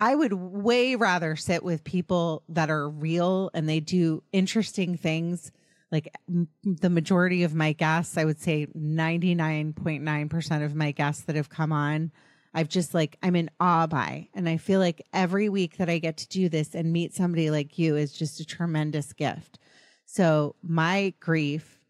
I 0.00 0.14
would 0.14 0.32
way 0.32 0.94
rather 0.94 1.34
sit 1.36 1.62
with 1.64 1.82
people 1.84 2.42
that 2.48 2.70
are 2.70 2.88
real 2.88 3.50
and 3.52 3.68
they 3.68 3.80
do 3.80 4.22
interesting 4.32 4.96
things. 4.96 5.50
Like 5.90 6.14
m- 6.28 6.48
the 6.62 6.90
majority 6.90 7.42
of 7.42 7.54
my 7.54 7.72
guests, 7.72 8.16
I 8.16 8.24
would 8.24 8.40
say 8.40 8.66
99.9% 8.66 10.64
of 10.64 10.74
my 10.74 10.92
guests 10.92 11.24
that 11.24 11.36
have 11.36 11.48
come 11.48 11.72
on, 11.72 12.12
I've 12.54 12.68
just 12.68 12.94
like, 12.94 13.16
I'm 13.22 13.36
in 13.36 13.50
awe 13.58 13.86
by. 13.86 14.28
And 14.34 14.48
I 14.48 14.56
feel 14.56 14.80
like 14.80 15.06
every 15.12 15.48
week 15.48 15.78
that 15.78 15.90
I 15.90 15.98
get 15.98 16.16
to 16.18 16.28
do 16.28 16.48
this 16.48 16.74
and 16.74 16.92
meet 16.92 17.14
somebody 17.14 17.50
like 17.50 17.78
you 17.78 17.96
is 17.96 18.12
just 18.12 18.40
a 18.40 18.46
tremendous 18.46 19.12
gift. 19.12 19.58
So 20.06 20.54
my 20.62 21.14
grief 21.20 21.80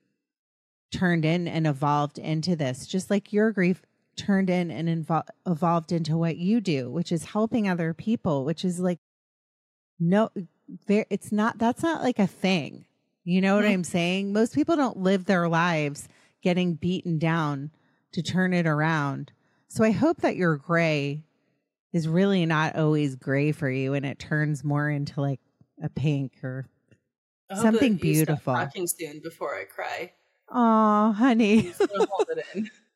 turned 0.91 1.25
in 1.25 1.47
and 1.47 1.67
evolved 1.67 2.19
into 2.19 2.57
this, 2.57 2.87
just 2.87 3.11
like 3.11 3.33
your 3.33 3.53
grief 3.53 3.83
turned 4.19 4.51
in 4.51 4.71
and 4.71 4.89
invo- 4.89 5.27
evolved 5.47 5.93
into 5.93 6.17
what 6.17 6.37
you 6.37 6.61
do, 6.61 6.91
which 6.91 7.13
is 7.13 7.25
helping 7.25 7.69
other 7.69 7.95
people, 7.95 8.45
which 8.45 8.65
is 8.65 8.79
like, 8.81 8.99
no, 9.99 10.31
there, 10.87 11.07
it's 11.09 11.33
not, 11.33 11.59
that's 11.59 11.83
not 11.83 12.03
like 12.03 12.19
a 12.19 12.27
thing. 12.27 12.85
You 13.25 13.41
know 13.41 13.57
what 13.57 13.65
mm-hmm. 13.65 13.75
I'm 13.75 13.85
saying? 13.85 14.33
Most 14.33 14.55
people 14.55 14.77
don't 14.77 14.99
live 14.99 15.25
their 15.25 15.49
lives 15.49 16.09
getting 16.43 16.75
beaten 16.75 17.19
down 17.19 17.71
to 18.13 18.23
turn 18.23 18.53
it 18.53 18.67
around. 18.67 19.33
So 19.69 19.85
I 19.85 19.91
hope 19.91 20.23
that 20.23 20.37
your 20.37 20.57
gray 20.57 21.25
is 21.93 22.09
really 22.09 22.47
not 22.47 22.77
always 22.77 23.17
gray 23.17 23.53
for 23.53 23.71
you 23.71 23.95
and 23.95 24.05
it 24.05 24.19
turns 24.19 24.65
more 24.65 24.89
into 24.89 25.21
like 25.21 25.41
a 25.83 25.89
pink 25.89 26.33
or 26.43 26.67
something 27.55 27.97
beautiful. 27.97 28.53
Watching 28.53 28.87
soon 28.87 29.21
before 29.23 29.55
I 29.55 29.65
cry. 29.65 30.13
Oh, 30.51 31.13
honey. 31.13 31.73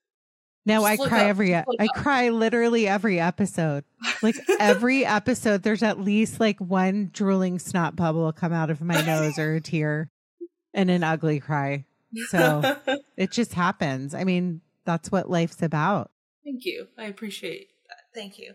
Now 0.64 0.84
I 0.84 0.96
cry 0.96 1.22
up, 1.22 1.28
every 1.28 1.54
I 1.54 1.60
up. 1.60 1.66
cry 1.96 2.28
literally 2.28 2.86
every 2.86 3.18
episode. 3.18 3.84
Like 4.22 4.36
every 4.60 5.04
episode 5.04 5.62
there's 5.62 5.82
at 5.82 6.00
least 6.00 6.38
like 6.38 6.60
one 6.60 7.10
drooling 7.12 7.58
snot 7.58 7.96
bubble 7.96 8.32
come 8.32 8.52
out 8.52 8.70
of 8.70 8.80
my 8.80 9.00
nose 9.02 9.38
or 9.38 9.54
a 9.54 9.60
tear 9.60 10.10
and 10.72 10.90
an 10.90 11.02
ugly 11.02 11.40
cry. 11.40 11.84
So 12.28 12.76
it 13.16 13.32
just 13.32 13.54
happens. 13.54 14.14
I 14.14 14.24
mean, 14.24 14.60
that's 14.84 15.10
what 15.10 15.30
life's 15.30 15.62
about. 15.62 16.10
Thank 16.44 16.64
you. 16.64 16.86
I 16.98 17.04
appreciate 17.04 17.68
that. 17.88 18.18
Thank 18.18 18.38
you. 18.38 18.54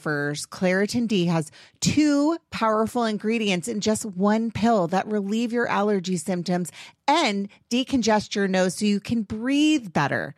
sufferers. 0.01 0.45
Claritin 0.47 1.07
D 1.07 1.25
has 1.27 1.51
two 1.79 2.37
powerful 2.49 3.05
ingredients 3.05 3.67
in 3.67 3.81
just 3.81 4.05
one 4.05 4.49
pill 4.51 4.87
that 4.87 5.07
relieve 5.07 5.53
your 5.53 5.67
allergy 5.67 6.17
symptoms 6.17 6.71
and 7.07 7.47
decongest 7.69 8.33
your 8.35 8.47
nose 8.47 8.75
so 8.75 8.85
you 8.85 8.99
can 8.99 9.21
breathe 9.21 9.93
better. 9.93 10.33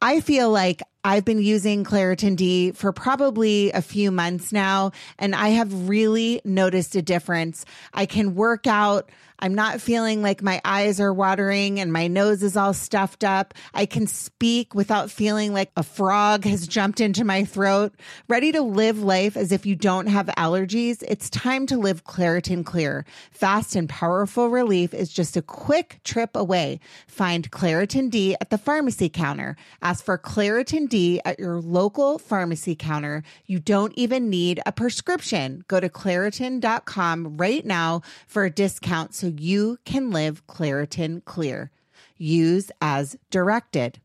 I 0.00 0.20
feel 0.20 0.50
like 0.50 0.82
I've 1.04 1.24
been 1.24 1.42
using 1.42 1.82
Claritin 1.82 2.36
D 2.36 2.70
for 2.70 2.92
probably 2.92 3.72
a 3.72 3.82
few 3.82 4.12
months 4.12 4.52
now, 4.52 4.92
and 5.18 5.34
I 5.34 5.48
have 5.48 5.88
really 5.88 6.40
noticed 6.44 6.94
a 6.94 7.02
difference. 7.02 7.64
I 7.92 8.06
can 8.06 8.36
work 8.36 8.68
out. 8.68 9.10
I'm 9.42 9.56
not 9.56 9.80
feeling 9.80 10.22
like 10.22 10.40
my 10.40 10.60
eyes 10.64 11.00
are 11.00 11.12
watering 11.12 11.80
and 11.80 11.92
my 11.92 12.06
nose 12.06 12.44
is 12.44 12.56
all 12.56 12.72
stuffed 12.72 13.24
up. 13.24 13.54
I 13.74 13.86
can 13.86 14.06
speak 14.06 14.72
without 14.72 15.10
feeling 15.10 15.52
like 15.52 15.72
a 15.76 15.82
frog 15.82 16.44
has 16.44 16.68
jumped 16.68 17.00
into 17.00 17.24
my 17.24 17.44
throat. 17.44 17.92
Ready 18.28 18.52
to 18.52 18.62
live 18.62 19.02
life 19.02 19.36
as 19.36 19.50
if 19.50 19.66
you 19.66 19.74
don't 19.74 20.06
have 20.06 20.26
allergies? 20.38 21.02
It's 21.08 21.28
time 21.28 21.66
to 21.66 21.76
live 21.76 22.04
Claritin 22.04 22.64
Clear. 22.64 23.04
Fast 23.32 23.74
and 23.74 23.88
powerful 23.88 24.48
relief 24.48 24.94
is 24.94 25.12
just 25.12 25.36
a 25.36 25.42
quick 25.42 25.98
trip 26.04 26.36
away. 26.36 26.78
Find 27.08 27.50
Claritin 27.50 28.10
D 28.10 28.36
at 28.40 28.50
the 28.50 28.58
pharmacy 28.58 29.08
counter. 29.08 29.56
Ask 29.82 30.04
for 30.04 30.18
Claritin 30.18 30.88
At 30.92 31.38
your 31.38 31.60
local 31.60 32.18
pharmacy 32.18 32.74
counter. 32.74 33.22
You 33.46 33.58
don't 33.58 33.94
even 33.96 34.28
need 34.28 34.60
a 34.66 34.72
prescription. 34.72 35.64
Go 35.66 35.80
to 35.80 35.88
Claritin.com 35.88 37.36
right 37.38 37.64
now 37.64 38.02
for 38.26 38.44
a 38.44 38.50
discount 38.50 39.14
so 39.14 39.28
you 39.28 39.78
can 39.86 40.10
live 40.10 40.46
Claritin 40.46 41.24
Clear. 41.24 41.70
Use 42.18 42.70
as 42.82 43.16
directed. 43.30 44.00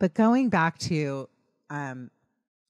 But 0.00 0.14
going 0.14 0.48
back 0.48 0.78
to 0.80 1.28
um, 1.70 2.10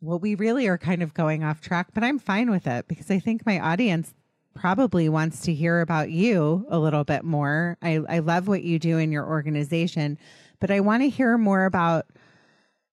well, 0.02 0.18
we 0.18 0.34
really 0.34 0.66
are 0.66 0.76
kind 0.76 1.02
of 1.02 1.14
going 1.14 1.42
off 1.42 1.62
track, 1.62 1.88
but 1.94 2.04
I'm 2.04 2.18
fine 2.18 2.50
with 2.50 2.66
it 2.66 2.86
because 2.86 3.10
I 3.10 3.18
think 3.18 3.46
my 3.46 3.58
audience 3.58 4.12
probably 4.54 5.08
wants 5.08 5.40
to 5.42 5.54
hear 5.54 5.80
about 5.80 6.10
you 6.10 6.66
a 6.68 6.78
little 6.78 7.04
bit 7.04 7.24
more. 7.24 7.76
I, 7.82 8.00
I 8.08 8.18
love 8.20 8.46
what 8.46 8.62
you 8.62 8.78
do 8.78 8.98
in 8.98 9.10
your 9.10 9.26
organization, 9.26 10.18
but 10.64 10.70
I 10.70 10.80
want 10.80 11.02
to 11.02 11.10
hear 11.10 11.36
more 11.36 11.66
about 11.66 12.06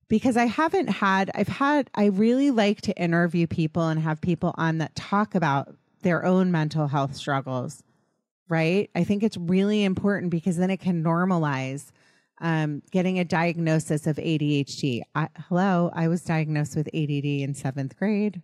because 0.10 0.36
I 0.36 0.44
haven't 0.44 0.90
had, 0.90 1.32
I've 1.34 1.48
had, 1.48 1.90
I 1.96 2.08
really 2.08 2.52
like 2.52 2.82
to 2.82 3.02
interview 3.02 3.48
people 3.48 3.88
and 3.88 3.98
have 3.98 4.20
people 4.20 4.54
on 4.58 4.80
that 4.80 4.94
talk 4.94 5.36
about 5.36 5.74
their 6.02 6.26
own 6.26 6.52
mental 6.52 6.88
health 6.88 7.16
struggles, 7.16 7.82
right? 8.50 8.90
I 8.94 9.06
think 9.06 9.24
it's 9.24 9.38
really 9.38 9.86
important 9.86 10.32
because 10.32 10.58
then 10.58 10.70
it 10.70 10.82
can 10.82 11.02
normalize 11.02 11.92
um, 12.42 12.84
getting 12.92 13.20
a 13.20 13.24
diagnosis 13.24 14.06
of 14.06 14.18
ADHD. 14.18 15.04
I, 15.16 15.30
hello, 15.48 15.92
I 15.94 16.10
was 16.10 16.26
diagnosed 16.26 16.76
with 16.76 16.90
ADD 16.90 17.24
in 17.24 17.54
seventh 17.54 17.96
grade. 17.96 18.42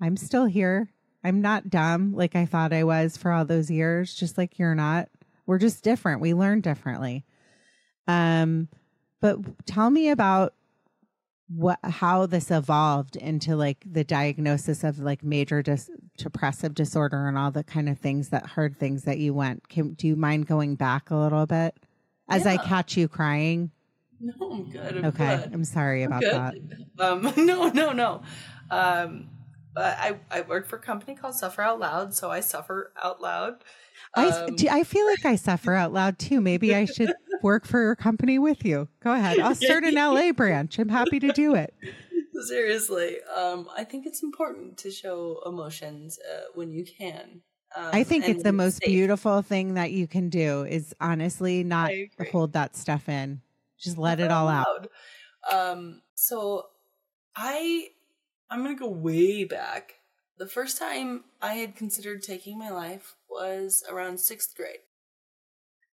I'm 0.00 0.16
still 0.16 0.46
here. 0.46 0.88
I'm 1.22 1.42
not 1.42 1.68
dumb 1.68 2.14
like 2.14 2.34
I 2.34 2.46
thought 2.46 2.72
I 2.72 2.84
was 2.84 3.18
for 3.18 3.32
all 3.32 3.44
those 3.44 3.70
years, 3.70 4.14
just 4.14 4.38
like 4.38 4.58
you're 4.58 4.74
not. 4.74 5.10
We're 5.44 5.58
just 5.58 5.84
different. 5.84 6.22
We 6.22 6.32
learn 6.32 6.62
differently. 6.62 7.26
Um, 8.06 8.68
but 9.20 9.38
tell 9.66 9.90
me 9.90 10.10
about 10.10 10.54
what 11.48 11.78
how 11.82 12.26
this 12.26 12.50
evolved 12.50 13.16
into 13.16 13.56
like 13.56 13.84
the 13.84 14.04
diagnosis 14.04 14.84
of 14.84 14.98
like 14.98 15.22
major 15.22 15.62
dis- 15.62 15.90
depressive 16.16 16.74
disorder 16.74 17.28
and 17.28 17.36
all 17.36 17.50
the 17.50 17.64
kind 17.64 17.88
of 17.88 17.98
things 17.98 18.30
that 18.30 18.46
hard 18.46 18.78
things 18.78 19.04
that 19.04 19.18
you 19.18 19.34
went 19.34 19.68
can 19.68 19.92
do 19.94 20.06
you 20.06 20.16
mind 20.16 20.46
going 20.46 20.74
back 20.76 21.10
a 21.10 21.16
little 21.16 21.44
bit 21.44 21.76
as 22.28 22.44
yeah. 22.44 22.52
i 22.52 22.56
catch 22.56 22.96
you 22.96 23.06
crying 23.06 23.70
no 24.18 24.32
i'm 24.50 24.70
good 24.70 24.96
I'm 24.96 25.04
okay 25.06 25.36
good. 25.36 25.52
i'm 25.52 25.64
sorry 25.64 26.04
about 26.04 26.22
that 26.22 26.54
um 26.98 27.32
no 27.36 27.68
no 27.68 27.92
no 27.92 28.22
um 28.70 29.28
but 29.74 29.96
I, 29.98 30.18
I 30.30 30.42
work 30.42 30.66
for 30.66 30.76
a 30.76 30.80
company 30.80 31.14
called 31.14 31.34
Suffer 31.34 31.62
Out 31.62 31.80
Loud, 31.80 32.14
so 32.14 32.30
I 32.30 32.40
suffer 32.40 32.92
out 33.02 33.22
loud. 33.22 33.54
Um, 34.14 34.54
I, 34.60 34.68
I 34.70 34.84
feel 34.84 35.06
like 35.06 35.24
I 35.24 35.36
suffer 35.36 35.72
out 35.72 35.94
loud 35.94 36.18
too. 36.18 36.42
Maybe 36.42 36.74
I 36.74 36.84
should 36.84 37.10
work 37.42 37.66
for 37.66 37.80
your 37.80 37.96
company 37.96 38.38
with 38.38 38.64
you. 38.64 38.88
Go 39.02 39.12
ahead. 39.12 39.38
I'll 39.38 39.54
start 39.54 39.84
an 39.84 39.94
LA 39.94 40.32
branch. 40.32 40.78
I'm 40.78 40.88
happy 40.88 41.20
to 41.20 41.32
do 41.32 41.54
it. 41.54 41.74
Seriously, 42.46 43.16
um, 43.36 43.68
I 43.76 43.84
think 43.84 44.06
it's 44.06 44.22
important 44.22 44.78
to 44.78 44.90
show 44.90 45.40
emotions 45.46 46.18
uh, 46.18 46.42
when 46.54 46.72
you 46.72 46.84
can. 46.84 47.42
Um, 47.76 47.90
I 47.92 48.04
think 48.04 48.28
it's 48.28 48.42
the 48.42 48.52
most 48.52 48.78
safe. 48.78 48.88
beautiful 48.88 49.42
thing 49.42 49.74
that 49.74 49.92
you 49.92 50.06
can 50.06 50.28
do 50.28 50.64
is 50.64 50.94
honestly 51.00 51.62
not 51.64 51.90
hold 52.30 52.52
that 52.54 52.76
stuff 52.76 53.08
in. 53.08 53.40
Just 53.78 53.98
let 53.98 54.20
it 54.20 54.30
all 54.30 54.48
out. 54.48 54.88
Um, 55.52 56.02
so 56.14 56.66
I 57.34 57.88
I'm 58.50 58.62
gonna 58.62 58.76
go 58.76 58.88
way 58.88 59.44
back. 59.44 59.94
The 60.38 60.46
first 60.46 60.78
time 60.78 61.24
I 61.40 61.54
had 61.54 61.76
considered 61.76 62.22
taking 62.22 62.58
my 62.58 62.70
life 62.70 63.14
was 63.28 63.82
around 63.90 64.20
sixth 64.20 64.54
grade. 64.56 64.78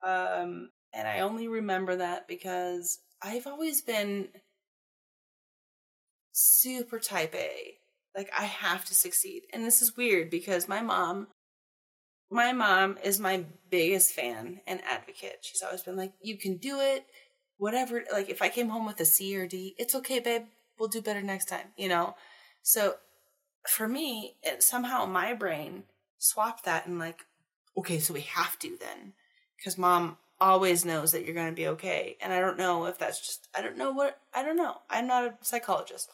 Um, 0.03 0.70
and 0.93 1.07
I 1.07 1.20
only 1.20 1.49
remember 1.49 1.97
that 1.97 2.28
because 2.28 2.99
I've 3.22 3.47
always 3.47 3.82
been 3.82 4.28
super 6.32 6.99
type 6.99 7.34
A. 7.34 7.78
Like 8.16 8.30
I 8.36 8.45
have 8.45 8.84
to 8.86 8.95
succeed. 8.95 9.43
And 9.53 9.64
this 9.64 9.82
is 9.82 9.97
weird 9.97 10.30
because 10.30 10.68
my 10.68 10.82
mom 10.82 11.28
my 12.30 12.53
mom 12.53 12.99
is 13.03 13.18
my 13.18 13.45
biggest 13.70 14.12
fan 14.12 14.61
and 14.66 14.82
advocate. 14.84 15.39
She's 15.41 15.62
always 15.62 15.82
been 15.82 15.97
like, 15.97 16.12
"You 16.20 16.36
can 16.36 16.59
do 16.59 16.80
it. 16.80 17.07
Whatever. 17.57 18.05
Like 18.12 18.28
if 18.28 18.43
I 18.43 18.49
came 18.51 18.68
home 18.68 18.86
with 18.86 19.01
a 19.01 19.05
C 19.05 19.36
or 19.36 19.47
D, 19.47 19.74
it's 19.78 19.95
okay, 19.95 20.20
babe. 20.20 20.45
We'll 20.78 20.89
do 20.89 21.03
better 21.03 21.22
next 21.22 21.47
time." 21.47 21.68
You 21.76 21.89
know. 21.89 22.16
So 22.62 22.97
for 23.66 23.89
me, 23.89 24.36
it, 24.43 24.62
somehow 24.62 25.07
my 25.07 25.34
brain 25.34 25.84
swapped 26.18 26.64
that 26.64 26.86
and 26.86 26.99
like, 26.99 27.24
okay, 27.76 27.99
so 27.99 28.12
we 28.14 28.22
have 28.22 28.59
to 28.59 28.76
then, 28.78 29.14
because 29.57 29.78
mom 29.78 30.18
always 30.41 30.84
knows 30.84 31.12
that 31.12 31.24
you're 31.24 31.34
going 31.34 31.51
to 31.51 31.53
be 31.53 31.68
okay. 31.68 32.16
And 32.20 32.32
I 32.32 32.41
don't 32.41 32.59
know 32.59 32.86
if 32.86 32.99
that's 32.99 33.20
just 33.20 33.49
I 33.57 33.62
don't 33.62 33.78
know 33.78 33.93
what 33.93 34.20
I 34.34 34.43
don't 34.43 34.57
know. 34.57 34.76
I'm 34.91 35.07
not 35.07 35.24
a 35.24 35.34
psychologist. 35.43 36.11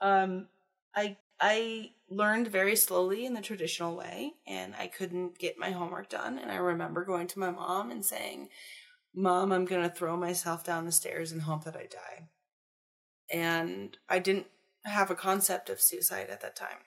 Um, 0.00 0.48
I 0.94 1.16
I 1.40 1.92
learned 2.08 2.48
very 2.48 2.76
slowly 2.76 3.24
in 3.24 3.34
the 3.34 3.40
traditional 3.40 3.96
way 3.96 4.34
and 4.46 4.74
I 4.78 4.88
couldn't 4.88 5.38
get 5.38 5.58
my 5.58 5.70
homework 5.70 6.08
done. 6.08 6.38
And 6.38 6.50
I 6.50 6.56
remember 6.56 7.04
going 7.04 7.28
to 7.28 7.38
my 7.38 7.50
mom 7.50 7.90
and 7.90 8.04
saying, 8.04 8.48
Mom, 9.14 9.52
I'm 9.52 9.64
going 9.64 9.82
to 9.82 9.94
throw 9.94 10.16
myself 10.16 10.64
down 10.64 10.84
the 10.84 10.92
stairs 10.92 11.32
and 11.32 11.42
hope 11.42 11.64
that 11.64 11.76
I 11.76 11.86
die. 11.86 12.28
And 13.32 13.96
I 14.08 14.18
didn't 14.18 14.46
have 14.84 15.10
a 15.10 15.14
concept 15.14 15.70
of 15.70 15.80
suicide 15.80 16.28
at 16.30 16.40
that 16.42 16.56
time. 16.56 16.78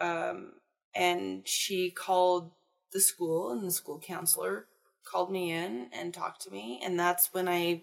Um, 0.00 0.52
and 0.94 1.46
she 1.46 1.90
called 1.90 2.50
the 2.92 3.00
school, 3.00 3.50
and 3.50 3.62
the 3.62 3.70
school 3.70 3.98
counselor 3.98 4.66
called 5.04 5.30
me 5.30 5.52
in 5.52 5.88
and 5.92 6.12
talked 6.12 6.42
to 6.42 6.50
me. 6.50 6.80
And 6.84 6.98
that's 6.98 7.32
when 7.32 7.48
I 7.48 7.82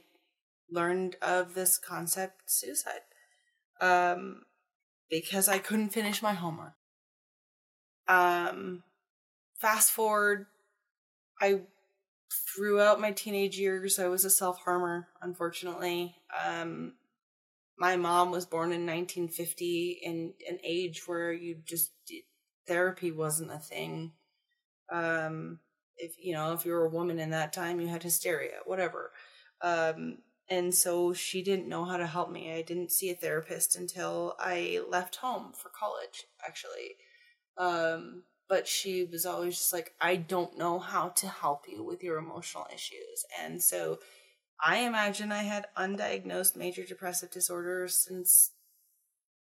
learned 0.72 1.15
of 1.22 1.53
this 1.53 1.78
concept 1.78 2.49
suicide. 2.49 3.01
Um, 3.82 4.43
because 5.09 5.47
I 5.47 5.57
couldn't 5.57 5.89
finish 5.89 6.22
my 6.22 6.34
homework. 6.34 6.74
Um, 8.07 8.84
fast 9.59 9.91
forward, 9.91 10.47
I 11.41 11.61
throughout 12.55 13.01
my 13.01 13.11
teenage 13.11 13.57
years, 13.57 13.99
I 13.99 14.07
was 14.07 14.26
a 14.26 14.30
self 14.30 14.59
harmer, 14.59 15.07
unfortunately. 15.22 16.15
Um, 16.45 16.93
my 17.78 17.95
mom 17.95 18.32
was 18.32 18.45
born 18.45 18.72
in 18.72 18.86
1950 18.86 19.99
in 20.03 20.34
an 20.49 20.59
age 20.63 21.03
where 21.07 21.32
you 21.32 21.57
just 21.65 21.91
therapy 22.67 23.11
wasn't 23.11 23.51
a 23.51 23.57
thing. 23.57 24.11
Um, 24.91 25.59
if 26.00 26.14
you 26.18 26.34
know, 26.34 26.54
if 26.54 26.66
you 26.66 26.72
were 26.72 26.86
a 26.86 26.89
woman 26.89 27.20
in 27.20 27.32
that 27.32 27.54
time, 27.54 27.80
you 27.80 27.88
had 27.88 28.04
hysteria, 28.04 28.60
whatever. 28.66 29.12
Um, 29.62 30.20
and 30.50 30.74
so 30.74 31.14
she 31.14 31.43
didn't 31.43 31.68
know 31.70 31.86
how 31.86 31.97
to 31.97 32.08
help 32.08 32.32
me. 32.32 32.52
I 32.52 32.64
didn't 32.64 32.91
see 32.91 33.12
a 33.12 33.16
therapist 33.16 33.76
until 33.76 34.36
I 34.39 34.82
left 34.89 35.18
home 35.18 35.54
for 35.54 35.70
college, 35.70 36.26
actually. 36.45 36.95
Um, 37.58 38.24
but 38.47 38.68
she 38.68 39.04
was 39.04 39.26
always 39.28 39.58
just 39.58 39.74
like, 39.74 39.93
I 40.02 40.16
don't 40.16 40.58
know 40.58 40.80
how 40.80 41.10
to 41.10 41.28
help 41.28 41.66
you 41.70 41.84
with 41.84 42.04
your 42.04 42.18
emotional 42.18 42.66
issues. 42.74 43.26
And 43.43 43.62
so 43.62 44.00
I 44.60 44.80
imagine 44.80 45.32
I 45.32 45.43
had 45.43 45.68
undiagnosed 45.78 46.56
major 46.56 46.84
depressive 46.84 47.30
disorder 47.30 47.88
since 47.88 48.52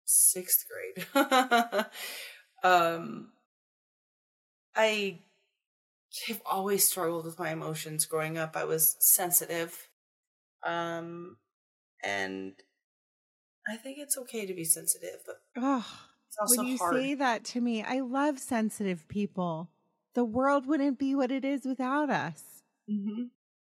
sixth 0.05 0.65
grade. 0.67 1.05
um, 2.63 3.29
I 4.75 5.19
have 6.27 6.41
always 6.45 6.87
struggled 6.87 7.25
with 7.25 7.39
my 7.39 7.51
emotions 7.51 8.05
growing 8.05 8.37
up. 8.37 8.55
I 8.55 8.63
was 8.63 8.95
sensitive 8.99 9.89
um, 10.65 11.37
and 12.03 12.53
I 13.67 13.77
think 13.77 13.99
it's 13.99 14.17
okay 14.17 14.45
to 14.45 14.53
be 14.53 14.63
sensitive, 14.63 15.21
but 15.25 15.35
oh, 15.57 15.85
it's 16.27 16.37
also 16.39 16.57
when 16.57 16.67
you 16.67 16.77
hard. 16.77 16.95
say 16.95 17.13
that 17.15 17.43
to 17.45 17.61
me, 17.61 17.83
I 17.83 17.99
love 17.99 18.39
sensitive 18.39 19.07
people. 19.07 19.69
The 20.15 20.25
world 20.25 20.65
wouldn't 20.65 20.97
be 20.97 21.13
what 21.15 21.31
it 21.31 21.45
is 21.45 21.65
without 21.65 22.09
us. 22.09 22.41
Mm-hmm. 22.89 23.25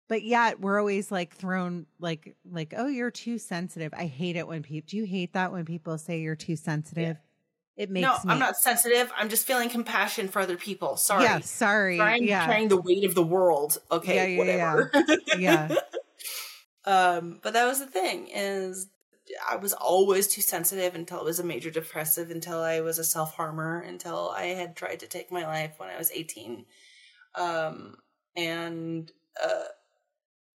But 0.07 0.23
yet 0.23 0.59
we're 0.59 0.79
always 0.79 1.11
like 1.11 1.33
thrown 1.33 1.85
like 1.99 2.35
like 2.49 2.73
oh 2.75 2.87
you're 2.87 3.11
too 3.11 3.37
sensitive. 3.37 3.93
I 3.95 4.05
hate 4.07 4.35
it 4.35 4.47
when 4.47 4.61
people. 4.61 4.87
Do 4.89 4.97
you 4.97 5.05
hate 5.05 5.33
that 5.33 5.53
when 5.53 5.63
people 5.63 5.97
say 5.97 6.19
you're 6.19 6.35
too 6.35 6.57
sensitive? 6.57 7.17
It 7.81 7.89
makes 7.89 8.03
no, 8.03 8.13
me. 8.23 8.33
I'm 8.33 8.37
not 8.37 8.57
sensitive. 8.57 9.11
I'm 9.17 9.27
just 9.27 9.47
feeling 9.47 9.67
compassion 9.67 10.27
for 10.27 10.39
other 10.39 10.55
people. 10.55 10.97
Sorry. 10.97 11.23
Yeah, 11.23 11.39
sorry. 11.39 11.99
I'm 11.99 12.21
yeah. 12.23 12.45
carrying 12.45 12.67
the 12.67 12.79
weight 12.79 13.05
of 13.05 13.15
the 13.15 13.23
world. 13.23 13.79
Okay, 13.91 14.15
Yeah, 14.15 14.25
yeah, 14.25 14.37
whatever. 14.37 14.91
yeah. 15.37 15.75
Um, 16.83 17.39
but 17.43 17.53
that 17.53 17.67
was 17.67 17.77
the 17.77 17.85
thing 17.85 18.27
is 18.33 18.87
I 19.47 19.55
was 19.55 19.71
always 19.71 20.27
too 20.27 20.41
sensitive 20.41 20.95
until 20.95 21.19
it 21.19 21.25
was 21.25 21.39
a 21.39 21.43
major 21.43 21.69
depressive, 21.69 22.31
until 22.31 22.59
I 22.59 22.81
was 22.81 22.97
a 22.97 23.03
self 23.03 23.35
harmer, 23.35 23.79
until 23.81 24.33
I 24.35 24.45
had 24.45 24.75
tried 24.75 25.01
to 25.01 25.07
take 25.07 25.31
my 25.31 25.45
life 25.45 25.73
when 25.77 25.89
I 25.89 25.97
was 25.99 26.11
18. 26.11 26.65
Um, 27.35 27.97
and 28.35 29.11
uh, 29.43 29.65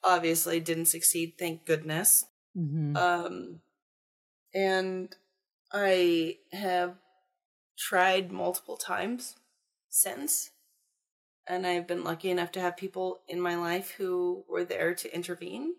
obviously 0.03 0.59
didn't 0.59 0.87
succeed, 0.87 1.35
thank 1.39 1.65
goodness. 1.65 2.25
Mhm. 2.59 2.97
Um, 2.97 3.61
and 4.53 5.15
I 5.73 6.39
have 6.53 6.97
tried 7.77 8.33
multiple 8.33 8.77
times 8.77 9.37
since. 9.89 10.53
And 11.47 11.67
I've 11.67 11.87
been 11.87 12.05
lucky 12.05 12.31
enough 12.31 12.53
to 12.53 12.61
have 12.61 12.77
people 12.77 13.23
in 13.29 13.41
my 13.41 13.57
life 13.57 13.93
who 13.93 14.45
were 14.49 14.65
there 14.65 14.95
to 14.95 15.15
intervene. 15.15 15.77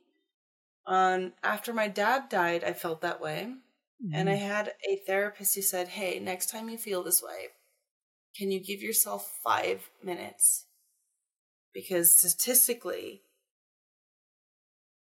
Um, 0.87 1.33
after 1.43 1.73
my 1.73 1.87
dad 1.89 2.29
died, 2.29 2.63
I 2.63 2.73
felt 2.73 3.01
that 3.01 3.21
way. 3.21 3.55
And 4.13 4.29
I 4.29 4.35
Mhm. 4.35 4.37
had 4.37 4.75
a 4.89 4.97
therapist 4.97 5.55
who 5.55 5.63
said, 5.63 5.89
Hey, 5.89 6.19
next 6.19 6.49
time 6.49 6.69
you 6.69 6.77
feel 6.77 7.03
this 7.03 7.23
way, 7.23 7.49
can 8.35 8.51
you 8.51 8.59
give 8.61 8.81
yourself 8.83 9.29
five 9.43 9.91
minutes? 10.03 10.67
Because 11.71 12.13
statistically, 12.13 13.23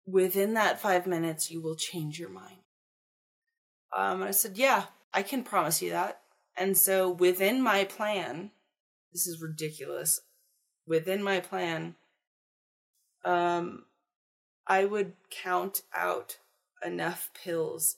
within 0.06 0.56
that 0.56 0.78
five 0.78 1.08
minutes, 1.08 1.50
you 1.50 1.62
will 1.62 1.76
change 1.78 2.20
your 2.20 2.28
mind. 2.30 2.64
Um, 3.96 4.22
and 4.22 4.30
I 4.30 4.32
said, 4.32 4.58
Yeah, 4.58 4.88
I 5.14 5.24
can 5.24 5.44
promise 5.44 5.82
you 5.82 5.92
that. 5.92 6.19
And 6.60 6.78
so 6.78 7.10
within 7.10 7.62
my 7.62 7.86
plan, 7.86 8.52
this 9.14 9.26
is 9.26 9.42
ridiculous. 9.42 10.20
Within 10.86 11.24
my 11.24 11.40
plan, 11.40 11.96
um, 13.24 13.86
I 14.68 14.84
would 14.84 15.14
count 15.32 15.84
out 15.96 16.38
enough 16.86 17.30
pills 17.44 17.96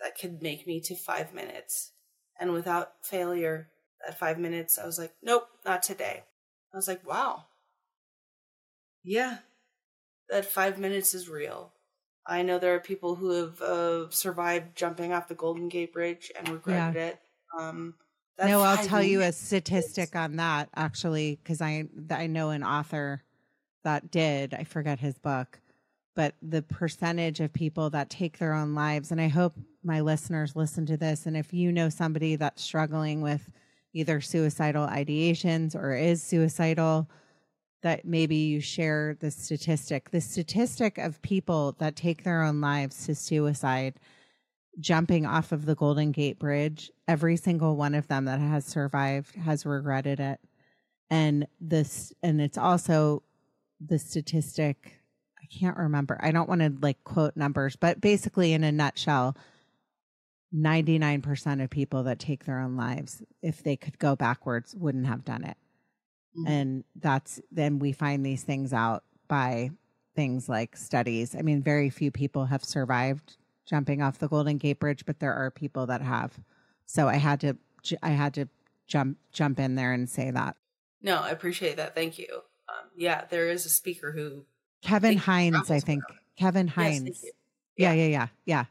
that 0.00 0.18
could 0.18 0.42
make 0.42 0.66
me 0.66 0.80
to 0.80 0.96
five 0.96 1.32
minutes. 1.32 1.92
And 2.38 2.52
without 2.52 2.94
failure, 3.02 3.68
at 4.06 4.18
five 4.18 4.38
minutes, 4.38 4.78
I 4.78 4.86
was 4.86 4.98
like, 4.98 5.14
nope, 5.22 5.46
not 5.64 5.82
today. 5.82 6.24
I 6.72 6.76
was 6.76 6.88
like, 6.88 7.06
wow. 7.06 7.44
Yeah, 9.04 9.38
that 10.28 10.46
five 10.46 10.78
minutes 10.78 11.14
is 11.14 11.28
real. 11.28 11.72
I 12.26 12.42
know 12.42 12.58
there 12.58 12.74
are 12.74 12.80
people 12.80 13.16
who 13.16 13.30
have 13.30 13.60
uh, 13.60 14.10
survived 14.10 14.76
jumping 14.76 15.12
off 15.12 15.28
the 15.28 15.34
Golden 15.34 15.68
Gate 15.68 15.92
Bridge 15.92 16.30
and 16.36 16.48
regretted 16.48 16.96
it. 16.96 17.20
Um, 17.58 17.94
No, 18.42 18.60
I'll 18.62 18.84
tell 18.84 19.02
you 19.02 19.20
a 19.22 19.32
statistic 19.32 20.16
on 20.16 20.36
that 20.36 20.68
actually, 20.74 21.38
because 21.42 21.60
I 21.60 21.84
I 22.10 22.26
know 22.26 22.50
an 22.50 22.62
author 22.64 23.22
that 23.84 24.10
did. 24.10 24.54
I 24.54 24.64
forget 24.64 25.00
his 25.00 25.18
book, 25.18 25.60
but 26.14 26.34
the 26.42 26.62
percentage 26.62 27.40
of 27.40 27.52
people 27.52 27.90
that 27.90 28.10
take 28.10 28.38
their 28.38 28.54
own 28.54 28.74
lives, 28.74 29.10
and 29.10 29.20
I 29.20 29.28
hope 29.28 29.54
my 29.82 30.00
listeners 30.00 30.56
listen 30.56 30.86
to 30.86 30.96
this. 30.96 31.26
And 31.26 31.36
if 31.36 31.52
you 31.52 31.72
know 31.72 31.88
somebody 31.88 32.36
that's 32.36 32.62
struggling 32.62 33.20
with 33.22 33.50
either 33.92 34.20
suicidal 34.20 34.86
ideations 34.86 35.74
or 35.74 35.94
is 35.94 36.22
suicidal, 36.22 37.10
that 37.82 38.04
maybe 38.04 38.36
you 38.36 38.60
share 38.60 39.16
the 39.20 39.30
statistic. 39.30 40.10
The 40.10 40.20
statistic 40.20 40.98
of 40.98 41.20
people 41.22 41.76
that 41.78 41.96
take 41.96 42.24
their 42.24 42.42
own 42.42 42.60
lives 42.60 43.06
to 43.06 43.14
suicide 43.14 43.94
jumping 44.78 45.26
off 45.26 45.52
of 45.52 45.66
the 45.66 45.74
Golden 45.74 46.12
Gate 46.12 46.38
Bridge, 46.38 46.90
every 47.08 47.36
single 47.36 47.76
one 47.76 47.94
of 47.94 48.08
them 48.08 48.26
that 48.26 48.40
has 48.40 48.64
survived 48.64 49.34
has 49.34 49.66
regretted 49.66 50.20
it. 50.20 50.40
And 51.10 51.46
this, 51.60 52.12
and 52.22 52.40
it's 52.40 52.58
also 52.58 53.22
the 53.80 53.98
statistic. 53.98 55.00
I 55.42 55.46
can't 55.46 55.76
remember. 55.76 56.18
I 56.22 56.30
don't 56.30 56.48
want 56.48 56.60
to 56.60 56.72
like 56.80 57.02
quote 57.04 57.36
numbers, 57.36 57.74
but 57.74 58.00
basically, 58.00 58.52
in 58.52 58.62
a 58.62 58.70
nutshell, 58.70 59.36
99% 60.54 61.62
of 61.62 61.70
people 61.70 62.04
that 62.04 62.18
take 62.18 62.44
their 62.44 62.60
own 62.60 62.76
lives, 62.76 63.22
if 63.42 63.62
they 63.62 63.76
could 63.76 63.98
go 63.98 64.16
backwards, 64.16 64.74
wouldn't 64.76 65.06
have 65.06 65.24
done 65.24 65.44
it. 65.44 65.56
Mhm. 66.36 66.48
And 66.48 66.84
that's 66.96 67.40
then 67.50 67.78
we 67.78 67.92
find 67.92 68.24
these 68.24 68.42
things 68.42 68.72
out 68.72 69.04
by 69.28 69.70
things 70.14 70.48
like 70.48 70.76
studies. 70.76 71.34
I 71.34 71.42
mean, 71.42 71.62
very 71.62 71.90
few 71.90 72.10
people 72.10 72.46
have 72.46 72.64
survived 72.64 73.36
jumping 73.70 74.02
off 74.02 74.18
the 74.18 74.28
Golden 74.28 74.58
Gate 74.58 74.80
Bridge, 74.80 75.06
but 75.06 75.20
there 75.20 75.32
are 75.32 75.50
people 75.50 75.86
that 75.86 76.02
have. 76.02 76.38
So 76.86 77.06
I 77.08 77.16
had 77.16 77.40
to 77.40 77.56
I 78.02 78.10
had 78.10 78.34
to 78.34 78.46
jump 78.88 79.16
jump 79.32 79.60
in 79.60 79.76
there 79.76 79.92
and 79.92 80.10
say 80.10 80.30
that. 80.32 80.56
No, 81.00 81.20
I 81.20 81.30
appreciate 81.30 81.76
that. 81.76 81.94
Thank 81.94 82.18
you. 82.18 82.26
Um, 82.68 82.90
yeah, 82.96 83.24
there 83.30 83.48
is 83.48 83.64
a 83.64 83.70
speaker 83.70 84.10
who. 84.12 84.44
Kevin. 84.82 85.16
Hines, 85.16 85.70
I 85.70 85.78
think. 85.80 86.02
Kevin 86.36 86.66
Yes, 86.66 86.74
Hines. 86.74 87.02
thank 87.04 87.22
you. 87.22 87.32
yeah, 87.76 87.92
yeah, 87.92 88.06
yeah, 88.06 88.26
yeah. 88.44 88.64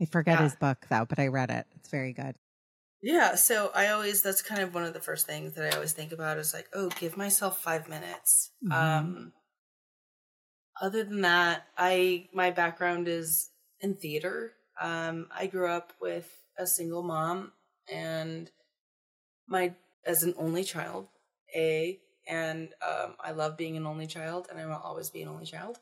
I 0.00 0.04
forget 0.06 0.38
Yeah. 0.38 0.44
his 0.44 0.56
book 0.56 0.86
though, 0.88 1.04
but 1.04 1.18
I 1.18 1.26
read 1.26 1.50
it. 1.50 1.66
It's 1.76 1.90
very 1.90 2.12
good. 2.14 2.34
Yeah, 3.02 3.34
so 3.34 3.70
I 3.74 3.88
always 3.88 4.22
that's 4.22 4.42
kind 4.42 4.62
of 4.62 4.74
one 4.74 4.84
of 4.84 4.92
the 4.94 5.00
first 5.00 5.26
things 5.26 5.54
that 5.54 5.70
I 5.72 5.74
always 5.76 5.92
think 5.92 6.12
about 6.12 6.38
is 6.38 6.54
like, 6.54 6.68
oh, 6.74 6.88
give 6.98 7.16
myself 7.16 7.60
5 7.62 7.88
minutes. 7.88 8.50
Mhm. 8.64 8.72
Um 8.72 9.32
other 10.80 11.04
than 11.04 11.20
that, 11.22 11.66
I 11.76 12.28
my 12.32 12.50
background 12.50 13.06
is 13.08 13.50
in 13.80 13.94
theater. 13.94 14.52
Um 14.80 15.28
I 15.36 15.46
grew 15.46 15.68
up 15.68 15.92
with 16.00 16.30
a 16.58 16.66
single 16.66 17.02
mom 17.02 17.52
and 17.92 18.50
my 19.48 19.74
as 20.06 20.22
an 20.22 20.34
only 20.38 20.64
child, 20.64 21.08
A, 21.54 21.98
and 22.28 22.68
um 22.86 23.14
I 23.22 23.32
love 23.32 23.56
being 23.56 23.76
an 23.76 23.86
only 23.86 24.06
child 24.06 24.46
and 24.50 24.58
I 24.58 24.66
will 24.66 24.74
always 24.82 25.10
be 25.10 25.22
an 25.22 25.28
only 25.28 25.44
child 25.46 25.78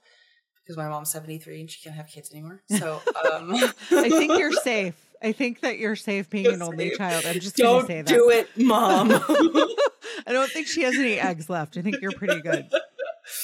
because 0.62 0.76
my 0.76 0.88
mom's 0.88 1.10
73 1.10 1.60
and 1.60 1.70
she 1.70 1.80
can't 1.82 1.96
have 1.96 2.08
kids 2.08 2.30
anymore. 2.32 2.62
So, 2.78 3.00
um 3.30 3.54
I 3.90 4.08
think 4.10 4.38
you're 4.38 4.52
safe. 4.64 4.94
I 5.22 5.32
think 5.32 5.60
that 5.62 5.78
you're 5.78 5.96
safe 5.96 6.30
being 6.30 6.46
an 6.46 6.62
only 6.62 6.90
Safe. 6.90 6.98
child. 6.98 7.26
I'm 7.26 7.40
just 7.40 7.56
going 7.56 7.70
Don't 7.72 7.80
to 7.80 7.86
say 7.88 8.02
that. 8.02 8.06
do 8.08 8.30
it, 8.30 8.48
mom. 8.56 9.10
I 10.26 10.32
don't 10.32 10.48
think 10.50 10.68
she 10.68 10.82
has 10.82 10.96
any 10.96 11.18
eggs 11.18 11.50
left. 11.50 11.76
I 11.76 11.82
think 11.82 12.00
you're 12.00 12.12
pretty 12.12 12.40
good. 12.40 12.70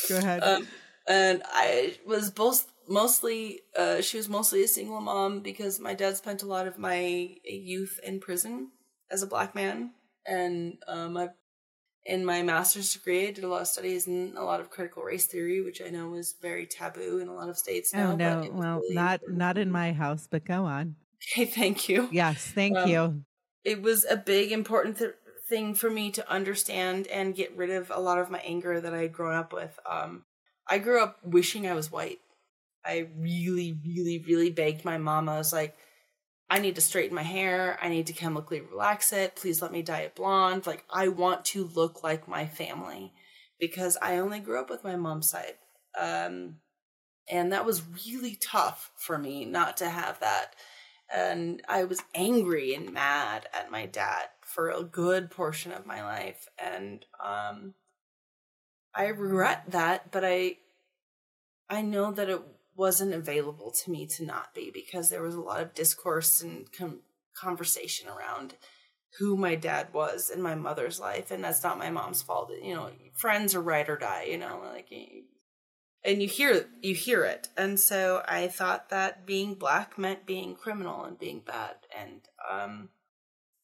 Go 0.08 0.18
ahead. 0.18 0.44
um, 0.44 0.68
and 1.08 1.42
I 1.52 1.96
was 2.06 2.30
both 2.30 2.70
mostly 2.88 3.60
uh, 3.76 4.00
she 4.00 4.16
was 4.16 4.28
mostly 4.28 4.62
a 4.64 4.68
single 4.68 5.00
mom 5.00 5.40
because 5.40 5.80
my 5.80 5.94
dad 5.94 6.16
spent 6.16 6.42
a 6.42 6.46
lot 6.46 6.66
of 6.66 6.78
my 6.78 7.36
youth 7.44 7.98
in 8.02 8.20
prison 8.20 8.70
as 9.10 9.22
a 9.22 9.26
black 9.26 9.54
man, 9.54 9.92
and 10.26 10.78
um, 10.88 11.16
I, 11.16 11.28
in 12.06 12.24
my 12.24 12.42
master's 12.42 12.92
degree, 12.92 13.28
I 13.28 13.30
did 13.30 13.44
a 13.44 13.48
lot 13.48 13.62
of 13.62 13.68
studies 13.68 14.06
in 14.06 14.34
a 14.36 14.44
lot 14.44 14.60
of 14.60 14.70
critical 14.70 15.02
race 15.02 15.26
theory, 15.26 15.62
which 15.62 15.80
I 15.80 15.88
know 15.88 16.14
is 16.14 16.34
very 16.40 16.66
taboo 16.66 17.18
in 17.18 17.28
a 17.28 17.34
lot 17.34 17.48
of 17.48 17.56
states 17.56 17.94
now. 17.94 18.12
oh 18.12 18.16
no. 18.16 18.50
Well, 18.52 18.80
really 18.80 18.94
not 18.94 19.14
important 19.14 19.38
not 19.38 19.58
in 19.58 19.70
my 19.70 19.92
house, 19.92 20.26
but 20.30 20.44
go 20.44 20.64
on. 20.64 20.96
Okay, 21.32 21.46
thank 21.46 21.88
you. 21.88 22.08
Yes, 22.12 22.52
thank 22.54 22.76
Um, 22.76 22.90
you. 22.90 23.24
it 23.64 23.80
was 23.80 24.04
a 24.04 24.16
big 24.16 24.52
important 24.52 24.98
th- 24.98 25.14
thing 25.48 25.74
for 25.74 25.88
me 25.88 26.10
to 26.10 26.30
understand 26.30 27.06
and 27.06 27.34
get 27.34 27.56
rid 27.56 27.70
of 27.70 27.90
a 27.90 27.98
lot 28.00 28.18
of 28.18 28.30
my 28.30 28.40
anger 28.40 28.78
that 28.80 28.92
i 28.92 28.98
had 28.98 29.12
grown 29.12 29.34
up 29.34 29.52
with. 29.52 29.78
Um, 29.88 30.24
I 30.68 30.78
grew 30.78 31.02
up 31.02 31.18
wishing 31.24 31.66
I 31.66 31.72
was 31.72 31.90
white. 31.90 32.18
I 32.84 33.08
really, 33.16 33.78
really, 33.84 34.24
really 34.26 34.50
begged 34.50 34.84
my 34.84 34.98
mom. 34.98 35.28
I 35.28 35.38
was 35.38 35.52
like, 35.52 35.76
I 36.50 36.58
need 36.58 36.74
to 36.74 36.80
straighten 36.80 37.14
my 37.14 37.22
hair. 37.22 37.78
I 37.82 37.88
need 37.88 38.06
to 38.08 38.12
chemically 38.12 38.60
relax 38.60 39.12
it. 39.12 39.36
Please 39.36 39.62
let 39.62 39.72
me 39.72 39.82
dye 39.82 40.00
it 40.00 40.14
blonde. 40.14 40.66
Like, 40.66 40.84
I 40.90 41.08
want 41.08 41.44
to 41.46 41.64
look 41.74 42.02
like 42.02 42.28
my 42.28 42.46
family 42.46 43.12
because 43.58 43.96
I 44.02 44.18
only 44.18 44.40
grew 44.40 44.60
up 44.60 44.70
with 44.70 44.84
my 44.84 44.96
mom's 44.96 45.30
side. 45.30 45.54
Um, 45.98 46.56
and 47.30 47.52
that 47.52 47.64
was 47.64 47.82
really 48.06 48.36
tough 48.36 48.90
for 48.96 49.18
me 49.18 49.44
not 49.44 49.76
to 49.78 49.88
have 49.88 50.20
that 50.20 50.54
and 51.14 51.62
I 51.68 51.84
was 51.84 52.02
angry 52.14 52.74
and 52.74 52.92
mad 52.92 53.46
at 53.52 53.70
my 53.70 53.86
dad 53.86 54.26
for 54.42 54.70
a 54.70 54.82
good 54.82 55.30
portion 55.30 55.72
of 55.72 55.86
my 55.86 56.02
life 56.02 56.48
and 56.58 57.04
um 57.22 57.74
I 58.94 59.06
regret 59.08 59.64
that 59.68 60.10
but 60.10 60.24
I 60.24 60.58
I 61.68 61.82
know 61.82 62.12
that 62.12 62.28
it 62.28 62.40
wasn't 62.76 63.14
available 63.14 63.70
to 63.70 63.90
me 63.90 64.06
to 64.06 64.24
not 64.24 64.54
be 64.54 64.70
because 64.72 65.08
there 65.08 65.22
was 65.22 65.34
a 65.34 65.40
lot 65.40 65.60
of 65.60 65.74
discourse 65.74 66.42
and 66.42 66.70
com- 66.72 67.00
conversation 67.36 68.08
around 68.08 68.54
who 69.18 69.36
my 69.36 69.54
dad 69.54 69.88
was 69.92 70.30
in 70.30 70.42
my 70.42 70.54
mother's 70.54 70.98
life 70.98 71.30
and 71.30 71.42
that's 71.42 71.62
not 71.62 71.78
my 71.78 71.90
mom's 71.90 72.22
fault. 72.22 72.50
You 72.62 72.74
know 72.74 72.90
friends 73.14 73.54
are 73.54 73.60
ride 73.62 73.88
or 73.88 73.96
die 73.96 74.26
you 74.30 74.38
know 74.38 74.60
like 74.72 74.92
and 76.04 76.20
you 76.20 76.28
hear 76.28 76.66
you 76.82 76.94
hear 76.94 77.24
it. 77.24 77.48
And 77.56 77.78
so 77.78 78.22
i 78.26 78.48
thought 78.48 78.90
that 78.90 79.26
being 79.26 79.54
black 79.54 79.98
meant 79.98 80.26
being 80.26 80.54
criminal 80.54 81.04
and 81.04 81.18
being 81.18 81.40
bad 81.40 81.76
and 81.96 82.22
um 82.50 82.88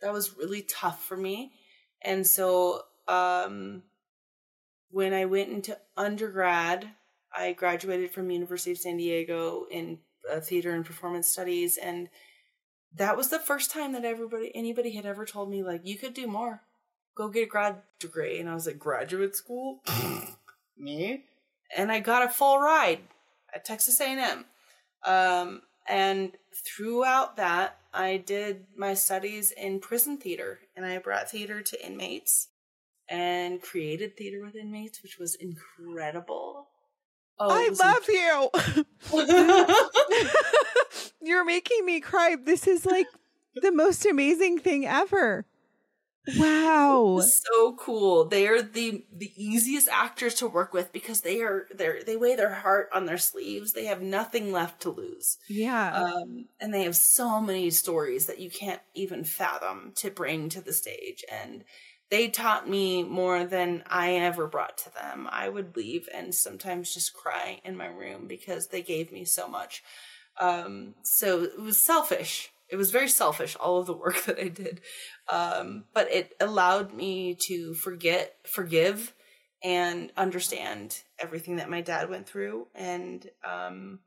that 0.01 0.13
was 0.13 0.37
really 0.37 0.63
tough 0.63 1.05
for 1.05 1.17
me. 1.17 1.53
And 2.03 2.27
so 2.27 2.83
um 3.09 3.83
when 4.91 5.13
i 5.13 5.25
went 5.25 5.51
into 5.51 5.77
undergrad 5.97 6.91
i 7.37 7.53
graduated 7.53 8.11
from 8.11 8.31
university 8.31 8.73
of 8.73 8.79
san 8.79 8.97
diego 8.97 9.67
in 9.71 9.99
uh, 10.31 10.41
theater 10.41 10.73
and 10.73 10.85
performance 10.85 11.29
studies 11.29 11.77
and 11.77 12.09
that 12.95 13.17
was 13.17 13.29
the 13.29 13.39
first 13.39 13.71
time 13.71 13.93
that 13.93 14.05
everybody 14.05 14.51
anybody 14.55 14.93
had 14.93 15.07
ever 15.07 15.25
told 15.25 15.51
me 15.51 15.63
like 15.63 15.81
you 15.85 15.97
could 15.97 16.15
do 16.15 16.27
more 16.27 16.63
go 17.17 17.29
get 17.29 17.45
a 17.45 17.47
grad 17.47 17.77
degree 17.99 18.39
and 18.39 18.49
i 18.49 18.55
was 18.55 18.67
like 18.67 18.79
graduate 18.79 19.35
school 19.35 19.81
me 20.77 21.25
and 21.77 21.93
I 21.93 22.01
got 22.01 22.25
a 22.25 22.29
full 22.29 22.59
ride 22.59 23.01
at 23.55 23.65
Texas 23.65 24.01
A&M. 24.01 24.45
Um, 25.05 25.63
and 25.89 26.33
throughout 26.55 27.37
that, 27.37 27.79
I 27.93 28.19
did 28.19 28.67
my 28.77 28.95
studies 28.95 29.51
in 29.51 29.81
prison 29.81 30.19
theater, 30.19 30.61
and 30.77 30.85
I 30.85 30.99
brought 30.99 31.31
theater 31.31 31.63
to 31.63 31.87
inmates 31.87 32.49
and 33.09 33.61
created 33.61 34.17
theater 34.17 34.45
with 34.45 34.55
inmates, 34.55 35.03
which 35.03 35.19
was 35.19 35.35
incredible. 35.35 36.69
Oh, 37.41 37.49
I 37.51 37.71
love 37.81 38.05
you. 39.15 40.25
You're 41.23 41.45
making 41.45 41.85
me 41.87 42.01
cry. 42.01 42.37
This 42.43 42.67
is 42.67 42.85
like 42.85 43.07
the 43.55 43.73
most 43.73 44.05
amazing 44.07 44.59
thing 44.59 44.87
ever. 44.87 45.47
Wow. 46.37 47.21
so 47.23 47.75
cool. 47.77 48.27
They 48.27 48.47
are 48.47 48.61
the 48.63 49.05
the 49.11 49.33
easiest 49.37 49.89
actors 49.89 50.35
to 50.37 50.47
work 50.47 50.75
with 50.75 50.93
because 50.93 51.23
they 51.23 51.41
are 51.41 51.67
they 51.75 52.03
they 52.07 52.17
weigh 52.17 52.37
their 52.37 52.53
heart 52.53 52.91
on 52.95 53.07
their 53.07 53.19
sleeves. 53.19 53.73
They 53.73 53.87
have 53.87 54.03
nothing 54.03 54.53
left 54.53 54.83
to 54.83 54.91
lose. 54.91 55.39
Yeah. 55.49 55.93
um, 55.95 56.45
and 56.61 56.73
they 56.75 56.83
have 56.85 56.97
so 56.97 57.41
many 57.41 57.71
stories 57.71 58.27
that 58.27 58.39
you 58.39 58.51
can't 58.51 58.83
even 58.95 59.25
fathom 59.25 59.93
to 59.97 60.11
bring 60.11 60.51
to 60.51 60.61
the 60.61 60.75
stage 60.75 61.25
and 61.31 61.65
they 62.11 62.29
taught 62.29 62.69
me 62.69 63.05
more 63.05 63.45
than 63.45 63.85
i 63.89 64.15
ever 64.15 64.47
brought 64.47 64.77
to 64.79 64.93
them. 64.93 65.29
I 65.31 65.49
would 65.49 65.77
leave 65.77 66.09
and 66.13 66.35
sometimes 66.35 66.93
just 66.93 67.15
cry 67.15 67.61
in 67.65 67.77
my 67.77 67.87
room 67.87 68.27
because 68.27 68.67
they 68.69 68.83
gave 68.83 69.13
me 69.13 69.25
so 69.25 69.49
much. 69.49 69.83
Um, 70.41 70.95
so 71.03 71.43
it 71.43 71.61
was 71.61 71.79
selfish. 71.79 72.51
It 72.69 72.77
was 72.77 72.91
very 72.91 73.09
selfish 73.09 73.57
all 73.57 73.79
of 73.79 73.87
the 73.87 73.95
work 73.95 74.23
that 74.27 74.39
i 74.39 74.49
did. 74.49 74.81
Um, 75.31 75.85
but 75.95 76.11
it 76.13 76.35
allowed 76.41 76.93
me 76.93 77.37
to 77.47 77.75
forget 77.75 78.35
forgive 78.45 79.15
and 79.63 80.11
understand 80.17 81.03
everything 81.19 81.57
that 81.57 81.71
my 81.71 81.81
dad 81.81 82.11
went 82.11 82.27
through. 82.27 82.69
And 82.75 83.29
um, 83.45 84.01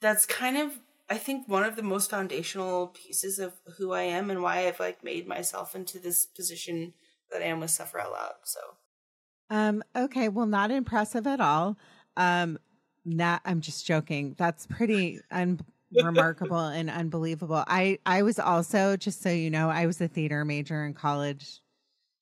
that's 0.00 0.24
kind 0.24 0.56
of 0.56 0.78
I 1.10 1.18
think 1.18 1.46
one 1.46 1.64
of 1.64 1.76
the 1.76 1.82
most 1.82 2.08
foundational 2.08 2.86
pieces 2.86 3.38
of 3.38 3.52
who 3.76 3.92
I 3.92 4.02
am 4.02 4.30
and 4.30 4.40
why 4.40 4.66
I've 4.66 4.80
like 4.80 5.04
made 5.04 5.26
myself 5.28 5.74
into 5.74 5.98
this 5.98 6.24
position 6.24 6.94
that 7.32 7.42
I 7.42 7.46
am 7.46 7.60
with 7.60 7.70
Suffer 7.70 8.00
Out 8.00 8.12
Loud. 8.12 8.34
So 8.44 8.60
Um, 9.50 9.82
okay, 9.94 10.28
well, 10.28 10.46
not 10.46 10.70
impressive 10.70 11.26
at 11.26 11.40
all. 11.40 11.76
Um, 12.16 12.58
not, 13.04 13.42
I'm 13.44 13.60
just 13.60 13.84
joking. 13.84 14.34
That's 14.38 14.66
pretty 14.66 15.20
unremarkable 15.30 16.58
and 16.66 16.88
unbelievable. 16.88 17.62
I, 17.66 17.98
I 18.06 18.22
was 18.22 18.38
also, 18.38 18.96
just 18.96 19.20
so 19.22 19.30
you 19.30 19.50
know, 19.50 19.68
I 19.68 19.86
was 19.86 20.00
a 20.00 20.08
theater 20.08 20.44
major 20.44 20.84
in 20.84 20.94
college. 20.94 21.60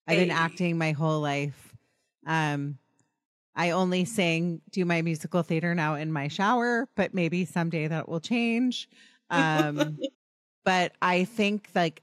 I've 0.06 0.16
been 0.16 0.30
Hey. 0.30 0.36
acting 0.36 0.78
my 0.78 0.92
whole 0.92 1.20
life. 1.20 1.76
Um, 2.26 2.78
I 3.56 3.72
only 3.72 4.04
sing, 4.04 4.62
do 4.70 4.84
my 4.84 5.02
musical 5.02 5.42
theater 5.42 5.74
now 5.74 5.94
in 5.96 6.12
my 6.12 6.28
shower, 6.28 6.88
but 6.96 7.14
maybe 7.14 7.44
someday 7.44 7.88
that 7.88 8.08
will 8.08 8.20
change. 8.20 8.88
Um, 9.30 10.00
but 10.64 10.94
I 11.02 11.24
think 11.24 11.70
like 11.74 12.02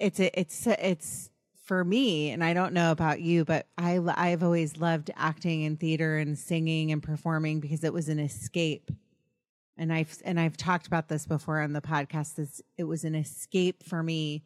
it's 0.00 0.20
a, 0.20 0.38
it's 0.38 0.66
a, 0.66 0.88
it's 0.90 1.30
for 1.66 1.84
me, 1.84 2.30
and 2.30 2.44
I 2.44 2.54
don't 2.54 2.72
know 2.72 2.92
about 2.92 3.20
you, 3.20 3.44
but 3.44 3.66
I 3.76 3.98
I've 4.14 4.44
always 4.44 4.76
loved 4.76 5.10
acting 5.16 5.62
in 5.62 5.76
theater 5.76 6.16
and 6.16 6.38
singing 6.38 6.92
and 6.92 7.02
performing 7.02 7.58
because 7.58 7.82
it 7.82 7.92
was 7.92 8.08
an 8.08 8.20
escape. 8.20 8.90
And 9.76 9.92
I've 9.92 10.16
and 10.24 10.38
I've 10.38 10.56
talked 10.56 10.86
about 10.86 11.08
this 11.08 11.26
before 11.26 11.60
on 11.60 11.72
the 11.72 11.80
podcast. 11.80 12.36
This 12.36 12.62
it 12.78 12.84
was 12.84 13.04
an 13.04 13.16
escape 13.16 13.82
for 13.82 14.02
me 14.02 14.44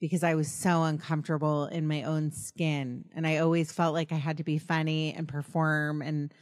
because 0.00 0.22
I 0.22 0.36
was 0.36 0.50
so 0.50 0.84
uncomfortable 0.84 1.66
in 1.66 1.88
my 1.88 2.04
own 2.04 2.30
skin, 2.30 3.06
and 3.14 3.26
I 3.26 3.38
always 3.38 3.72
felt 3.72 3.92
like 3.92 4.12
I 4.12 4.16
had 4.16 4.36
to 4.36 4.44
be 4.44 4.58
funny 4.58 5.12
and 5.12 5.26
perform. 5.26 6.02
And 6.02 6.32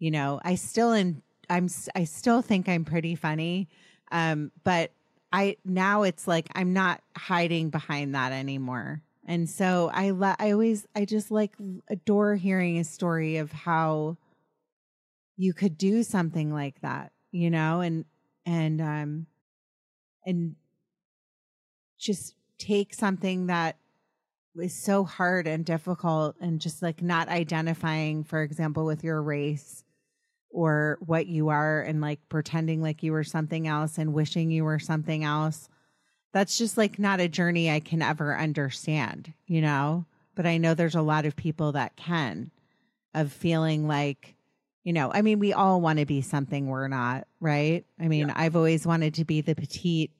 you 0.00 0.10
know, 0.10 0.40
I 0.44 0.56
still 0.56 0.92
in 0.92 1.22
I'm 1.48 1.68
I 1.94 2.04
still 2.04 2.42
think 2.42 2.68
I'm 2.68 2.84
pretty 2.84 3.14
funny, 3.14 3.68
um, 4.10 4.50
but 4.64 4.90
I 5.32 5.58
now 5.64 6.02
it's 6.02 6.26
like 6.26 6.48
I'm 6.56 6.72
not 6.72 7.02
hiding 7.16 7.70
behind 7.70 8.16
that 8.16 8.32
anymore. 8.32 9.02
And 9.30 9.48
so 9.48 9.88
I 9.94 10.10
I 10.40 10.50
always 10.50 10.88
I 10.96 11.04
just 11.04 11.30
like 11.30 11.52
adore 11.88 12.34
hearing 12.34 12.78
a 12.78 12.84
story 12.84 13.36
of 13.36 13.52
how 13.52 14.16
you 15.36 15.52
could 15.52 15.78
do 15.78 16.02
something 16.02 16.52
like 16.52 16.80
that, 16.80 17.12
you 17.30 17.48
know, 17.48 17.80
and 17.80 18.06
and 18.44 18.80
um 18.80 19.26
and 20.26 20.56
just 21.96 22.34
take 22.58 22.92
something 22.92 23.46
that 23.46 23.76
is 24.56 24.74
so 24.74 25.04
hard 25.04 25.46
and 25.46 25.64
difficult 25.64 26.34
and 26.40 26.60
just 26.60 26.82
like 26.82 27.00
not 27.00 27.28
identifying 27.28 28.24
for 28.24 28.42
example 28.42 28.84
with 28.84 29.04
your 29.04 29.22
race 29.22 29.84
or 30.50 30.98
what 31.06 31.28
you 31.28 31.50
are 31.50 31.82
and 31.82 32.00
like 32.00 32.18
pretending 32.28 32.82
like 32.82 33.04
you 33.04 33.12
were 33.12 33.22
something 33.22 33.68
else 33.68 33.96
and 33.96 34.12
wishing 34.12 34.50
you 34.50 34.64
were 34.64 34.80
something 34.80 35.22
else 35.22 35.69
that's 36.32 36.56
just 36.58 36.76
like 36.76 36.98
not 36.98 37.20
a 37.20 37.28
journey 37.28 37.70
I 37.70 37.80
can 37.80 38.02
ever 38.02 38.36
understand, 38.36 39.32
you 39.46 39.60
know? 39.60 40.04
But 40.34 40.46
I 40.46 40.58
know 40.58 40.74
there's 40.74 40.94
a 40.94 41.02
lot 41.02 41.26
of 41.26 41.36
people 41.36 41.72
that 41.72 41.96
can 41.96 42.50
of 43.14 43.32
feeling 43.32 43.86
like, 43.88 44.34
you 44.84 44.92
know, 44.92 45.10
I 45.12 45.22
mean, 45.22 45.38
we 45.40 45.52
all 45.52 45.80
want 45.80 45.98
to 45.98 46.06
be 46.06 46.20
something 46.22 46.66
we're 46.68 46.88
not, 46.88 47.26
right? 47.40 47.84
I 47.98 48.08
mean, 48.08 48.28
Yeah. 48.28 48.34
I've 48.36 48.56
always 48.56 48.86
wanted 48.86 49.14
to 49.14 49.24
be 49.24 49.40
the 49.40 49.54
petite 49.54 50.12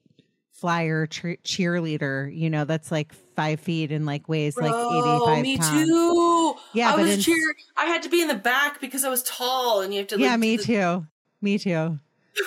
flyer 0.51 1.07
cheer- 1.07 1.39
cheerleader, 1.43 2.37
you 2.37 2.51
know, 2.51 2.65
that's 2.67 2.91
like 2.91 3.13
five 3.35 3.61
feet 3.61 3.91
and 3.93 4.05
like 4.05 4.29
weighs 4.29 4.57
like 4.59 4.71
Bro, 4.73 5.29
85 5.31 5.43
me 5.43 5.57
pounds. 5.57 5.89
too. 5.89 6.55
Yeah, 6.75 6.89
I 6.93 6.97
but 6.97 7.03
was 7.03 7.11
in- 7.15 7.21
cheer. 7.21 7.55
I 7.79 7.87
had 7.87 8.03
to 8.03 8.11
be 8.11 8.21
in 8.21 8.29
the 8.29 8.35
back 8.35 8.79
because 8.81 9.03
I 9.05 9.09
was 9.09 9.23
tall, 9.23 9.81
and 9.81 9.95
you 9.95 10.01
have 10.01 10.09
to. 10.09 10.19
Yeah, 10.21 10.37
me 10.37 10.57
the- 10.59 10.65
too. 10.65 11.07
Me 11.41 11.57
too. 11.57 11.99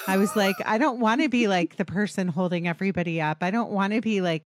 I 0.07 0.17
was 0.17 0.35
like, 0.35 0.55
I 0.65 0.77
don't 0.77 0.99
want 0.99 1.21
to 1.21 1.29
be 1.29 1.47
like 1.47 1.77
the 1.77 1.85
person 1.85 2.27
holding 2.27 2.67
everybody 2.67 3.21
up. 3.21 3.37
I 3.41 3.51
don't 3.51 3.71
want 3.71 3.93
to 3.93 4.01
be 4.01 4.21
like 4.21 4.43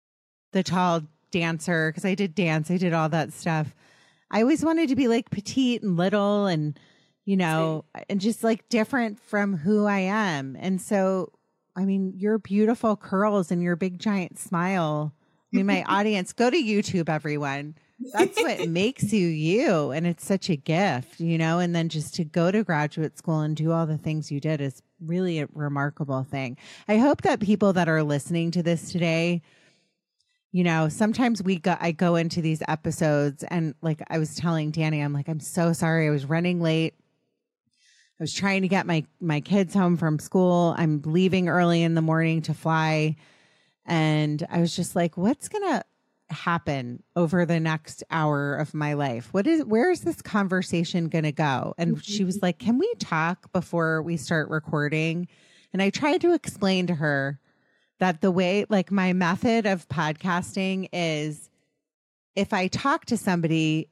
the 0.53 0.63
tall 0.63 1.03
dancer 1.31 1.91
because 1.91 2.05
I 2.05 2.15
did 2.15 2.35
dance, 2.35 2.71
I 2.71 2.77
did 2.77 2.93
all 2.93 3.09
that 3.11 3.33
stuff. 3.33 3.75
I 4.31 4.41
always 4.43 4.65
wanted 4.65 4.89
to 4.89 4.97
be 4.97 5.09
like 5.09 5.31
petite 5.31 5.83
and 5.83 5.97
little 5.97 6.47
and, 6.47 6.79
you 7.25 7.37
know, 7.37 7.85
and 8.09 8.21
just 8.21 8.43
like 8.43 8.69
different 8.69 9.21
from 9.21 9.57
who 9.57 9.87
I 9.87 10.01
am. 10.01 10.57
And 10.59 10.81
so, 10.81 11.33
I 11.77 11.85
mean, 11.85 12.15
your 12.17 12.39
beautiful 12.39 12.97
curls 12.97 13.51
and 13.51 13.63
your 13.63 13.77
big 13.77 13.99
giant 13.99 14.39
smile. 14.39 15.13
I 15.53 15.57
mean, 15.57 15.67
my 15.67 15.83
audience, 15.89 16.33
go 16.33 16.51
to 16.51 16.57
YouTube, 16.57 17.09
everyone 17.09 17.75
that's 18.13 18.41
what 18.41 18.69
makes 18.69 19.13
you 19.13 19.27
you 19.27 19.91
and 19.91 20.07
it's 20.07 20.25
such 20.25 20.51
a 20.51 20.57
gift 20.57 21.21
you 21.21 21.39
know 21.39 21.59
and 21.59 21.75
then 21.75 21.89
just 21.89 22.15
to 22.15 22.25
go 22.25 22.51
to 22.51 22.65
graduate 22.65 23.17
school 23.17 23.41
and 23.41 23.57
do 23.57 23.73
all 23.73 23.87
the 23.87 23.99
things 23.99 24.31
you 24.31 24.41
did 24.41 24.61
is 24.61 24.83
really 25.07 25.41
a 25.41 25.49
remarkable 25.53 26.25
thing. 26.25 26.57
I 26.89 26.99
hope 26.99 27.23
that 27.23 27.41
people 27.41 27.73
that 27.75 27.89
are 27.89 28.03
listening 28.03 28.51
to 28.53 28.63
this 28.63 28.93
today 28.93 29.43
you 30.55 30.63
know 30.63 30.89
sometimes 30.89 31.43
we 31.43 31.59
go 31.59 31.77
i 31.81 31.91
go 31.91 32.15
into 32.15 32.41
these 32.41 32.63
episodes 32.69 33.43
and 33.49 33.75
like 33.83 34.01
i 34.09 34.19
was 34.19 34.37
telling 34.37 34.71
Dani 34.71 35.05
i'm 35.05 35.13
like 35.13 35.29
i'm 35.29 35.41
so 35.41 35.73
sorry. 35.73 36.07
I 36.07 36.11
was 36.11 36.25
running 36.27 36.61
late. 36.61 36.95
I 38.19 38.23
was 38.23 38.33
trying 38.33 38.63
to 38.63 38.69
get 38.69 38.87
my 38.87 39.05
my 39.21 39.41
kids 39.41 39.75
home 39.75 39.97
from 39.97 40.21
school. 40.21 40.77
I'm 40.79 41.03
leaving 41.05 41.49
early 41.49 41.83
in 41.83 41.97
the 41.97 42.03
morning 42.03 42.41
to 42.43 42.55
fly. 42.55 43.17
And 43.85 44.47
i 44.49 44.61
was 44.61 44.75
just 44.75 44.95
like 44.95 45.17
what's 45.17 45.49
gonna 45.49 45.83
happen 46.31 47.03
over 47.17 47.45
the 47.45 47.61
next 47.61 48.03
hour 48.11 48.57
of 48.57 48.75
my 48.75 48.95
life? 48.95 49.29
What 49.33 49.47
is 49.47 49.65
where 49.65 49.91
is 49.91 50.03
this 50.03 50.23
conversation 50.23 51.09
going 51.09 51.25
to 51.25 51.33
go? 51.33 51.75
And 51.79 52.03
she 52.05 52.25
was 52.25 52.43
like 52.43 52.59
can 52.59 52.79
we 52.79 52.93
talk 52.99 53.53
before 53.53 54.03
we 54.03 54.17
start 54.17 54.49
recording? 54.51 55.29
And 55.73 55.83
i 55.83 55.91
tried 55.91 56.21
to 56.23 56.33
explain 56.35 56.87
to 56.87 56.95
her 56.95 57.41
that 57.99 58.21
the 58.21 58.31
way 58.31 58.65
like 58.69 58.91
my 58.91 59.13
method 59.13 59.67
of 59.67 59.89
podcasting 59.89 60.89
is 60.93 61.51
if 62.37 62.53
i 62.53 62.69
talk 62.69 63.05
to 63.07 63.17
somebody 63.17 63.89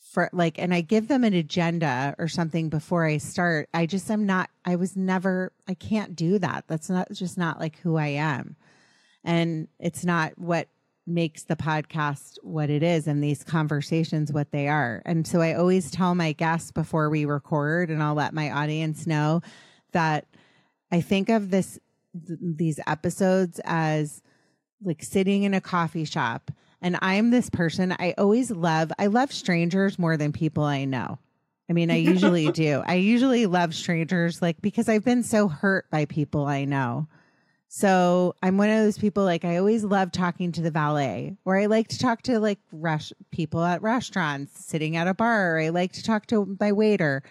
for 0.00 0.30
like 0.32 0.58
and 0.58 0.72
i 0.72 0.80
give 0.80 1.08
them 1.08 1.24
an 1.24 1.34
agenda 1.34 2.14
or 2.18 2.28
something 2.28 2.68
before 2.68 3.04
i 3.04 3.18
start 3.18 3.68
i 3.74 3.84
just 3.84 4.10
am 4.10 4.24
not 4.24 4.48
i 4.64 4.76
was 4.76 4.96
never 4.96 5.52
i 5.68 5.74
can't 5.74 6.16
do 6.16 6.38
that. 6.38 6.64
That's 6.68 6.88
not 6.88 7.10
just 7.12 7.36
not 7.36 7.60
like 7.60 7.78
who 7.78 7.96
i 7.96 8.08
am. 8.08 8.56
And 9.24 9.68
it's 9.78 10.04
not 10.04 10.38
what 10.38 10.68
makes 11.06 11.44
the 11.44 11.56
podcast 11.56 12.38
what 12.42 12.70
it 12.70 12.82
is 12.82 13.06
and 13.06 13.22
these 13.22 13.44
conversations 13.44 14.32
what 14.32 14.50
they 14.52 14.68
are. 14.68 15.02
And 15.04 15.26
so 15.26 15.40
I 15.40 15.54
always 15.54 15.90
tell 15.90 16.14
my 16.14 16.32
guests 16.32 16.72
before 16.72 17.10
we 17.10 17.24
record 17.24 17.90
and 17.90 18.02
I'll 18.02 18.14
let 18.14 18.32
my 18.32 18.50
audience 18.50 19.06
know 19.06 19.42
that 19.92 20.26
I 20.90 21.00
think 21.00 21.28
of 21.28 21.50
this 21.50 21.78
th- 22.26 22.38
these 22.40 22.80
episodes 22.86 23.60
as 23.64 24.22
like 24.82 25.02
sitting 25.02 25.42
in 25.42 25.54
a 25.54 25.60
coffee 25.60 26.04
shop 26.04 26.50
and 26.80 26.98
I'm 27.02 27.30
this 27.30 27.50
person 27.50 27.94
I 27.98 28.14
always 28.16 28.50
love 28.50 28.92
I 28.98 29.06
love 29.06 29.32
strangers 29.32 29.98
more 29.98 30.16
than 30.16 30.32
people 30.32 30.64
I 30.64 30.84
know. 30.84 31.18
I 31.68 31.72
mean, 31.72 31.90
I 31.90 31.96
usually 31.96 32.52
do. 32.52 32.82
I 32.86 32.94
usually 32.94 33.46
love 33.46 33.74
strangers 33.74 34.40
like 34.40 34.60
because 34.62 34.88
I've 34.88 35.04
been 35.04 35.22
so 35.22 35.48
hurt 35.48 35.90
by 35.90 36.04
people 36.04 36.46
I 36.46 36.64
know. 36.64 37.08
So 37.76 38.36
I'm 38.40 38.56
one 38.56 38.70
of 38.70 38.78
those 38.78 38.98
people 38.98 39.24
like 39.24 39.44
I 39.44 39.56
always 39.56 39.82
love 39.82 40.12
talking 40.12 40.52
to 40.52 40.62
the 40.62 40.70
valet, 40.70 41.36
or 41.44 41.58
I 41.58 41.66
like 41.66 41.88
to 41.88 41.98
talk 41.98 42.22
to 42.22 42.38
like 42.38 42.60
rush 42.70 43.12
people 43.32 43.64
at 43.64 43.82
restaurants, 43.82 44.64
sitting 44.64 44.94
at 44.94 45.08
a 45.08 45.12
bar. 45.12 45.56
Or 45.56 45.58
I 45.60 45.70
like 45.70 45.90
to 45.94 46.02
talk 46.04 46.26
to 46.26 46.56
my 46.60 46.70
waiter, 46.70 47.24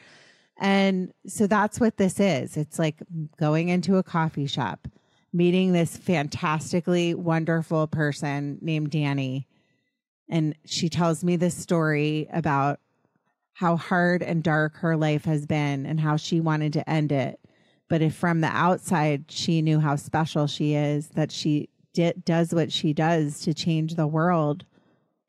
and 0.59 1.13
so 1.25 1.47
that's 1.47 1.79
what 1.79 1.95
this 1.95 2.19
is. 2.19 2.57
It's 2.57 2.77
like 2.77 2.97
going 3.39 3.69
into 3.69 3.95
a 3.95 4.03
coffee 4.03 4.45
shop, 4.45 4.89
meeting 5.31 5.71
this 5.71 5.95
fantastically 5.95 7.13
wonderful 7.15 7.87
person 7.87 8.57
named 8.61 8.91
Dani, 8.91 9.45
and 10.27 10.55
she 10.65 10.89
tells 10.89 11.23
me 11.23 11.37
this 11.37 11.55
story 11.55 12.27
about 12.33 12.81
how 13.53 13.77
hard 13.77 14.21
and 14.21 14.43
dark 14.43 14.75
her 14.79 14.97
life 14.97 15.23
has 15.23 15.45
been 15.45 15.85
and 15.85 16.01
how 16.01 16.17
she 16.17 16.41
wanted 16.41 16.73
to 16.73 16.89
end 16.89 17.13
it 17.13 17.39
but 17.93 18.01
if 18.01 18.15
from 18.15 18.41
the 18.41 18.47
outside 18.47 19.25
she 19.29 19.61
knew 19.61 19.79
how 19.79 19.95
special 19.95 20.47
she 20.47 20.73
is 20.73 21.09
that 21.09 21.31
she 21.31 21.69
di- 21.93 22.15
does 22.25 22.51
what 22.51 22.71
she 22.71 22.91
does 22.91 23.41
to 23.41 23.53
change 23.53 23.93
the 23.93 24.07
world. 24.07 24.65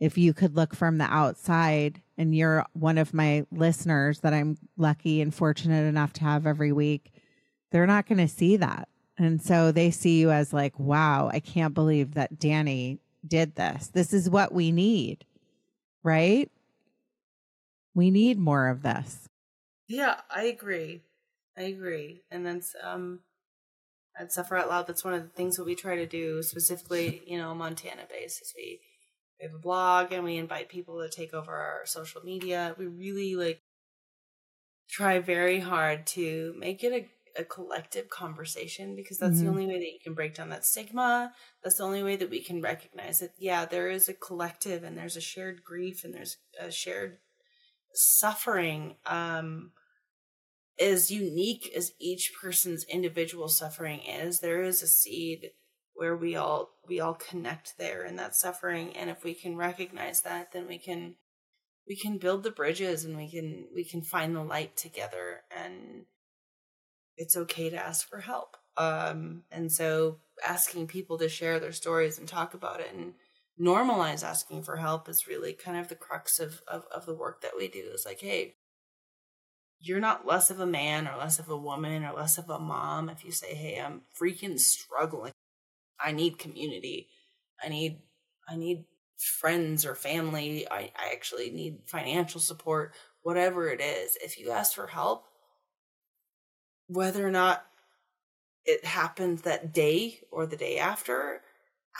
If 0.00 0.16
you 0.16 0.32
could 0.32 0.56
look 0.56 0.74
from 0.74 0.96
the 0.96 1.04
outside 1.04 2.00
and 2.16 2.34
you're 2.34 2.64
one 2.72 2.96
of 2.96 3.12
my 3.12 3.44
listeners 3.52 4.20
that 4.20 4.32
i'm 4.32 4.56
lucky 4.78 5.20
and 5.20 5.34
fortunate 5.34 5.84
enough 5.84 6.14
to 6.14 6.22
have 6.22 6.46
every 6.46 6.72
week 6.72 7.12
they're 7.70 7.86
not 7.86 8.06
going 8.06 8.16
to 8.16 8.28
see 8.28 8.56
that. 8.56 8.88
And 9.18 9.42
so 9.42 9.70
they 9.70 9.90
see 9.90 10.18
you 10.18 10.30
as 10.30 10.54
like 10.54 10.78
wow 10.78 11.28
i 11.30 11.40
can't 11.40 11.74
believe 11.74 12.14
that 12.14 12.38
Dani 12.38 12.98
did 13.28 13.56
this. 13.56 13.88
This 13.88 14.14
is 14.14 14.30
what 14.30 14.54
we 14.54 14.72
need 14.72 15.26
right? 16.02 16.50
We 17.94 18.10
need 18.10 18.38
more 18.38 18.68
of 18.68 18.80
this. 18.80 19.28
Yeah, 19.86 20.20
I 20.34 20.44
agree. 20.44 21.02
I 21.56 21.62
agree. 21.62 22.24
And 22.30 22.44
that's 22.46 22.74
um 22.82 23.20
at 24.18 24.32
Suffer 24.32 24.56
Out 24.56 24.68
Loud, 24.68 24.86
that's 24.86 25.04
one 25.04 25.14
of 25.14 25.22
the 25.22 25.28
things 25.30 25.56
that 25.56 25.64
we 25.64 25.74
try 25.74 25.96
to 25.96 26.06
do 26.06 26.42
specifically, 26.42 27.24
you 27.28 27.38
know, 27.38 27.54
Montana 27.54 28.06
based 28.08 28.42
is 28.42 28.54
we 28.56 28.82
we 29.40 29.46
have 29.46 29.54
a 29.54 29.58
blog 29.58 30.12
and 30.12 30.24
we 30.24 30.36
invite 30.38 30.68
people 30.68 31.02
to 31.02 31.10
take 31.10 31.34
over 31.34 31.54
our 31.54 31.86
social 31.86 32.22
media. 32.22 32.74
We 32.78 32.86
really 32.86 33.36
like 33.36 33.62
try 34.88 35.18
very 35.18 35.60
hard 35.60 36.06
to 36.06 36.54
make 36.58 36.84
it 36.84 36.92
a, 37.36 37.40
a 37.42 37.44
collective 37.44 38.08
conversation 38.10 38.94
because 38.94 39.18
that's 39.18 39.40
the 39.40 39.46
Mhm. 39.46 39.48
only 39.48 39.66
way 39.66 39.78
that 39.78 39.92
you 39.92 39.98
can 40.02 40.14
break 40.14 40.34
down 40.34 40.50
that 40.50 40.64
stigma. 40.64 41.34
That's 41.62 41.78
the 41.78 41.84
only 41.84 42.02
way 42.02 42.16
that 42.16 42.30
we 42.30 42.42
can 42.42 42.60
recognize 42.60 43.18
that, 43.20 43.32
yeah, 43.38 43.64
there 43.64 43.88
is 43.90 44.08
a 44.08 44.14
collective 44.14 44.84
and 44.84 44.96
there's 44.96 45.16
a 45.16 45.20
shared 45.20 45.64
grief 45.64 46.04
and 46.04 46.14
there's 46.14 46.36
a 46.58 46.70
shared 46.70 47.18
suffering. 47.94 48.96
Um, 49.06 49.72
as 50.80 51.10
unique 51.10 51.72
as 51.76 51.92
each 52.00 52.32
person's 52.40 52.84
individual 52.84 53.48
suffering 53.48 54.00
is, 54.00 54.40
there 54.40 54.62
is 54.62 54.82
a 54.82 54.86
seed 54.86 55.50
where 55.94 56.16
we 56.16 56.36
all 56.36 56.70
we 56.88 57.00
all 57.00 57.14
connect 57.14 57.78
there 57.78 58.04
in 58.04 58.16
that 58.16 58.34
suffering. 58.34 58.96
And 58.96 59.08
if 59.08 59.24
we 59.24 59.34
can 59.34 59.56
recognize 59.56 60.22
that 60.22 60.52
then 60.52 60.66
we 60.66 60.78
can 60.78 61.14
we 61.88 61.96
can 61.96 62.18
build 62.18 62.42
the 62.42 62.50
bridges 62.50 63.04
and 63.04 63.16
we 63.16 63.30
can 63.30 63.66
we 63.74 63.84
can 63.84 64.02
find 64.02 64.34
the 64.34 64.42
light 64.42 64.76
together. 64.76 65.42
And 65.56 66.06
it's 67.16 67.36
okay 67.36 67.70
to 67.70 67.76
ask 67.76 68.08
for 68.08 68.20
help. 68.20 68.56
Um 68.76 69.44
and 69.52 69.70
so 69.70 70.18
asking 70.44 70.88
people 70.88 71.16
to 71.18 71.28
share 71.28 71.60
their 71.60 71.72
stories 71.72 72.18
and 72.18 72.26
talk 72.26 72.54
about 72.54 72.80
it 72.80 72.92
and 72.92 73.14
normalize 73.60 74.24
asking 74.24 74.64
for 74.64 74.76
help 74.76 75.08
is 75.08 75.28
really 75.28 75.52
kind 75.52 75.78
of 75.78 75.86
the 75.86 75.94
crux 75.94 76.40
of 76.40 76.60
of, 76.66 76.84
of 76.92 77.06
the 77.06 77.14
work 77.14 77.42
that 77.42 77.56
we 77.56 77.68
do. 77.68 77.90
Is 77.94 78.04
like 78.04 78.20
hey 78.20 78.56
you're 79.84 80.00
not 80.00 80.26
less 80.26 80.50
of 80.50 80.60
a 80.60 80.66
man 80.66 81.06
or 81.06 81.16
less 81.16 81.38
of 81.38 81.48
a 81.48 81.56
woman 81.56 82.04
or 82.04 82.12
less 82.12 82.38
of 82.38 82.48
a 82.48 82.58
mom 82.58 83.08
if 83.08 83.24
you 83.24 83.30
say 83.30 83.54
hey 83.54 83.80
i'm 83.80 84.02
freaking 84.18 84.58
struggling. 84.58 85.32
I 86.00 86.12
need 86.12 86.38
community. 86.38 87.08
I 87.62 87.68
need 87.68 88.00
i 88.48 88.56
need 88.56 88.84
friends 89.18 89.86
or 89.86 89.94
family. 89.94 90.66
I, 90.70 90.90
I 90.96 91.12
actually 91.12 91.50
need 91.50 91.78
financial 91.86 92.40
support 92.40 92.92
whatever 93.22 93.68
it 93.68 93.80
is 93.80 94.16
if 94.22 94.38
you 94.38 94.50
ask 94.50 94.74
for 94.74 94.86
help 94.86 95.24
whether 96.86 97.26
or 97.26 97.30
not 97.30 97.64
it 98.64 98.84
happens 98.84 99.42
that 99.42 99.72
day 99.72 100.20
or 100.30 100.46
the 100.46 100.56
day 100.56 100.78
after 100.78 101.42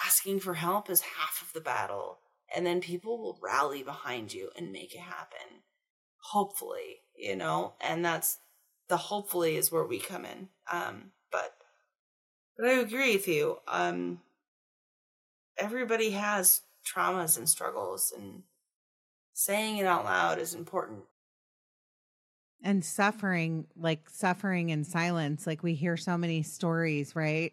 asking 0.07 0.41
for 0.41 0.55
help 0.55 0.91
is 0.91 1.01
half 1.01 1.43
of 1.43 1.53
the 1.53 1.61
battle. 1.61 2.19
And 2.55 2.67
then 2.67 2.81
people 2.81 3.19
will 3.19 3.39
rally 3.43 3.83
behind 3.83 4.33
you 4.33 4.51
and 4.57 4.73
make 4.73 4.95
it 4.95 5.01
happen. 5.01 5.63
Hopefully 6.19 7.01
you 7.17 7.37
know 7.37 7.73
and 7.81 8.05
that's 8.05 8.39
the 8.89 8.97
hopefully 8.97 9.57
is 9.57 9.73
where 9.73 9.85
we 9.85 9.99
come 9.99 10.25
in 10.25 10.49
um 10.71 11.11
but 11.31 11.55
but 12.57 12.67
i 12.67 12.73
agree 12.73 13.15
with 13.15 13.29
you 13.29 13.59
um 13.69 14.21
everybody 15.57 16.11
has 16.11 16.63
traumas 16.85 17.39
and 17.39 17.49
struggles 17.49 18.13
and 18.17 18.43
saying 19.33 19.79
it 19.79 19.87
out 19.87 20.05
loud 20.05 20.39
is 20.39 20.55
important 20.55 21.01
and 22.63 22.85
suffering 22.85 23.67
like 23.77 24.09
suffering 24.11 24.71
in 24.71 24.85
silence 24.85 25.47
like 25.47 25.63
we 25.63 25.75
hear 25.75 25.97
so 25.97 26.17
many 26.17 26.43
stories 26.43 27.17
right 27.17 27.53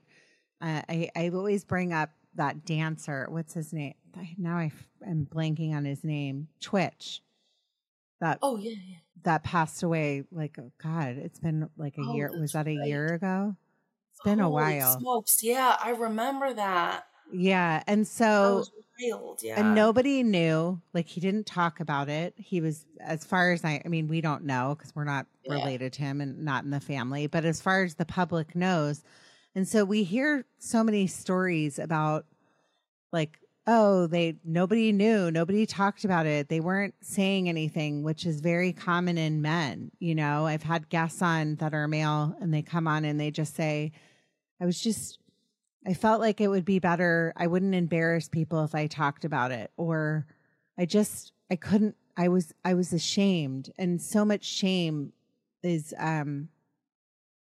uh, 0.62 0.82
I, 0.88 1.10
I 1.16 1.30
always 1.30 1.66
bring 1.66 1.92
up 1.92 2.12
that 2.36 2.66
dancer. 2.66 3.26
What's 3.30 3.54
his 3.54 3.74
name? 3.74 3.94
Now 4.38 4.58
I 4.58 4.72
am 5.06 5.28
blanking 5.32 5.74
on 5.74 5.86
his 5.86 6.04
name. 6.04 6.48
Twitch. 6.60 7.22
That 8.22 8.40
Oh 8.42 8.56
yeah, 8.58 8.72
yeah. 8.72 8.98
that 9.24 9.44
passed 9.44 9.84
away. 9.84 10.24
Like 10.32 10.58
oh 10.60 10.72
God, 10.82 11.18
it's 11.18 11.40
been 11.40 11.70
like 11.76 11.98
a 11.98 12.02
Oh, 12.02 12.16
year. 12.16 12.32
Was 12.40 12.54
that 12.54 12.68
a 12.68 12.78
right. 12.78 12.88
year 12.88 13.08
ago? 13.14 13.56
It's 14.14 14.22
been 14.24 14.40
a 14.40 14.44
Holy 14.44 14.54
while. 14.54 15.00
Smokes. 15.00 15.44
Yeah, 15.44 15.76
I 15.84 15.90
remember 15.92 16.54
that. 16.54 17.06
Yeah, 17.34 17.82
and 17.88 18.08
so 18.08 18.58
was 18.58 18.72
wild. 19.02 19.42
Yeah. 19.42 19.60
and 19.60 19.74
nobody 19.74 20.22
knew. 20.22 20.82
Like 20.94 21.08
he 21.08 21.20
didn't 21.22 21.46
talk 21.48 21.80
about 21.80 22.10
it. 22.10 22.34
He 22.38 22.62
was, 22.62 22.86
as 23.00 23.24
far 23.26 23.52
as 23.54 23.64
I, 23.66 23.82
I 23.84 23.88
mean, 23.88 24.08
we 24.08 24.22
don't 24.22 24.44
know 24.44 24.76
because 24.78 24.94
we're 24.96 25.06
not 25.06 25.26
Yeah. 25.46 25.54
related 25.56 25.94
to 25.94 26.02
him 26.04 26.22
and 26.22 26.44
not 26.46 26.64
in 26.64 26.70
the 26.72 26.80
family. 26.82 27.28
But 27.28 27.46
as 27.46 27.62
far 27.62 27.84
as 27.84 27.96
the 27.96 28.06
public 28.06 28.56
knows, 28.56 29.04
and 29.56 29.68
so 29.68 29.84
we 29.86 30.04
hear 30.04 30.46
so 30.60 30.84
many 30.84 31.08
stories 31.08 31.80
about, 31.80 32.26
like, 33.12 33.40
oh, 33.72 34.08
they 34.08 34.36
nobody 34.44 34.92
knew, 34.92 35.32
nobody 35.32 35.66
talked 35.66 36.04
about 36.04 36.26
it, 36.26 36.50
they 36.50 36.60
weren't 36.60 36.96
saying 37.02 37.48
anything, 37.48 38.04
which 38.04 38.26
is 38.26 38.42
very 38.42 38.74
common 38.74 39.18
in 39.18 39.42
men. 39.42 39.92
You 40.00 40.14
know, 40.14 40.46
I've 40.46 40.64
had 40.64 40.90
guests 40.90 41.22
on 41.22 41.56
that 41.56 41.74
are 41.74 41.88
male, 41.88 42.36
and 42.42 42.54
they 42.54 42.62
come 42.62 42.88
on 42.88 43.06
and 43.06 43.20
they 43.20 43.32
just 43.32 43.56
say, 43.56 43.94
I 44.60 44.66
was 44.66 44.80
just 44.80 45.20
I 45.88 45.94
felt 45.94 46.20
like 46.22 46.42
it 46.42 46.50
would 46.50 46.66
be 46.66 46.80
better. 46.80 47.34
I 47.36 47.48
wouldn't 47.48 47.74
embarrass 47.74 48.28
people 48.28 48.64
if 48.64 48.76
I 48.76 48.88
talked 48.88 49.26
about 49.26 49.52
it 49.52 49.72
or 49.78 50.28
I 50.78 50.86
just 50.86 51.32
I 51.50 51.56
couldn't 51.56 51.96
I 52.18 52.28
was 52.28 52.54
I 52.64 52.74
was 52.74 52.94
ashamed 52.94 53.72
and 53.78 54.02
so 54.02 54.26
much 54.26 54.44
shame 54.44 55.14
is 55.64 55.94
um 55.98 56.50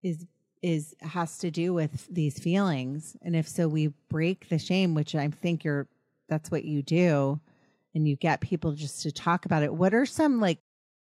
is 0.02 0.26
is 0.62 0.94
has 1.00 1.38
to 1.38 1.50
do 1.50 1.74
with 1.74 2.06
these 2.10 2.38
feelings 2.38 3.16
and 3.22 3.34
if 3.34 3.48
so 3.48 3.66
we 3.66 3.88
break 4.08 4.48
the 4.48 4.58
shame 4.58 4.94
which 4.94 5.14
I 5.14 5.28
think 5.28 5.64
you're 5.64 5.86
that's 6.30 6.50
what 6.50 6.64
you 6.64 6.82
do 6.82 7.38
and 7.94 8.08
you 8.08 8.16
get 8.16 8.40
people 8.40 8.72
just 8.72 9.02
to 9.02 9.12
talk 9.12 9.44
about 9.44 9.62
it. 9.62 9.74
What 9.74 9.92
are 9.92 10.06
some 10.06 10.40
like 10.40 10.60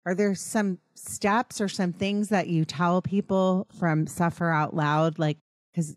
are 0.05 0.15
there 0.15 0.37
some 0.37 0.79
steps 0.95 1.61
or 1.61 1.69
some 1.69 1.93
things 1.93 2.29
that 2.29 2.47
you 2.47 2.65
tell 2.65 3.03
people 3.03 3.67
from 3.77 4.07
suffer 4.07 4.51
out 4.51 4.77
loud 4.77 5.19
like 5.19 5.39
cuz 5.75 5.97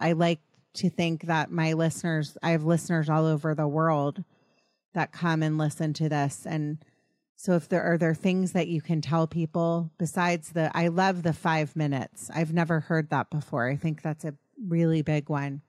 I 0.00 0.12
like 0.12 0.40
to 0.74 0.88
think 0.88 1.24
that 1.24 1.50
my 1.50 1.74
listeners, 1.74 2.38
I 2.42 2.52
have 2.52 2.64
listeners 2.64 3.10
all 3.10 3.26
over 3.26 3.54
the 3.54 3.68
world 3.68 4.24
that 4.94 5.12
come 5.12 5.42
and 5.42 5.58
listen 5.58 5.92
to 5.94 6.08
this. 6.08 6.46
And 6.46 6.78
so 7.36 7.54
if 7.54 7.68
there 7.68 7.82
are 7.82 7.98
there 7.98 8.14
things 8.14 8.52
that 8.52 8.68
you 8.68 8.80
can 8.80 9.00
tell 9.00 9.26
people 9.26 9.90
besides 9.98 10.52
the 10.52 10.70
I 10.74 10.88
love 10.88 11.22
the 11.22 11.32
5 11.32 11.76
minutes. 11.76 12.30
I've 12.34 12.52
never 12.52 12.80
heard 12.80 13.10
that 13.10 13.30
before. 13.30 13.68
I 13.68 13.76
think 13.76 14.02
that's 14.02 14.24
a 14.24 14.34
really 14.68 15.02
big 15.02 15.28
one. 15.28 15.62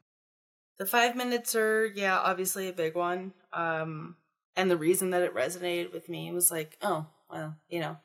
The 0.78 0.86
five 0.86 1.16
minutes 1.16 1.56
are, 1.56 1.86
yeah, 1.86 2.20
obviously 2.20 2.68
a 2.68 2.74
big 2.74 2.96
one. 2.96 3.34
Um, 3.54 4.18
and 4.56 4.70
the 4.70 4.78
reason 4.78 5.12
that 5.12 5.22
it 5.22 5.34
resonated 5.34 5.94
with 5.94 6.10
me 6.10 6.32
was 6.32 6.52
like, 6.52 6.78
oh, 6.82 7.08
well, 7.30 7.58
you 7.70 7.80
know, 7.80 8.00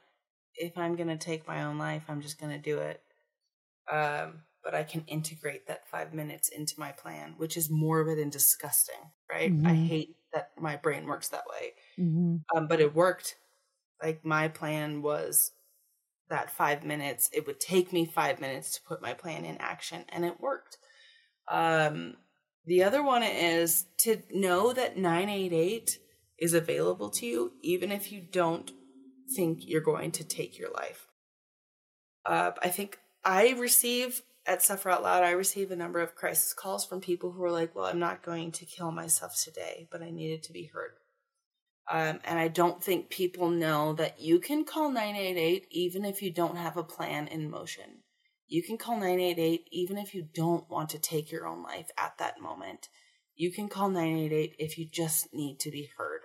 if 0.55 0.79
I'm 0.79 0.97
going 0.97 1.09
to 1.09 1.19
take 1.19 1.47
my 1.49 1.65
own 1.65 1.79
life, 1.79 2.05
I'm 2.09 2.23
just 2.23 2.41
going 2.41 2.53
to 2.53 2.59
do 2.59 2.79
it. 2.81 3.03
Um, 3.91 4.45
but 4.65 4.75
I 4.75 4.85
can 4.85 5.05
integrate 5.07 5.67
that 5.69 5.89
five 5.89 6.15
minutes 6.15 6.49
into 6.51 6.81
my 6.81 6.93
plan, 6.93 7.35
which 7.39 7.57
is 7.57 7.71
morbid 7.71 8.19
and 8.19 8.33
disgusting, 8.33 9.13
right? 9.31 9.57
I 9.65 9.73
Mhm. 9.73 9.89
hate 9.89 10.17
that 10.33 10.53
my 10.61 10.77
brain 10.77 11.07
works 11.07 11.31
that 11.31 11.45
way. 11.49 11.75
Mm-hmm. 11.99 12.37
Um, 12.55 12.69
but 12.69 12.81
it 12.81 12.95
worked. 12.95 13.37
Like 14.03 14.25
my 14.25 14.49
plan 14.49 15.03
was 15.03 15.53
that 16.29 16.51
five 16.51 16.85
minutes. 16.85 17.31
It 17.33 17.47
would 17.47 17.61
take 17.61 17.93
me 17.93 18.07
five 18.07 18.41
minutes 18.41 18.73
to 18.77 18.83
put 18.85 19.03
my 19.03 19.15
plan 19.15 19.45
in 19.45 19.59
action, 19.59 20.05
and 20.11 20.25
it 20.25 20.41
worked. 20.41 20.79
Um, 21.49 22.17
the 22.67 22.83
other 22.83 23.03
one 23.03 23.23
is 23.23 23.87
to 23.99 24.23
know 24.31 24.73
that 24.73 24.97
988 24.97 25.99
is 26.39 26.53
available 26.53 27.11
to 27.11 27.27
you, 27.27 27.53
even 27.63 27.91
if 27.91 28.13
you 28.13 28.21
don't 28.21 28.71
think 29.35 29.61
you're 29.63 29.81
going 29.81 30.11
to 30.13 30.25
take 30.25 30.59
your 30.59 30.71
life. 30.73 31.07
Uh, 32.25 32.53
I 32.63 32.69
think 32.69 32.99
I 33.25 33.51
receive 33.51 34.23
at 34.47 34.63
Suffer 34.63 34.91
Out 34.91 35.03
Loud, 35.03 35.25
I 35.25 35.31
receive 35.31 35.71
a 35.71 35.77
number 35.77 36.01
of 36.01 36.15
crisis 36.15 36.53
calls 36.53 36.85
from 36.85 37.01
people 37.01 37.33
who 37.33 37.43
are 37.43 37.51
like, 37.51 37.75
well, 37.75 37.87
I'm 37.87 37.99
not 37.99 38.23
going 38.23 38.53
to 38.53 38.65
kill 38.65 38.91
myself 38.93 39.41
today, 39.43 39.89
but 39.91 40.03
I 40.03 40.11
needed 40.11 40.43
to 40.45 40.53
be 40.53 40.71
heard. 40.73 40.93
Um, 41.91 42.21
and 42.25 42.39
I 42.39 42.49
don't 42.49 42.83
think 42.83 43.11
people 43.11 43.49
know 43.49 43.93
that 43.95 44.21
you 44.21 44.41
can 44.41 44.65
call 44.65 44.91
988 44.91 45.67
even 45.71 46.05
if 46.05 46.21
you 46.21 46.33
don't 46.33 46.57
have 46.57 46.77
a 46.77 46.83
plan 46.83 47.29
in 47.29 47.49
motion. 47.49 48.03
You 48.49 48.63
can 48.63 48.79
call 48.79 48.95
988 48.95 49.65
even 49.73 49.99
if 49.99 50.15
you 50.15 50.29
don't 50.35 50.69
want 50.71 50.91
to 50.91 50.99
take 50.99 51.31
your 51.33 51.47
own 51.47 51.63
life 51.63 51.89
at 51.99 52.19
that 52.19 52.41
moment. 52.41 52.89
You 53.35 53.53
can 53.53 53.69
call 53.69 53.89
988 53.89 54.55
if 54.59 54.79
you 54.79 54.87
just 54.91 55.35
need 55.35 55.59
to 55.61 55.71
be 55.71 55.91
heard. 55.97 56.23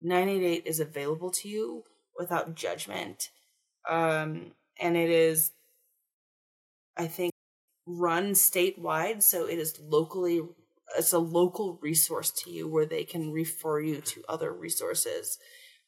988 0.00 0.66
is 0.66 0.80
available 0.80 1.30
to 1.30 1.48
you 1.48 1.84
without 2.18 2.54
judgment. 2.54 3.28
Um, 3.88 4.52
and 4.80 4.96
it 4.96 5.10
is, 5.10 5.52
I 6.96 7.06
think, 7.06 7.32
run 7.86 8.32
statewide. 8.32 9.22
So 9.22 9.46
it 9.46 9.58
is 9.58 9.78
locally 9.80 10.42
it's 10.96 11.12
a 11.12 11.18
local 11.18 11.78
resource 11.82 12.30
to 12.30 12.50
you 12.50 12.68
where 12.68 12.86
they 12.86 13.04
can 13.04 13.32
refer 13.32 13.80
you 13.80 14.00
to 14.00 14.22
other 14.28 14.52
resources. 14.52 15.38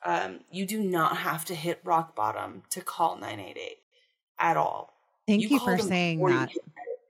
Um, 0.04 0.40
you 0.50 0.66
do 0.66 0.82
not 0.82 1.18
have 1.18 1.44
to 1.46 1.54
hit 1.54 1.80
rock 1.84 2.14
bottom 2.14 2.62
to 2.70 2.80
call 2.80 3.16
988 3.16 3.76
at 4.38 4.56
all. 4.56 4.93
Thank 5.26 5.42
you, 5.42 5.58
call 5.58 5.76
for 5.76 5.78
saying 5.78 6.20
you 6.20 6.28
that. 6.28 6.50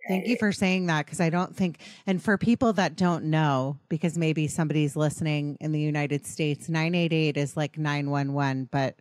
Thank 0.07 0.27
you 0.27 0.37
for 0.37 0.53
saying 0.53 0.87
that 0.87 1.07
because 1.07 1.21
I 1.21 1.31
don't 1.31 1.57
think, 1.57 1.79
and 2.07 2.23
for 2.23 2.37
people 2.37 2.75
that 2.75 2.97
don't 2.97 3.25
know, 3.25 3.79
because 3.89 4.19
maybe 4.19 4.49
somebody's 4.49 4.97
listening 4.97 5.57
in 5.61 5.73
the 5.73 5.81
United 5.81 6.27
States, 6.27 6.69
988 6.69 7.37
is 7.37 7.57
like 7.57 7.79
911, 7.79 8.69
but 8.71 8.97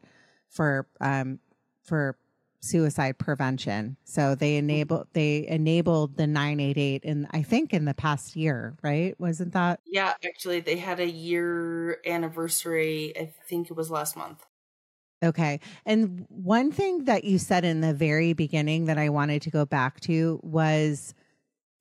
for, 0.49 0.87
um, 1.01 1.39
for 1.83 2.15
suicide 2.61 3.17
prevention. 3.17 3.97
So 4.05 4.35
they 4.35 4.55
enable, 4.55 5.05
they 5.11 5.45
enabled 5.45 6.15
the 6.15 6.25
988 6.25 7.03
and 7.03 7.27
I 7.31 7.43
think 7.43 7.73
in 7.73 7.83
the 7.83 7.93
past 7.93 8.37
year, 8.37 8.77
right? 8.81 9.19
Wasn't 9.19 9.51
that? 9.51 9.81
Yeah, 9.85 10.13
actually, 10.23 10.61
they 10.61 10.77
had 10.77 11.01
a 11.01 11.09
year 11.09 11.99
anniversary. 12.05 13.13
I 13.19 13.33
think 13.49 13.69
it 13.69 13.75
was 13.75 13.91
last 13.91 14.15
month. 14.15 14.45
Okay. 15.23 15.59
And 15.85 16.25
one 16.29 16.71
thing 16.71 17.05
that 17.05 17.23
you 17.23 17.37
said 17.37 17.63
in 17.63 17.81
the 17.81 17.93
very 17.93 18.33
beginning 18.33 18.85
that 18.85 18.97
I 18.97 19.09
wanted 19.09 19.41
to 19.43 19.49
go 19.49 19.65
back 19.65 19.99
to 20.01 20.39
was 20.43 21.13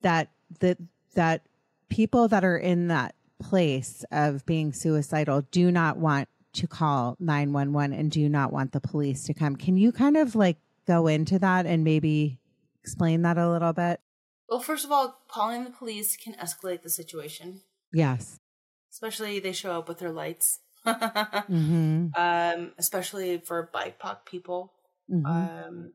that 0.01 0.29
the 0.59 0.77
that 1.15 1.41
people 1.89 2.27
that 2.29 2.43
are 2.45 2.57
in 2.57 2.87
that 2.87 3.15
place 3.39 4.05
of 4.11 4.45
being 4.45 4.71
suicidal 4.73 5.41
do 5.51 5.71
not 5.71 5.97
want 5.97 6.29
to 6.53 6.67
call 6.67 7.17
911 7.19 7.97
and 7.97 8.09
do 8.11 8.29
not 8.29 8.53
want 8.53 8.71
the 8.71 8.79
police 8.79 9.23
to 9.25 9.33
come. 9.33 9.55
Can 9.55 9.75
you 9.75 9.91
kind 9.91 10.15
of 10.17 10.35
like 10.35 10.57
go 10.87 11.07
into 11.07 11.37
that 11.39 11.65
and 11.65 11.83
maybe 11.83 12.39
explain 12.81 13.23
that 13.23 13.37
a 13.37 13.49
little 13.49 13.73
bit? 13.73 13.99
Well, 14.47 14.59
first 14.59 14.85
of 14.85 14.91
all, 14.91 15.17
calling 15.27 15.63
the 15.63 15.71
police 15.71 16.15
can 16.15 16.33
escalate 16.35 16.83
the 16.83 16.89
situation, 16.89 17.61
Yes. 17.91 18.39
especially 18.91 19.39
they 19.39 19.51
show 19.51 19.77
up 19.79 19.87
with 19.87 19.99
their 19.99 20.11
lights. 20.11 20.59
Mhm. 20.85 22.11
um, 22.17 22.73
especially 22.77 23.39
for 23.39 23.69
BIPOC 23.73 24.25
people. 24.25 24.73
Mhm. 25.09 25.25
Um, 25.25 25.93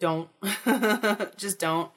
don't 0.00 0.28
just 1.36 1.58
don't. 1.58 1.90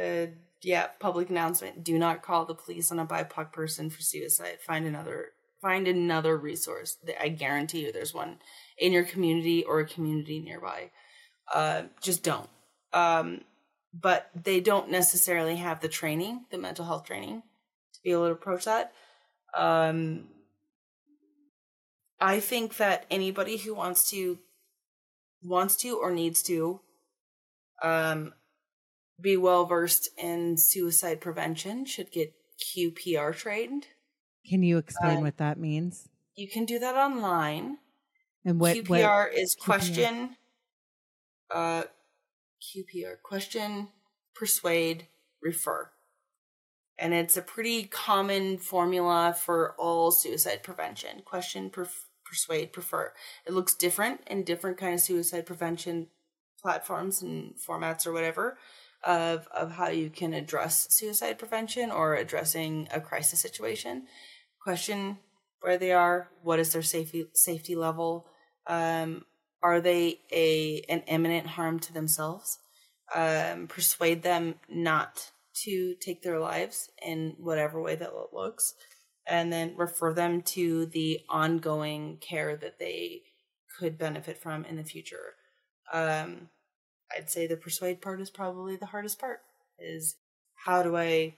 Uh, 0.00 0.26
yeah, 0.62 0.88
public 1.00 1.30
announcement: 1.30 1.84
Do 1.84 1.98
not 1.98 2.22
call 2.22 2.44
the 2.44 2.54
police 2.54 2.92
on 2.92 2.98
a 2.98 3.06
BIPOC 3.06 3.52
person 3.52 3.90
for 3.90 4.02
suicide. 4.02 4.58
Find 4.66 4.86
another. 4.86 5.30
Find 5.60 5.86
another 5.88 6.36
resource. 6.36 6.96
I 7.20 7.28
guarantee 7.28 7.84
you, 7.86 7.92
there's 7.92 8.14
one 8.14 8.38
in 8.78 8.92
your 8.92 9.04
community 9.04 9.64
or 9.64 9.80
a 9.80 9.86
community 9.86 10.40
nearby. 10.40 10.90
Uh, 11.52 11.84
just 12.02 12.22
don't. 12.24 12.48
Um, 12.92 13.42
but 13.94 14.30
they 14.34 14.60
don't 14.60 14.90
necessarily 14.90 15.56
have 15.56 15.80
the 15.80 15.88
training, 15.88 16.46
the 16.50 16.58
mental 16.58 16.84
health 16.84 17.04
training, 17.06 17.42
to 17.94 18.00
be 18.04 18.12
able 18.12 18.26
to 18.26 18.32
approach 18.32 18.64
that. 18.66 18.92
Um, 19.56 20.28
I 22.22 22.40
think 22.40 22.78
that 22.78 23.04
anybody 23.10 23.58
who 23.58 23.74
wants 23.74 24.08
to 24.10 24.40
wants 25.42 25.76
to 25.76 25.98
or 25.98 26.10
needs 26.12 26.42
to 26.44 26.80
um 27.82 28.34
be 29.20 29.36
well 29.36 29.66
versed 29.66 30.08
in 30.18 30.56
suicide 30.58 31.20
prevention 31.20 31.84
should 31.86 32.12
get 32.12 32.34
QPR 32.60 33.34
trained. 33.34 33.88
Can 34.46 34.62
you 34.62 34.78
explain 34.78 35.18
Uh, 35.18 35.22
what 35.22 35.38
that 35.38 35.58
means? 35.58 36.08
You 36.36 36.46
can 36.48 36.66
do 36.66 36.78
that 36.78 36.94
online. 36.94 37.78
And 38.44 38.60
what 38.60 38.84
QPR 38.84 39.30
what, 39.30 39.32
is 39.32 39.56
QPR? 39.56 40.04
question 40.06 40.36
uh 41.50 41.84
QPR 42.60 43.16
question 43.22 43.92
persuade 44.34 45.08
refer. 45.42 45.92
And 46.98 47.12
it's 47.14 47.36
a 47.36 47.42
pretty 47.42 47.84
common 47.84 48.58
formula 48.58 49.34
for 49.38 49.74
all 49.78 50.10
suicide 50.10 50.62
prevention. 50.62 51.22
Question 51.22 51.70
perf- 51.70 52.06
persuade 52.32 52.72
prefer. 52.72 53.12
It 53.46 53.52
looks 53.52 53.74
different 53.86 54.20
in 54.26 54.42
different 54.42 54.78
kind 54.78 54.94
of 54.94 55.00
suicide 55.00 55.46
prevention 55.46 56.08
platforms 56.62 57.22
and 57.22 57.54
formats 57.56 58.06
or 58.06 58.12
whatever. 58.12 58.58
of 59.04 59.48
of 59.48 59.72
how 59.72 59.88
you 59.88 60.10
can 60.10 60.32
address 60.32 60.86
suicide 60.90 61.38
prevention 61.38 61.90
or 61.90 62.14
addressing 62.14 62.88
a 62.92 63.00
crisis 63.00 63.40
situation. 63.40 64.06
Question 64.62 65.18
where 65.60 65.78
they 65.78 65.92
are, 65.92 66.28
what 66.42 66.58
is 66.58 66.72
their 66.72 66.82
safety 66.82 67.26
safety 67.34 67.74
level? 67.74 68.26
Um, 68.66 69.24
are 69.62 69.80
they 69.80 70.20
a 70.32 70.82
an 70.88 71.02
imminent 71.06 71.46
harm 71.46 71.80
to 71.80 71.92
themselves? 71.92 72.58
Um, 73.14 73.66
persuade 73.66 74.22
them 74.22 74.54
not 74.68 75.32
to 75.64 75.94
take 76.00 76.22
their 76.22 76.40
lives 76.40 76.90
in 77.04 77.34
whatever 77.38 77.82
way 77.82 77.94
that 77.96 78.12
looks, 78.32 78.74
and 79.26 79.52
then 79.52 79.74
refer 79.76 80.12
them 80.12 80.42
to 80.42 80.86
the 80.86 81.20
ongoing 81.28 82.18
care 82.20 82.56
that 82.56 82.78
they 82.78 83.22
could 83.78 83.98
benefit 83.98 84.38
from 84.38 84.64
in 84.64 84.76
the 84.76 84.84
future. 84.84 85.34
Um, 85.92 86.48
I'd 87.16 87.30
say 87.30 87.46
the 87.46 87.56
persuade 87.56 88.00
part 88.00 88.20
is 88.20 88.30
probably 88.30 88.76
the 88.76 88.86
hardest 88.86 89.18
part. 89.18 89.40
Is 89.78 90.16
how 90.54 90.82
do 90.82 90.96
I, 90.96 91.36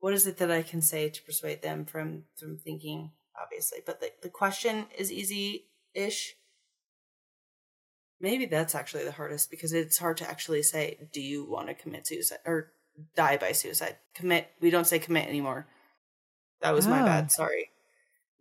what 0.00 0.14
is 0.14 0.26
it 0.26 0.38
that 0.38 0.50
I 0.50 0.62
can 0.62 0.82
say 0.82 1.08
to 1.08 1.22
persuade 1.22 1.62
them 1.62 1.84
from 1.84 2.24
from 2.38 2.58
thinking? 2.58 3.12
Obviously, 3.40 3.78
but 3.84 4.00
the 4.00 4.12
the 4.22 4.30
question 4.30 4.86
is 4.96 5.12
easy 5.12 5.66
ish. 5.94 6.36
Maybe 8.18 8.46
that's 8.46 8.74
actually 8.74 9.04
the 9.04 9.12
hardest 9.12 9.50
because 9.50 9.74
it's 9.74 9.98
hard 9.98 10.16
to 10.18 10.28
actually 10.28 10.62
say, 10.62 11.08
do 11.12 11.20
you 11.20 11.44
want 11.44 11.68
to 11.68 11.74
commit 11.74 12.06
suicide 12.06 12.38
or 12.46 12.72
die 13.14 13.36
by 13.36 13.52
suicide? 13.52 13.96
Commit. 14.14 14.48
We 14.60 14.70
don't 14.70 14.86
say 14.86 14.98
commit 14.98 15.28
anymore. 15.28 15.66
That 16.66 16.74
was 16.74 16.88
oh. 16.88 16.90
my 16.90 17.02
bad. 17.02 17.30
Sorry. 17.30 17.70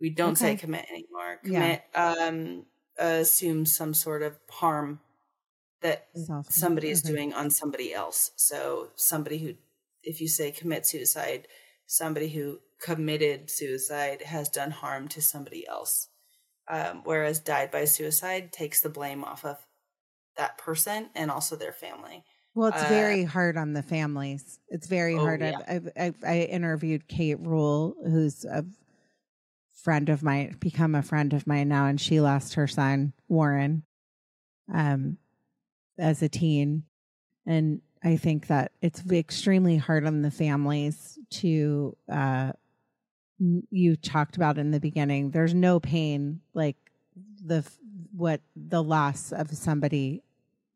We 0.02 0.10
don't 0.10 0.32
okay. 0.32 0.54
say 0.54 0.56
commit 0.56 0.88
anymore. 0.90 1.40
Commit 1.44 1.84
yeah. 1.94 2.14
um 2.28 2.66
assumes 2.98 3.76
some 3.76 3.94
sort 3.94 4.24
of 4.24 4.36
harm 4.50 5.00
that 5.82 6.08
somebody 6.50 6.90
is 6.90 7.06
okay. 7.06 7.14
doing 7.14 7.34
on 7.34 7.52
somebody 7.52 7.94
else. 7.94 8.32
So 8.36 8.90
somebody 8.96 9.38
who 9.38 9.54
if 10.02 10.22
you 10.22 10.28
say 10.28 10.50
commit 10.50 10.88
suicide, 10.88 11.48
somebody 11.86 12.30
who 12.30 12.62
committed 12.82 13.52
suicide 13.52 14.24
has 14.24 14.50
done 14.50 14.72
harm 14.72 15.08
to 15.10 15.22
somebody 15.22 15.68
else. 15.68 16.08
Um, 16.68 17.02
whereas 17.04 17.40
died 17.40 17.70
by 17.70 17.86
suicide 17.86 18.52
takes 18.52 18.82
the 18.82 18.90
blame 18.90 19.24
off 19.24 19.46
of 19.46 19.58
that 20.36 20.58
person 20.58 21.12
and 21.14 21.30
also 21.30 21.56
their 21.56 21.72
family. 21.72 22.24
Well, 22.56 22.70
it's 22.70 22.84
uh, 22.84 22.88
very 22.88 23.24
hard 23.24 23.58
on 23.58 23.74
the 23.74 23.84
families. 23.84 24.60
It's 24.70 24.88
very 24.88 25.16
oh, 25.16 25.20
hard. 25.20 25.42
Yeah. 25.42 25.60
I've, 25.68 25.90
I've, 25.98 26.16
i 26.26 26.40
interviewed 26.40 27.08
Kate 27.08 27.40
Rule, 27.40 27.96
who's 28.04 28.46
a 28.46 28.66
friend 29.74 30.10
of 30.10 30.24
mine, 30.24 30.56
become 30.60 30.96
a 30.96 31.04
friend 31.04 31.34
of 31.34 31.46
mine 31.46 31.68
now, 31.68 31.86
and 31.86 32.00
she 32.00 32.22
lost 32.22 32.56
her 32.56 32.68
son 32.68 33.14
Warren, 33.28 33.84
um, 34.74 35.18
as 36.00 36.24
a 36.24 36.30
teen, 36.30 36.84
and 37.46 37.82
I 38.04 38.18
think 38.18 38.48
that 38.48 38.72
it's 38.82 39.04
extremely 39.12 39.78
hard 39.78 40.06
on 40.06 40.22
the 40.22 40.32
families 40.32 41.20
to 41.32 41.98
uh, 42.12 42.54
you 43.70 43.96
talked 43.96 44.38
about 44.38 44.58
in 44.58 44.72
the 44.72 44.80
beginning 44.80 45.32
there's 45.32 45.54
no 45.54 45.80
pain 45.80 46.40
like 46.54 46.78
the 47.44 47.66
what 48.16 48.42
the 48.56 48.82
loss 48.82 49.32
of 49.32 49.52
somebody 49.52 50.24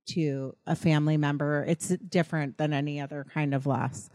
to 0.09 0.55
a 0.65 0.75
family 0.75 1.17
member 1.17 1.63
it's 1.67 1.89
different 2.09 2.57
than 2.57 2.73
any 2.73 2.99
other 2.99 3.25
kind 3.33 3.53
of 3.53 3.65
loss 3.65 4.09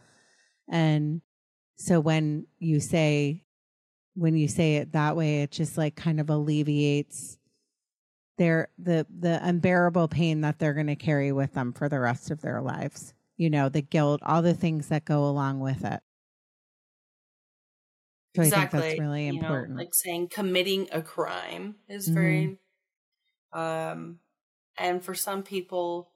and 0.68 1.20
so 1.76 2.01
when 2.01 2.47
you 2.59 2.80
say 2.80 3.42
when 4.14 4.36
you 4.36 4.49
say 4.49 4.76
it 4.76 4.92
that 4.92 5.16
way 5.16 5.42
it 5.42 5.51
just 5.51 5.76
like 5.76 5.97
kind 5.97 6.20
of 6.20 6.30
alleviates 6.30 7.38
their 8.38 8.68
the 8.78 9.07
the 9.18 9.38
unbearable 9.47 10.09
pain 10.09 10.40
that 10.40 10.59
they're 10.59 10.74
going 10.74 10.86
to 10.86 10.97
carry 10.97 11.32
with 11.32 11.53
them 11.55 11.72
for 11.72 11.88
the 11.88 12.01
rest 12.01 12.30
of 12.30 12.40
their 12.40 12.61
lives 12.61 13.14
you 13.36 13.49
know 13.49 13.68
the 13.68 13.82
guilt 13.82 14.20
all 14.24 14.42
the 14.42 14.55
things 14.55 14.88
that 14.88 15.05
go 15.05 15.24
along 15.24 15.61
with 15.61 15.84
it 15.84 16.01
so 18.34 18.42
exactly. 18.42 18.78
I 18.78 18.82
think 18.82 18.92
that's 18.92 19.01
really 19.01 19.28
important. 19.28 19.68
You 19.68 19.74
know, 19.74 19.80
like 19.80 19.95
saying 19.95 20.28
committing 20.28 20.88
a 20.90 21.03
crime 21.03 21.76
is 21.88 22.07
mm-hmm. 22.07 22.14
very 22.14 22.59
um 23.53 24.18
and 24.79 25.03
for 25.03 25.14
some 25.14 25.43
people 25.43 26.11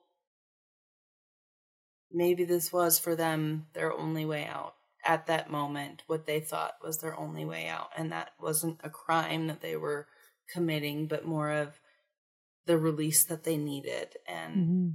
maybe 2.13 2.45
this 2.45 2.73
was 2.73 2.99
for 2.99 3.15
them 3.15 3.67
their 3.75 3.93
only 3.93 4.25
way 4.25 4.47
out. 4.47 4.75
At 5.05 5.27
that 5.27 5.51
moment 5.51 6.03
what 6.07 6.27
they 6.27 6.41
thought 6.41 6.75
was 6.83 6.99
their 6.99 7.19
only 7.19 7.45
way 7.45 7.69
out. 7.69 7.91
And 7.97 8.13
that 8.13 8.33
wasn't 8.41 8.81
a 8.83 8.91
crime 8.91 9.47
that 9.47 9.61
they 9.61 9.77
were 9.77 10.07
committing 10.53 11.07
but 11.07 11.27
more 11.27 11.51
of 11.51 11.79
the 12.67 12.79
release 12.79 13.25
that 13.25 13.45
they 13.45 13.57
needed. 13.57 14.17
And 14.27 14.57
mm-hmm. 14.57 14.89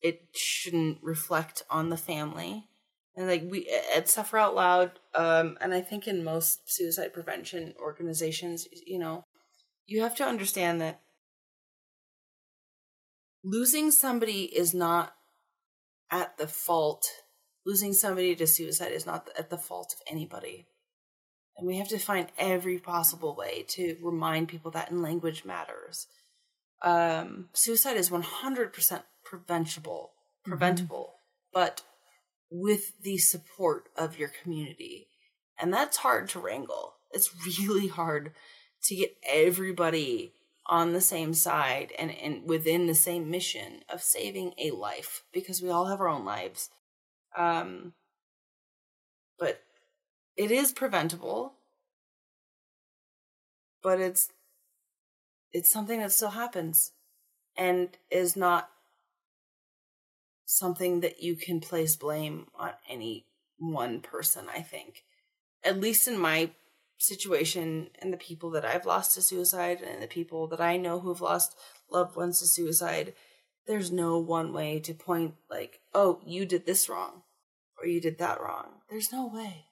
it 0.00 0.28
shouldn't 0.34 0.98
reflect 1.02 1.62
on 1.70 1.88
the 1.90 1.96
family. 1.96 2.68
And 3.16 3.26
like 3.26 3.44
we 3.46 3.68
at 3.94 4.08
suffer 4.08 4.38
out 4.38 4.54
loud 4.54 4.92
um 5.14 5.58
and 5.60 5.74
i 5.74 5.82
think 5.82 6.08
in 6.08 6.24
most 6.24 6.60
suicide 6.64 7.12
prevention 7.12 7.74
organizations 7.78 8.66
you 8.86 8.98
know 8.98 9.26
you 9.86 10.00
have 10.00 10.16
to 10.16 10.24
understand 10.24 10.80
that 10.80 11.02
losing 13.44 13.90
somebody 13.90 14.44
is 14.44 14.74
not 14.74 15.14
at 16.10 16.36
the 16.38 16.46
fault 16.46 17.06
losing 17.64 17.92
somebody 17.92 18.34
to 18.34 18.46
suicide 18.46 18.92
is 18.92 19.06
not 19.06 19.28
at 19.38 19.50
the 19.50 19.58
fault 19.58 19.94
of 19.94 20.12
anybody 20.12 20.66
and 21.56 21.66
we 21.66 21.78
have 21.78 21.88
to 21.88 21.98
find 21.98 22.28
every 22.38 22.78
possible 22.78 23.34
way 23.36 23.64
to 23.68 23.96
remind 24.02 24.48
people 24.48 24.70
that 24.70 24.90
in 24.90 25.02
language 25.02 25.44
matters 25.44 26.06
um 26.82 27.48
suicide 27.52 27.96
is 27.96 28.10
100% 28.10 29.02
preventable 29.24 30.12
preventable 30.44 31.14
mm-hmm. 31.14 31.60
but 31.60 31.82
with 32.52 32.92
the 33.02 33.16
support 33.16 33.88
of 33.96 34.18
your 34.18 34.30
community. 34.42 35.08
And 35.58 35.72
that's 35.72 35.96
hard 35.98 36.28
to 36.30 36.38
wrangle. 36.38 36.94
It's 37.10 37.30
really 37.58 37.88
hard 37.88 38.32
to 38.84 38.94
get 38.94 39.16
everybody 39.26 40.34
on 40.66 40.92
the 40.92 41.00
same 41.00 41.34
side 41.34 41.92
and, 41.98 42.10
and 42.10 42.48
within 42.48 42.86
the 42.86 42.94
same 42.94 43.30
mission 43.30 43.82
of 43.88 44.02
saving 44.02 44.54
a 44.58 44.70
life 44.70 45.24
because 45.32 45.60
we 45.60 45.70
all 45.70 45.86
have 45.86 46.00
our 46.00 46.08
own 46.08 46.24
lives. 46.24 46.70
Um, 47.36 47.94
but 49.38 49.62
it 50.36 50.50
is 50.50 50.72
preventable, 50.72 51.54
but 53.82 54.00
it's 54.00 54.28
it's 55.52 55.70
something 55.70 56.00
that 56.00 56.12
still 56.12 56.30
happens 56.30 56.92
and 57.56 57.90
is 58.10 58.36
not 58.36 58.70
something 60.46 61.00
that 61.00 61.22
you 61.22 61.36
can 61.36 61.60
place 61.60 61.96
blame 61.96 62.46
on 62.54 62.70
any 62.88 63.26
one 63.58 64.00
person, 64.00 64.46
I 64.54 64.60
think. 64.60 65.04
At 65.64 65.80
least 65.80 66.08
in 66.08 66.18
my 66.18 66.50
situation 67.02 67.88
and 68.00 68.12
the 68.12 68.16
people 68.18 68.50
that 68.50 68.64
I've 68.64 68.86
lost 68.86 69.14
to 69.14 69.22
suicide 69.22 69.80
and 69.80 70.00
the 70.00 70.06
people 70.06 70.46
that 70.48 70.60
I 70.60 70.76
know 70.76 71.00
who've 71.00 71.20
lost 71.20 71.56
loved 71.90 72.16
ones 72.16 72.38
to 72.38 72.46
suicide, 72.46 73.14
there's 73.66 73.90
no 73.90 74.18
one 74.18 74.52
way 74.52 74.78
to 74.80 74.94
point 74.94 75.34
like, 75.50 75.80
oh, 75.92 76.20
you 76.24 76.46
did 76.46 76.64
this 76.64 76.88
wrong 76.88 77.22
or 77.80 77.88
you 77.88 78.00
did 78.00 78.18
that 78.18 78.40
wrong. 78.40 78.66
There's 78.88 79.12
no 79.12 79.26
way. 79.26 79.66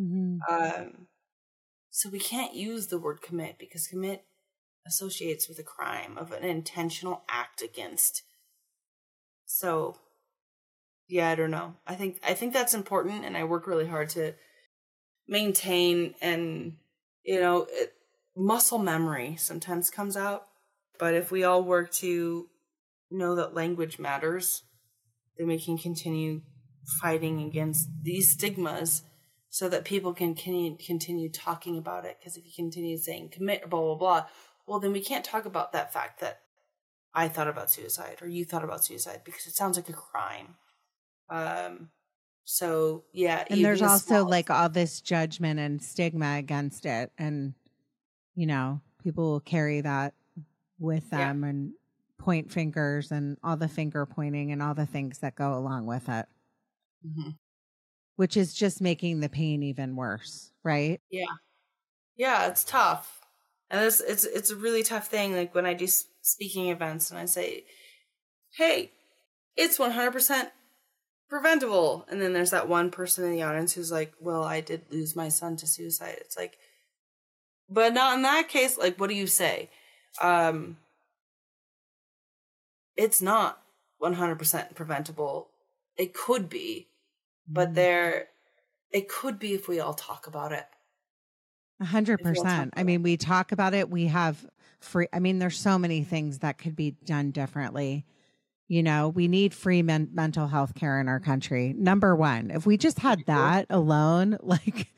Mm-hmm. 0.00 0.38
Um, 0.48 1.06
so 1.90 2.08
we 2.08 2.20
can't 2.20 2.54
use 2.54 2.86
the 2.86 2.98
word 2.98 3.20
commit 3.20 3.58
because 3.58 3.88
commit 3.88 4.24
associates 4.86 5.48
with 5.48 5.58
a 5.58 5.64
crime 5.64 6.16
of 6.16 6.30
an 6.30 6.44
intentional 6.44 7.24
act 7.28 7.62
against. 7.62 8.22
So 9.44 9.96
yeah, 11.08 11.30
I 11.30 11.34
don't 11.34 11.50
know. 11.50 11.74
I 11.86 11.94
think 11.94 12.20
I 12.26 12.34
think 12.34 12.52
that's 12.52 12.74
important, 12.74 13.24
and 13.24 13.36
I 13.36 13.44
work 13.44 13.66
really 13.66 13.86
hard 13.86 14.08
to 14.10 14.34
maintain 15.28 16.14
and 16.20 16.76
you 17.24 17.40
know 17.40 17.66
it, 17.70 17.94
muscle 18.36 18.78
memory 18.78 19.36
sometimes 19.36 19.90
comes 19.90 20.16
out, 20.16 20.46
but 20.98 21.14
if 21.14 21.30
we 21.30 21.44
all 21.44 21.62
work 21.62 21.90
to 21.90 22.48
know 23.10 23.34
that 23.36 23.54
language 23.54 23.98
matters, 23.98 24.62
then 25.38 25.46
we 25.46 25.58
can 25.58 25.78
continue 25.78 26.42
fighting 27.00 27.42
against 27.42 27.88
these 28.02 28.32
stigmas 28.32 29.02
so 29.48 29.68
that 29.68 29.84
people 29.84 30.12
can 30.12 30.34
continue, 30.34 31.30
talking 31.30 31.78
about 31.78 32.04
it. 32.04 32.18
Because 32.18 32.36
if 32.36 32.44
you 32.44 32.52
continue 32.54 32.98
saying 32.98 33.30
commit 33.30 33.68
blah 33.68 33.80
blah 33.80 33.94
blah, 33.94 34.26
well 34.66 34.80
then 34.80 34.92
we 34.92 35.00
can't 35.00 35.24
talk 35.24 35.44
about 35.46 35.72
that 35.72 35.92
fact 35.92 36.20
that 36.20 36.40
I 37.14 37.28
thought 37.28 37.48
about 37.48 37.70
suicide 37.70 38.18
or 38.20 38.28
you 38.28 38.44
thought 38.44 38.64
about 38.64 38.84
suicide 38.84 39.22
because 39.24 39.46
it 39.46 39.54
sounds 39.54 39.76
like 39.76 39.88
a 39.88 39.94
crime. 39.94 40.56
Um, 41.30 41.88
so 42.48 43.02
yeah, 43.12 43.44
and 43.50 43.62
there's 43.62 43.82
also 43.82 44.24
like 44.24 44.50
all 44.50 44.68
this 44.68 45.00
judgment 45.00 45.58
and 45.58 45.82
stigma 45.82 46.36
against 46.38 46.86
it, 46.86 47.10
and 47.18 47.54
you 48.36 48.46
know, 48.46 48.80
people 49.02 49.32
will 49.32 49.40
carry 49.40 49.80
that 49.80 50.14
with 50.78 51.10
them 51.10 51.42
yeah. 51.42 51.48
and 51.48 51.72
point 52.18 52.52
fingers 52.52 53.10
and 53.10 53.36
all 53.42 53.56
the 53.56 53.66
finger 53.66 54.06
pointing 54.06 54.52
and 54.52 54.62
all 54.62 54.74
the 54.74 54.86
things 54.86 55.18
that 55.18 55.34
go 55.34 55.54
along 55.54 55.86
with 55.86 56.08
it. 56.08 56.26
Mm-hmm. 57.04 57.30
Which 58.14 58.36
is 58.36 58.54
just 58.54 58.80
making 58.80 59.20
the 59.20 59.28
pain 59.28 59.64
even 59.64 59.96
worse, 59.96 60.52
right? 60.62 61.00
Yeah. 61.10 61.24
Yeah, 62.16 62.46
it's 62.46 62.62
tough. 62.62 63.22
And 63.70 63.84
it's 63.84 64.00
it's 64.00 64.22
it's 64.22 64.50
a 64.52 64.56
really 64.56 64.84
tough 64.84 65.08
thing 65.08 65.34
like 65.34 65.52
when 65.52 65.66
I 65.66 65.74
do 65.74 65.88
speaking 66.22 66.68
events 66.68 67.10
and 67.10 67.18
I 67.18 67.24
say, 67.24 67.64
"Hey, 68.52 68.92
it's 69.56 69.78
100% 69.78 70.50
preventable. 71.28 72.06
And 72.08 72.20
then 72.20 72.32
there's 72.32 72.50
that 72.50 72.68
one 72.68 72.90
person 72.90 73.24
in 73.24 73.32
the 73.32 73.42
audience 73.42 73.72
who's 73.72 73.92
like, 73.92 74.12
well, 74.20 74.44
I 74.44 74.60
did 74.60 74.82
lose 74.90 75.16
my 75.16 75.28
son 75.28 75.56
to 75.56 75.66
suicide. 75.66 76.16
It's 76.20 76.36
like, 76.36 76.58
but 77.68 77.94
not 77.94 78.16
in 78.16 78.22
that 78.22 78.48
case. 78.48 78.78
Like, 78.78 78.98
what 78.98 79.10
do 79.10 79.16
you 79.16 79.26
say? 79.26 79.70
Um, 80.22 80.76
it's 82.96 83.20
not 83.20 83.60
100% 84.02 84.74
preventable. 84.74 85.48
It 85.96 86.14
could 86.14 86.48
be, 86.48 86.88
but 87.48 87.74
there, 87.74 88.28
it 88.90 89.08
could 89.08 89.38
be 89.38 89.54
if 89.54 89.68
we 89.68 89.80
all 89.80 89.94
talk 89.94 90.26
about 90.26 90.52
it. 90.52 90.66
A 91.80 91.84
hundred 91.84 92.22
percent. 92.22 92.72
I 92.74 92.84
mean, 92.84 93.02
we 93.02 93.18
talk 93.18 93.52
about 93.52 93.74
it. 93.74 93.90
We 93.90 94.06
have 94.06 94.46
free. 94.80 95.08
I 95.12 95.18
mean, 95.18 95.38
there's 95.38 95.58
so 95.58 95.78
many 95.78 96.04
things 96.04 96.38
that 96.38 96.56
could 96.56 96.74
be 96.74 96.92
done 97.04 97.32
differently. 97.32 98.06
You 98.68 98.82
know, 98.82 99.08
we 99.08 99.28
need 99.28 99.54
free 99.54 99.82
men- 99.82 100.10
mental 100.12 100.48
health 100.48 100.74
care 100.74 101.00
in 101.00 101.08
our 101.08 101.20
country. 101.20 101.74
Number 101.76 102.16
one, 102.16 102.50
if 102.50 102.66
we 102.66 102.76
just 102.76 102.98
had 102.98 103.24
that 103.26 103.66
alone, 103.70 104.38
like, 104.42 104.88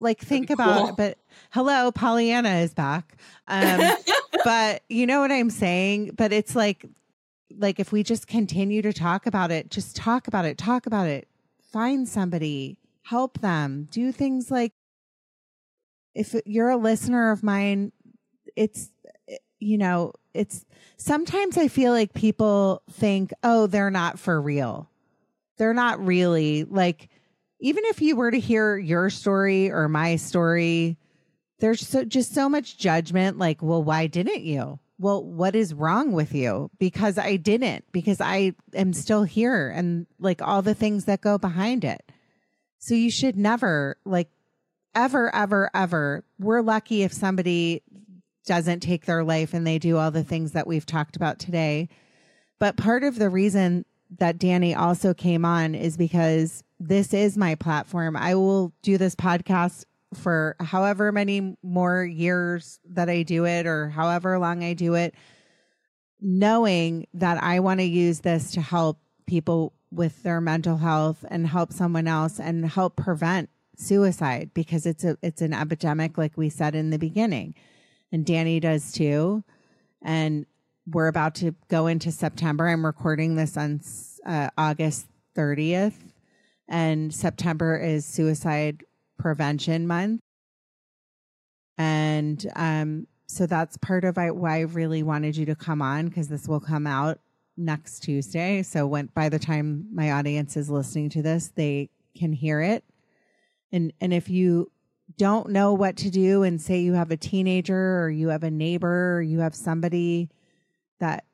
like 0.00 0.20
think 0.20 0.50
about 0.50 0.78
cool. 0.78 0.88
it. 0.88 0.96
But 0.96 1.18
hello, 1.50 1.92
Pollyanna 1.92 2.56
is 2.56 2.74
back. 2.74 3.16
Um, 3.46 3.80
but 4.44 4.82
you 4.88 5.06
know 5.06 5.20
what 5.20 5.30
I'm 5.30 5.50
saying? 5.50 6.12
But 6.16 6.32
it's 6.32 6.56
like, 6.56 6.84
like 7.56 7.78
if 7.78 7.92
we 7.92 8.02
just 8.02 8.26
continue 8.26 8.82
to 8.82 8.92
talk 8.92 9.26
about 9.26 9.50
it, 9.50 9.70
just 9.70 9.96
talk 9.96 10.28
about 10.28 10.44
it, 10.44 10.58
talk 10.58 10.86
about 10.86 11.06
it, 11.06 11.28
find 11.72 12.08
somebody, 12.08 12.78
help 13.02 13.40
them, 13.40 13.88
do 13.90 14.12
things 14.12 14.50
like 14.50 14.72
if 16.14 16.34
you're 16.44 16.70
a 16.70 16.76
listener 16.76 17.30
of 17.30 17.42
mine, 17.44 17.92
it's, 18.56 18.90
you 19.60 19.78
know, 19.78 20.12
it's 20.38 20.64
sometimes 20.96 21.58
I 21.58 21.66
feel 21.66 21.92
like 21.92 22.14
people 22.14 22.82
think, 22.92 23.32
oh, 23.42 23.66
they're 23.66 23.90
not 23.90 24.18
for 24.18 24.40
real. 24.40 24.88
They're 25.56 25.74
not 25.74 26.04
really 26.04 26.62
like, 26.62 27.08
even 27.60 27.84
if 27.86 28.00
you 28.00 28.14
were 28.14 28.30
to 28.30 28.38
hear 28.38 28.78
your 28.78 29.10
story 29.10 29.70
or 29.70 29.88
my 29.88 30.14
story, 30.14 30.96
there's 31.58 31.86
so, 31.86 32.04
just 32.04 32.32
so 32.32 32.48
much 32.48 32.78
judgment. 32.78 33.36
Like, 33.36 33.60
well, 33.60 33.82
why 33.82 34.06
didn't 34.06 34.42
you? 34.42 34.78
Well, 35.00 35.24
what 35.24 35.56
is 35.56 35.74
wrong 35.74 36.12
with 36.12 36.32
you? 36.32 36.70
Because 36.78 37.18
I 37.18 37.34
didn't, 37.36 37.84
because 37.90 38.20
I 38.20 38.54
am 38.74 38.92
still 38.92 39.24
here 39.24 39.68
and 39.68 40.06
like 40.20 40.40
all 40.40 40.62
the 40.62 40.74
things 40.74 41.06
that 41.06 41.20
go 41.20 41.36
behind 41.36 41.84
it. 41.84 42.02
So 42.78 42.94
you 42.94 43.10
should 43.10 43.36
never 43.36 43.96
like 44.04 44.30
ever, 44.94 45.34
ever, 45.34 45.70
ever. 45.74 46.24
We're 46.38 46.62
lucky 46.62 47.02
if 47.02 47.12
somebody 47.12 47.82
doesn't 48.48 48.80
take 48.80 49.04
their 49.04 49.22
life 49.22 49.52
and 49.52 49.66
they 49.66 49.78
do 49.78 49.98
all 49.98 50.10
the 50.10 50.24
things 50.24 50.52
that 50.52 50.66
we've 50.66 50.86
talked 50.86 51.16
about 51.16 51.38
today. 51.38 51.88
But 52.58 52.78
part 52.78 53.04
of 53.04 53.18
the 53.18 53.28
reason 53.28 53.84
that 54.18 54.38
Dani 54.38 54.74
also 54.74 55.12
came 55.12 55.44
on 55.44 55.74
is 55.74 55.98
because 55.98 56.64
this 56.80 57.12
is 57.12 57.36
my 57.36 57.54
platform. 57.54 58.16
I 58.16 58.34
will 58.34 58.72
do 58.80 58.96
this 58.96 59.14
podcast 59.14 59.84
for 60.14 60.56
however 60.60 61.12
many 61.12 61.56
more 61.62 62.04
years 62.04 62.80
that 62.88 63.10
I 63.10 63.22
do 63.22 63.44
it 63.44 63.66
or 63.66 63.90
however 63.90 64.38
long 64.38 64.64
I 64.64 64.72
do 64.72 64.94
it, 64.94 65.14
knowing 66.18 67.06
that 67.12 67.42
I 67.42 67.60
want 67.60 67.80
to 67.80 67.84
use 67.84 68.20
this 68.20 68.52
to 68.52 68.62
help 68.62 68.98
people 69.26 69.74
with 69.90 70.22
their 70.22 70.40
mental 70.40 70.78
health 70.78 71.22
and 71.28 71.46
help 71.46 71.74
someone 71.74 72.08
else 72.08 72.40
and 72.40 72.64
help 72.64 72.96
prevent 72.96 73.50
suicide 73.76 74.50
because 74.54 74.86
it's 74.86 75.04
a 75.04 75.16
it's 75.22 75.40
an 75.40 75.52
epidemic 75.52 76.18
like 76.18 76.36
we 76.36 76.48
said 76.48 76.74
in 76.74 76.90
the 76.90 76.98
beginning 76.98 77.54
and 78.12 78.24
Dani 78.24 78.60
does 78.60 78.92
too. 78.92 79.44
And 80.02 80.46
we're 80.86 81.08
about 81.08 81.34
to 81.36 81.54
go 81.68 81.86
into 81.86 82.10
September. 82.10 82.68
I'm 82.68 82.86
recording 82.86 83.34
this 83.34 83.56
on 83.56 83.80
uh, 84.24 84.48
August 84.56 85.06
30th 85.36 85.94
and 86.68 87.12
September 87.14 87.76
is 87.76 88.04
suicide 88.04 88.84
prevention 89.18 89.86
month. 89.86 90.20
And 91.76 92.44
um 92.56 93.06
so 93.30 93.46
that's 93.46 93.76
part 93.76 94.04
of 94.04 94.16
why 94.16 94.56
I 94.56 94.60
really 94.60 95.02
wanted 95.02 95.36
you 95.36 95.44
to 95.46 95.54
come 95.54 95.82
on 95.82 96.08
because 96.08 96.28
this 96.28 96.48
will 96.48 96.60
come 96.60 96.86
out 96.86 97.20
next 97.58 98.00
Tuesday. 98.00 98.62
So 98.62 98.86
when 98.86 99.06
by 99.14 99.28
the 99.28 99.38
time 99.38 99.86
my 99.92 100.12
audience 100.12 100.56
is 100.56 100.70
listening 100.70 101.10
to 101.10 101.22
this 101.22 101.48
they 101.48 101.90
can 102.16 102.32
hear 102.32 102.60
it. 102.60 102.84
And 103.72 103.92
and 104.00 104.12
if 104.12 104.28
you 104.28 104.70
don't 105.16 105.50
know 105.50 105.72
what 105.72 105.96
to 105.98 106.10
do 106.10 106.42
and 106.42 106.60
say 106.60 106.80
you 106.80 106.92
have 106.92 107.10
a 107.10 107.16
teenager 107.16 108.00
or 108.02 108.10
you 108.10 108.28
have 108.28 108.42
a 108.42 108.50
neighbor 108.50 109.16
or 109.16 109.22
you 109.22 109.40
have 109.40 109.54
somebody 109.54 110.28
that 111.00 111.24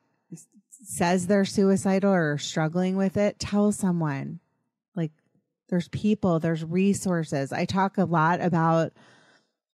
says 0.69 1.27
they're 1.27 1.45
suicidal 1.45 2.13
or 2.13 2.37
struggling 2.37 2.95
with 2.95 3.17
it, 3.17 3.39
tell 3.39 3.71
someone. 3.71 4.39
Like 4.95 5.11
there's 5.69 5.87
people, 5.89 6.39
there's 6.39 6.63
resources. 6.63 7.51
I 7.51 7.65
talk 7.65 7.97
a 7.97 8.05
lot 8.05 8.41
about 8.41 8.93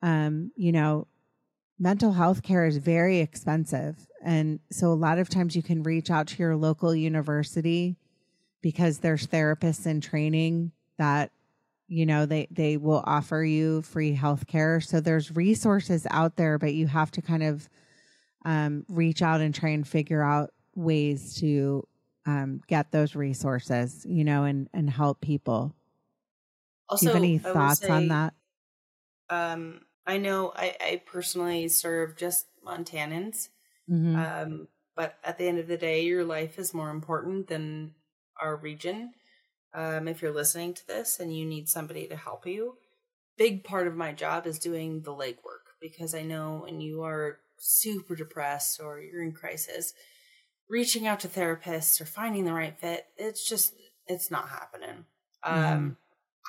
um, 0.03 0.53
you 0.57 0.73
know, 0.73 1.07
mental 1.79 2.13
health 2.13 2.43
care 2.43 2.67
is 2.67 2.77
very 2.77 3.19
expensive. 3.19 4.07
And 4.23 4.61
so 4.71 4.89
a 4.89 4.95
lot 4.95 5.19
of 5.19 5.29
times 5.29 5.57
you 5.57 5.63
can 5.63 5.83
reach 5.83 6.11
out 6.11 6.29
to 6.29 6.39
your 6.39 6.57
local 6.57 6.95
university 6.95 7.97
because 8.61 8.99
there's 8.99 9.27
therapists 9.27 9.87
in 9.87 10.01
training 10.01 10.73
that 10.99 11.33
you 11.91 12.07
know 12.07 12.27
they 12.27 12.49
they 12.53 12.79
will 12.79 13.03
offer 13.07 13.45
you 13.45 13.83
free 13.83 14.15
health 14.15 14.47
care 14.49 14.81
so 14.81 15.01
there's 15.01 15.37
resources 15.37 16.07
out 16.11 16.37
there 16.37 16.59
but 16.59 16.75
you 16.75 16.89
have 16.89 17.13
to 17.13 17.23
kind 17.23 17.45
of 17.45 17.69
um, 18.45 18.85
reach 18.89 19.23
out 19.23 19.41
and 19.41 19.55
try 19.55 19.71
and 19.71 19.89
figure 19.89 20.23
out 20.23 20.53
ways 20.77 21.35
to 21.37 21.87
um, 22.27 22.61
get 22.69 22.93
those 22.93 23.17
resources 23.17 24.07
you 24.09 24.25
know 24.25 24.45
and 24.45 24.69
and 24.75 24.91
help 24.91 25.21
people 25.21 25.75
Also, 26.91 27.09
do 27.11 27.17
you 27.17 27.17
have 27.17 27.25
any 27.25 27.39
thoughts 27.39 27.89
on 27.89 28.09
that 28.09 28.35
Um, 29.29 29.87
I 30.07 30.19
know 30.19 30.53
I, 30.55 30.77
I 30.81 31.03
personally 31.07 31.69
serve 31.69 32.17
just 32.17 32.49
Montanans, 32.65 33.51
Mhm. 33.89 34.27
um, 34.27 34.69
but 34.97 35.19
at 35.25 35.39
the 35.39 35.47
end 35.49 35.59
of 35.59 35.69
the 35.69 35.79
day, 35.79 36.05
your 36.05 36.25
life 36.25 36.59
is 36.59 36.75
more 36.75 36.91
important 36.91 37.49
than 37.49 37.95
our 38.41 38.57
region. 38.57 39.15
Um, 39.73 40.09
if 40.09 40.21
you're 40.21 40.35
listening 40.35 40.75
to 40.75 40.87
this 40.87 41.21
and 41.21 41.37
you 41.37 41.47
need 41.47 41.69
somebody 41.69 42.07
to 42.09 42.17
help 42.17 42.47
you, 42.47 42.77
big 43.37 43.65
part 43.65 43.87
of 43.87 43.97
my 43.97 44.13
job 44.13 44.47
is 44.47 44.59
doing 44.59 45.03
the 45.03 45.15
legwork 45.15 45.71
because 45.81 46.15
I 46.15 46.23
know 46.23 46.63
when 46.65 46.81
you 46.81 47.03
are 47.03 47.39
super 47.59 48.15
depressed 48.15 48.81
or 48.81 49.01
you're 49.01 49.23
in 49.23 49.33
crisis, 49.33 49.95
reaching 50.69 51.07
out 51.07 51.21
to 51.21 51.29
therapists 51.29 52.01
or 52.01 52.05
finding 52.05 52.45
the 52.45 52.53
right 52.53 52.79
fit, 52.79 53.07
it's 53.17 53.49
just 53.49 53.75
it's 54.07 54.31
not 54.31 54.49
happening. 54.49 55.05
Um, 55.43 55.97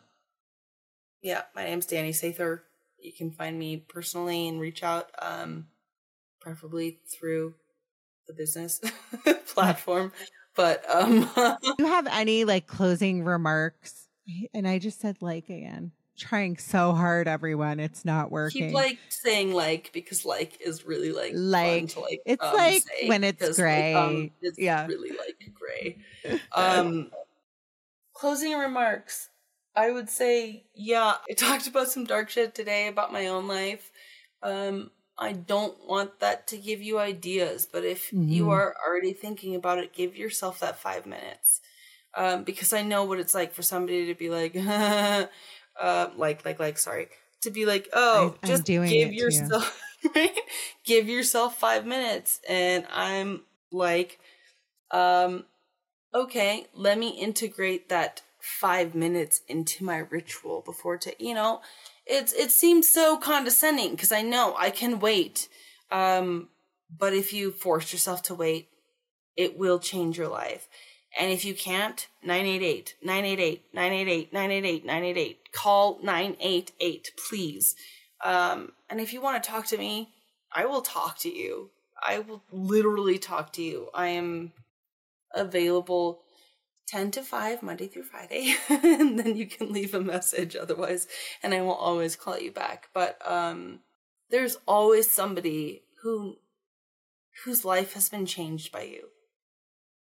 yeah, 1.20 1.42
my 1.54 1.64
name's 1.64 1.86
Dani 1.86 2.10
Sather. 2.10 2.60
You 2.98 3.12
can 3.12 3.30
find 3.30 3.58
me 3.58 3.76
personally 3.76 4.48
and 4.48 4.58
reach 4.58 4.82
out, 4.82 5.10
um, 5.20 5.66
preferably 6.40 6.98
through 7.06 7.54
the 8.26 8.32
business 8.32 8.80
platform. 9.54 10.12
But 10.56 10.88
um, 10.90 11.30
Do 11.62 11.74
you 11.78 11.86
have 11.86 12.06
any 12.08 12.44
like 12.44 12.66
closing 12.66 13.24
remarks? 13.24 14.08
And 14.54 14.66
I 14.66 14.78
just 14.78 15.00
said 15.00 15.20
like 15.20 15.44
again. 15.48 15.92
Trying 16.18 16.56
so 16.56 16.92
hard, 16.94 17.28
everyone. 17.28 17.78
It's 17.78 18.04
not 18.04 18.30
working. 18.30 18.62
keep 18.68 18.74
like 18.74 18.98
saying 19.10 19.52
like 19.52 19.90
because 19.92 20.24
like 20.24 20.58
is 20.62 20.86
really 20.86 21.12
like 21.12 21.34
Like. 21.34 21.88
to, 21.90 22.00
like 22.00 22.22
It's 22.24 22.42
um, 22.42 22.54
like 22.54 22.82
say, 22.82 23.06
when 23.08 23.22
it's 23.22 23.38
'cause, 23.38 23.58
like, 23.58 23.94
um, 23.94 24.14
gray. 24.16 24.32
it's 24.40 24.58
Yeah. 24.58 24.86
really 24.86 25.10
like 25.10 25.50
gray. 25.54 25.98
Um, 26.52 27.10
closing 28.14 28.54
remarks. 28.54 29.28
I 29.74 29.90
would 29.90 30.08
say, 30.08 30.64
yeah, 30.74 31.16
I 31.30 31.34
talked 31.36 31.66
about 31.66 31.88
some 31.88 32.04
dark 32.04 32.30
shit 32.30 32.54
today 32.54 32.88
about 32.88 33.12
my 33.12 33.26
own 33.26 33.46
life. 33.46 33.92
Um, 34.42 34.90
I 35.18 35.32
don't 35.32 35.86
want 35.86 36.20
that 36.20 36.46
to 36.48 36.58
give 36.58 36.82
you 36.82 36.98
ideas, 36.98 37.66
but 37.70 37.84
if 37.84 38.12
you 38.26 38.50
Mhm. 38.50 38.50
are 38.50 38.74
already 38.86 39.12
thinking 39.12 39.54
about 39.54 39.78
it, 39.78 39.92
give 39.94 40.16
yourself 40.16 40.60
that 40.60 40.78
five 40.78 41.06
minutes. 41.06 41.60
Um, 42.14 42.44
because 42.44 42.72
I 42.72 42.82
know 42.82 43.04
what 43.04 43.20
it's 43.20 43.34
like 43.34 43.52
for 43.54 43.62
somebody 43.62 44.06
to 44.06 44.14
be 44.14 44.30
like, 44.30 44.56
uh, 44.56 45.28
like, 46.16 46.44
like, 46.44 46.58
like, 46.60 46.78
sorry, 46.78 47.08
to 47.42 47.50
be 47.50 47.66
like, 47.66 47.88
oh, 47.92 48.36
I- 48.42 48.46
just 48.46 48.64
give 48.88 49.12
yourself, 49.12 49.80
right? 50.16 50.38
Give 50.84 51.08
yourself 51.08 51.58
five 51.58 51.86
minutes. 51.86 52.40
And 52.48 52.86
I'm 52.90 53.42
like, 53.70 54.18
um, 54.90 55.44
okay, 56.14 56.66
let 56.74 56.98
me 56.98 57.10
integrate 57.10 57.88
that 57.88 58.22
five 58.40 58.94
minutes 58.94 59.42
into 59.48 59.84
my 59.84 59.98
ritual 59.98 60.62
before 60.62 60.98
to, 60.98 61.14
you 61.22 61.34
know, 61.34 61.60
it's, 62.06 62.32
it 62.32 62.50
seems 62.50 62.88
so 62.88 63.16
condescending 63.16 63.92
because 63.92 64.12
I 64.12 64.22
know 64.22 64.54
I 64.56 64.70
can 64.70 65.00
wait. 65.00 65.48
Um, 65.90 66.48
but 66.96 67.12
if 67.12 67.32
you 67.32 67.50
force 67.50 67.92
yourself 67.92 68.22
to 68.24 68.34
wait, 68.34 68.68
it 69.36 69.58
will 69.58 69.78
change 69.78 70.16
your 70.16 70.28
life. 70.28 70.68
And 71.18 71.32
if 71.32 71.44
you 71.44 71.54
can't, 71.54 72.06
988, 72.22 72.96
988, 73.02 73.64
988, 73.72 74.32
988, 74.32 74.84
988. 74.84 75.52
Call 75.52 75.98
988, 76.02 77.12
please. 77.28 77.74
Um, 78.24 78.72
and 78.90 79.00
if 79.00 79.12
you 79.12 79.20
want 79.20 79.42
to 79.42 79.48
talk 79.48 79.66
to 79.66 79.78
me, 79.78 80.10
I 80.54 80.66
will 80.66 80.82
talk 80.82 81.18
to 81.20 81.34
you. 81.34 81.70
I 82.02 82.18
will 82.20 82.42
literally 82.52 83.18
talk 83.18 83.52
to 83.54 83.62
you. 83.62 83.88
I 83.94 84.08
am 84.08 84.52
available 85.34 86.20
10 86.86 87.10
to 87.12 87.22
5 87.22 87.62
Monday 87.62 87.88
through 87.88 88.04
Friday. 88.04 88.54
and 88.68 89.18
then 89.18 89.36
you 89.36 89.46
can 89.46 89.72
leave 89.72 89.94
a 89.94 90.00
message 90.00 90.56
otherwise, 90.56 91.08
and 91.42 91.54
I 91.54 91.60
will 91.62 91.74
always 91.74 92.16
call 92.16 92.38
you 92.38 92.52
back. 92.52 92.88
But 92.94 93.18
um, 93.28 93.80
there's 94.30 94.56
always 94.66 95.10
somebody 95.10 95.84
who 96.02 96.38
whose 97.44 97.64
life 97.64 97.92
has 97.94 98.08
been 98.08 98.26
changed 98.26 98.72
by 98.72 98.82
you. 98.82 99.10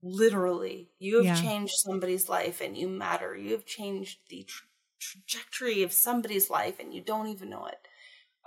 Literally, 0.04 0.92
you 1.00 1.18
have 1.18 1.26
Yeah. 1.26 1.34
changed 1.34 1.76
somebody's 1.78 2.30
life 2.30 2.62
and 2.62 2.78
you 2.78 2.90
matter. 2.90 3.36
You 3.38 3.54
have 3.54 3.66
changed 3.66 4.20
the 4.30 4.44
tra- 4.44 4.68
trajectory 5.00 5.84
of 5.84 5.94
somebody's 5.94 6.50
life 6.50 6.80
and 6.80 6.94
you 6.94 7.02
don't 7.02 7.28
even 7.28 7.50
know 7.50 7.66
it. 7.68 7.88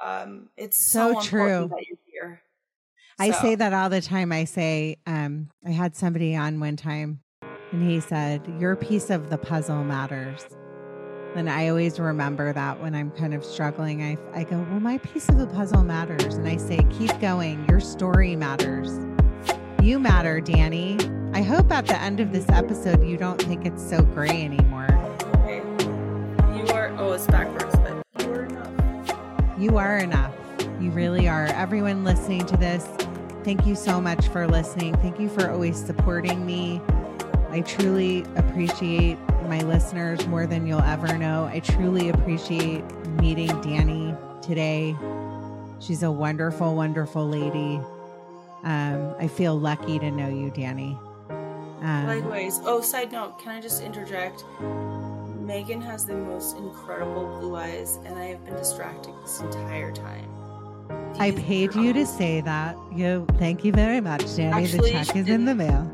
Um, 0.03 0.51
it's 0.57 0.79
so, 0.79 1.13
So 1.13 1.15
true. 1.15 1.69
important 1.69 1.71
that 1.71 1.87
you're 1.89 1.99
here. 2.07 2.43
I 3.19 3.31
say 3.31 3.55
that 3.55 3.73
all 3.73 3.89
the 3.89 4.01
time. 4.01 4.31
I 4.33 4.45
say, 4.45 4.97
um, 5.07 5.51
I 5.65 5.71
had 5.71 5.97
somebody 5.97 6.37
on 6.37 6.61
one 6.61 6.77
time 6.77 7.23
and 7.77 7.91
he 7.91 8.01
said, 8.01 8.41
Your 8.59 8.75
piece 8.75 9.11
of 9.11 9.29
the 9.29 9.37
puzzle 9.37 9.85
matters. 9.85 10.47
And 11.35 11.51
I 11.51 11.69
always 11.69 12.01
remember 12.01 12.55
that 12.55 12.81
when 12.81 12.95
I'm 12.95 13.11
kind 13.11 13.35
of 13.35 13.45
struggling. 13.45 14.03
I, 14.03 14.17
I 14.33 14.45
go, 14.45 14.57
Well, 14.71 14.81
my 14.81 14.97
piece 14.99 15.29
of 15.29 15.37
the 15.37 15.47
puzzle 15.47 15.85
matters. 15.85 16.37
And 16.37 16.49
I 16.49 16.57
say, 16.57 16.79
Keep 16.99 17.21
going. 17.21 17.67
Your 17.69 17.81
story 17.81 18.35
matters. 18.35 18.89
You 19.83 19.99
matter, 19.99 20.41
Dani. 20.41 21.37
I 21.37 21.43
hope 21.43 21.71
at 21.71 21.87
the 21.87 22.01
end 22.01 22.19
of 22.19 22.33
this 22.33 22.49
episode, 22.49 23.07
you 23.07 23.19
don't 23.19 23.41
think 23.43 23.67
it's 23.67 23.87
so 23.87 24.03
gray 24.03 24.43
anymore. 24.43 24.89
Okay. 25.37 25.59
You 26.57 26.67
are. 26.73 26.97
Oh, 26.97 27.13
it's 27.13 27.27
backwards, 27.27 27.77
but 27.77 28.25
you 28.25 28.33
are 28.33 28.45
enough. 28.45 29.59
You 29.59 29.77
are 29.77 29.99
enough. 29.99 30.35
You 30.81 30.91
really 30.93 31.29
are. 31.29 31.45
Everyone 31.49 32.05
listening 32.05 32.47
to 32.47 32.57
this, 32.57 32.87
thank 33.45 33.67
you 33.67 33.75
so 33.75 34.01
much 34.01 34.29
for 34.29 34.49
listening. 34.49 34.97
Thank 35.03 35.21
you 35.21 35.29
for 35.29 35.51
always 35.51 35.77
supporting 35.77 36.47
me. 36.47 36.81
I 37.57 37.63
truly 37.63 38.23
appreciate 38.37 39.17
my 39.49 39.63
listeners 39.63 40.27
more 40.27 40.47
than 40.47 40.67
you'll 40.67 40.83
ever 40.83 41.17
know. 41.17 41.47
I 41.51 41.61
truly 41.61 42.11
appreciate 42.11 42.85
meeting 43.19 43.49
Dani 43.49 44.15
today. 44.43 44.95
She's 45.81 46.03
a 46.03 46.11
wonderful, 46.11 46.75
wonderful 46.75 47.27
lady. 47.27 47.81
Um, 48.63 49.15
I 49.19 49.27
feel 49.27 49.59
lucky 49.59 49.99
to 49.99 50.11
know 50.11 50.29
you, 50.29 50.51
Dani. 50.51 50.99
Um, 51.81 52.07
Likewise. 52.07 52.61
Oh, 52.63 52.83
side 52.83 53.11
note, 53.11 53.39
can 53.39 53.53
I 53.53 53.63
just 53.63 53.83
interject? 53.83 54.45
Megan 55.41 55.81
has 55.81 56.05
the 56.05 56.15
most 56.15 56.59
incredible 56.59 57.39
blue 57.41 57.57
eyes, 57.57 57.99
and 58.05 58.19
I 58.19 58.27
have 58.27 58.45
been 58.45 58.57
distracted 58.57 59.15
this 59.23 59.41
entire 59.41 59.93
time. 59.93 60.29
I 61.19 61.31
These 61.31 61.43
paid 61.43 61.75
you 61.75 61.95
to 61.95 62.05
say 62.05 62.43
that. 62.43 62.77
You, 62.95 63.27
thank 63.39 63.65
you 63.65 63.73
very 63.73 64.03
much, 64.03 64.25
Dani. 64.25 64.53
Actually, 64.53 64.91
the 64.91 65.05
check 65.05 65.17
is 65.17 65.29
in 65.31 65.47
the 65.47 65.55
mail. 65.55 65.91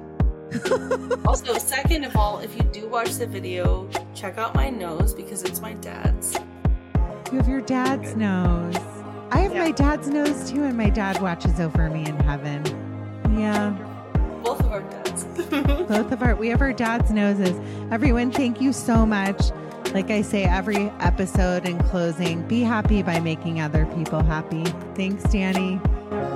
Also, 1.27 1.57
second 1.57 2.05
of 2.05 2.17
all, 2.17 2.39
if 2.41 2.55
you 2.57 2.63
do 2.73 2.89
watch 2.89 3.13
the 3.15 3.27
video, 3.27 3.89
check 4.15 4.39
out 4.39 4.55
my 4.55 4.69
nose 4.71 5.15
because 5.15 5.43
it's 5.45 5.61
my 5.61 5.73
dad's. 5.75 6.37
You 7.31 7.39
have 7.39 7.49
your 7.49 7.61
dad's 7.63 8.15
nose. 8.17 8.77
I 9.31 9.39
have 9.39 9.55
Yeah. 9.55 9.61
my 9.65 9.71
dad's 9.71 10.09
nose 10.09 10.51
too, 10.51 10.65
and 10.65 10.77
my 10.77 10.91
dad 10.91 11.21
watches 11.23 11.59
over 11.61 11.89
me 11.89 12.05
in 12.07 12.17
heaven. 12.21 12.63
Yeah, 13.39 13.71
Both 14.45 14.61
of 14.61 14.73
our 14.73 14.81
dads. 14.83 15.25
both 15.89 16.13
of 16.13 16.23
our, 16.23 16.35
we 16.35 16.49
have 16.49 16.61
our 16.61 16.73
dad's 16.73 17.11
noses. 17.11 17.59
Everyone, 17.91 18.31
thank 18.31 18.61
you 18.61 18.73
so 18.73 19.07
much. 19.07 19.41
Like 19.95 20.11
I 20.11 20.21
say 20.23 20.45
every 20.45 20.91
episode 21.01 21.67
in 21.69 21.79
closing, 21.85 22.43
be 22.49 22.63
happy 22.63 23.03
by 23.03 23.21
making 23.21 23.61
other 23.61 23.87
people 23.95 24.23
happy. 24.23 24.65
Thanks, 24.97 25.23
Dani. 25.25 25.81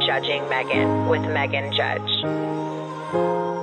Judging 0.07 0.49
Megan 0.49 1.09
with 1.09 1.23
Megan 1.23 1.73
Judge. 1.75 3.56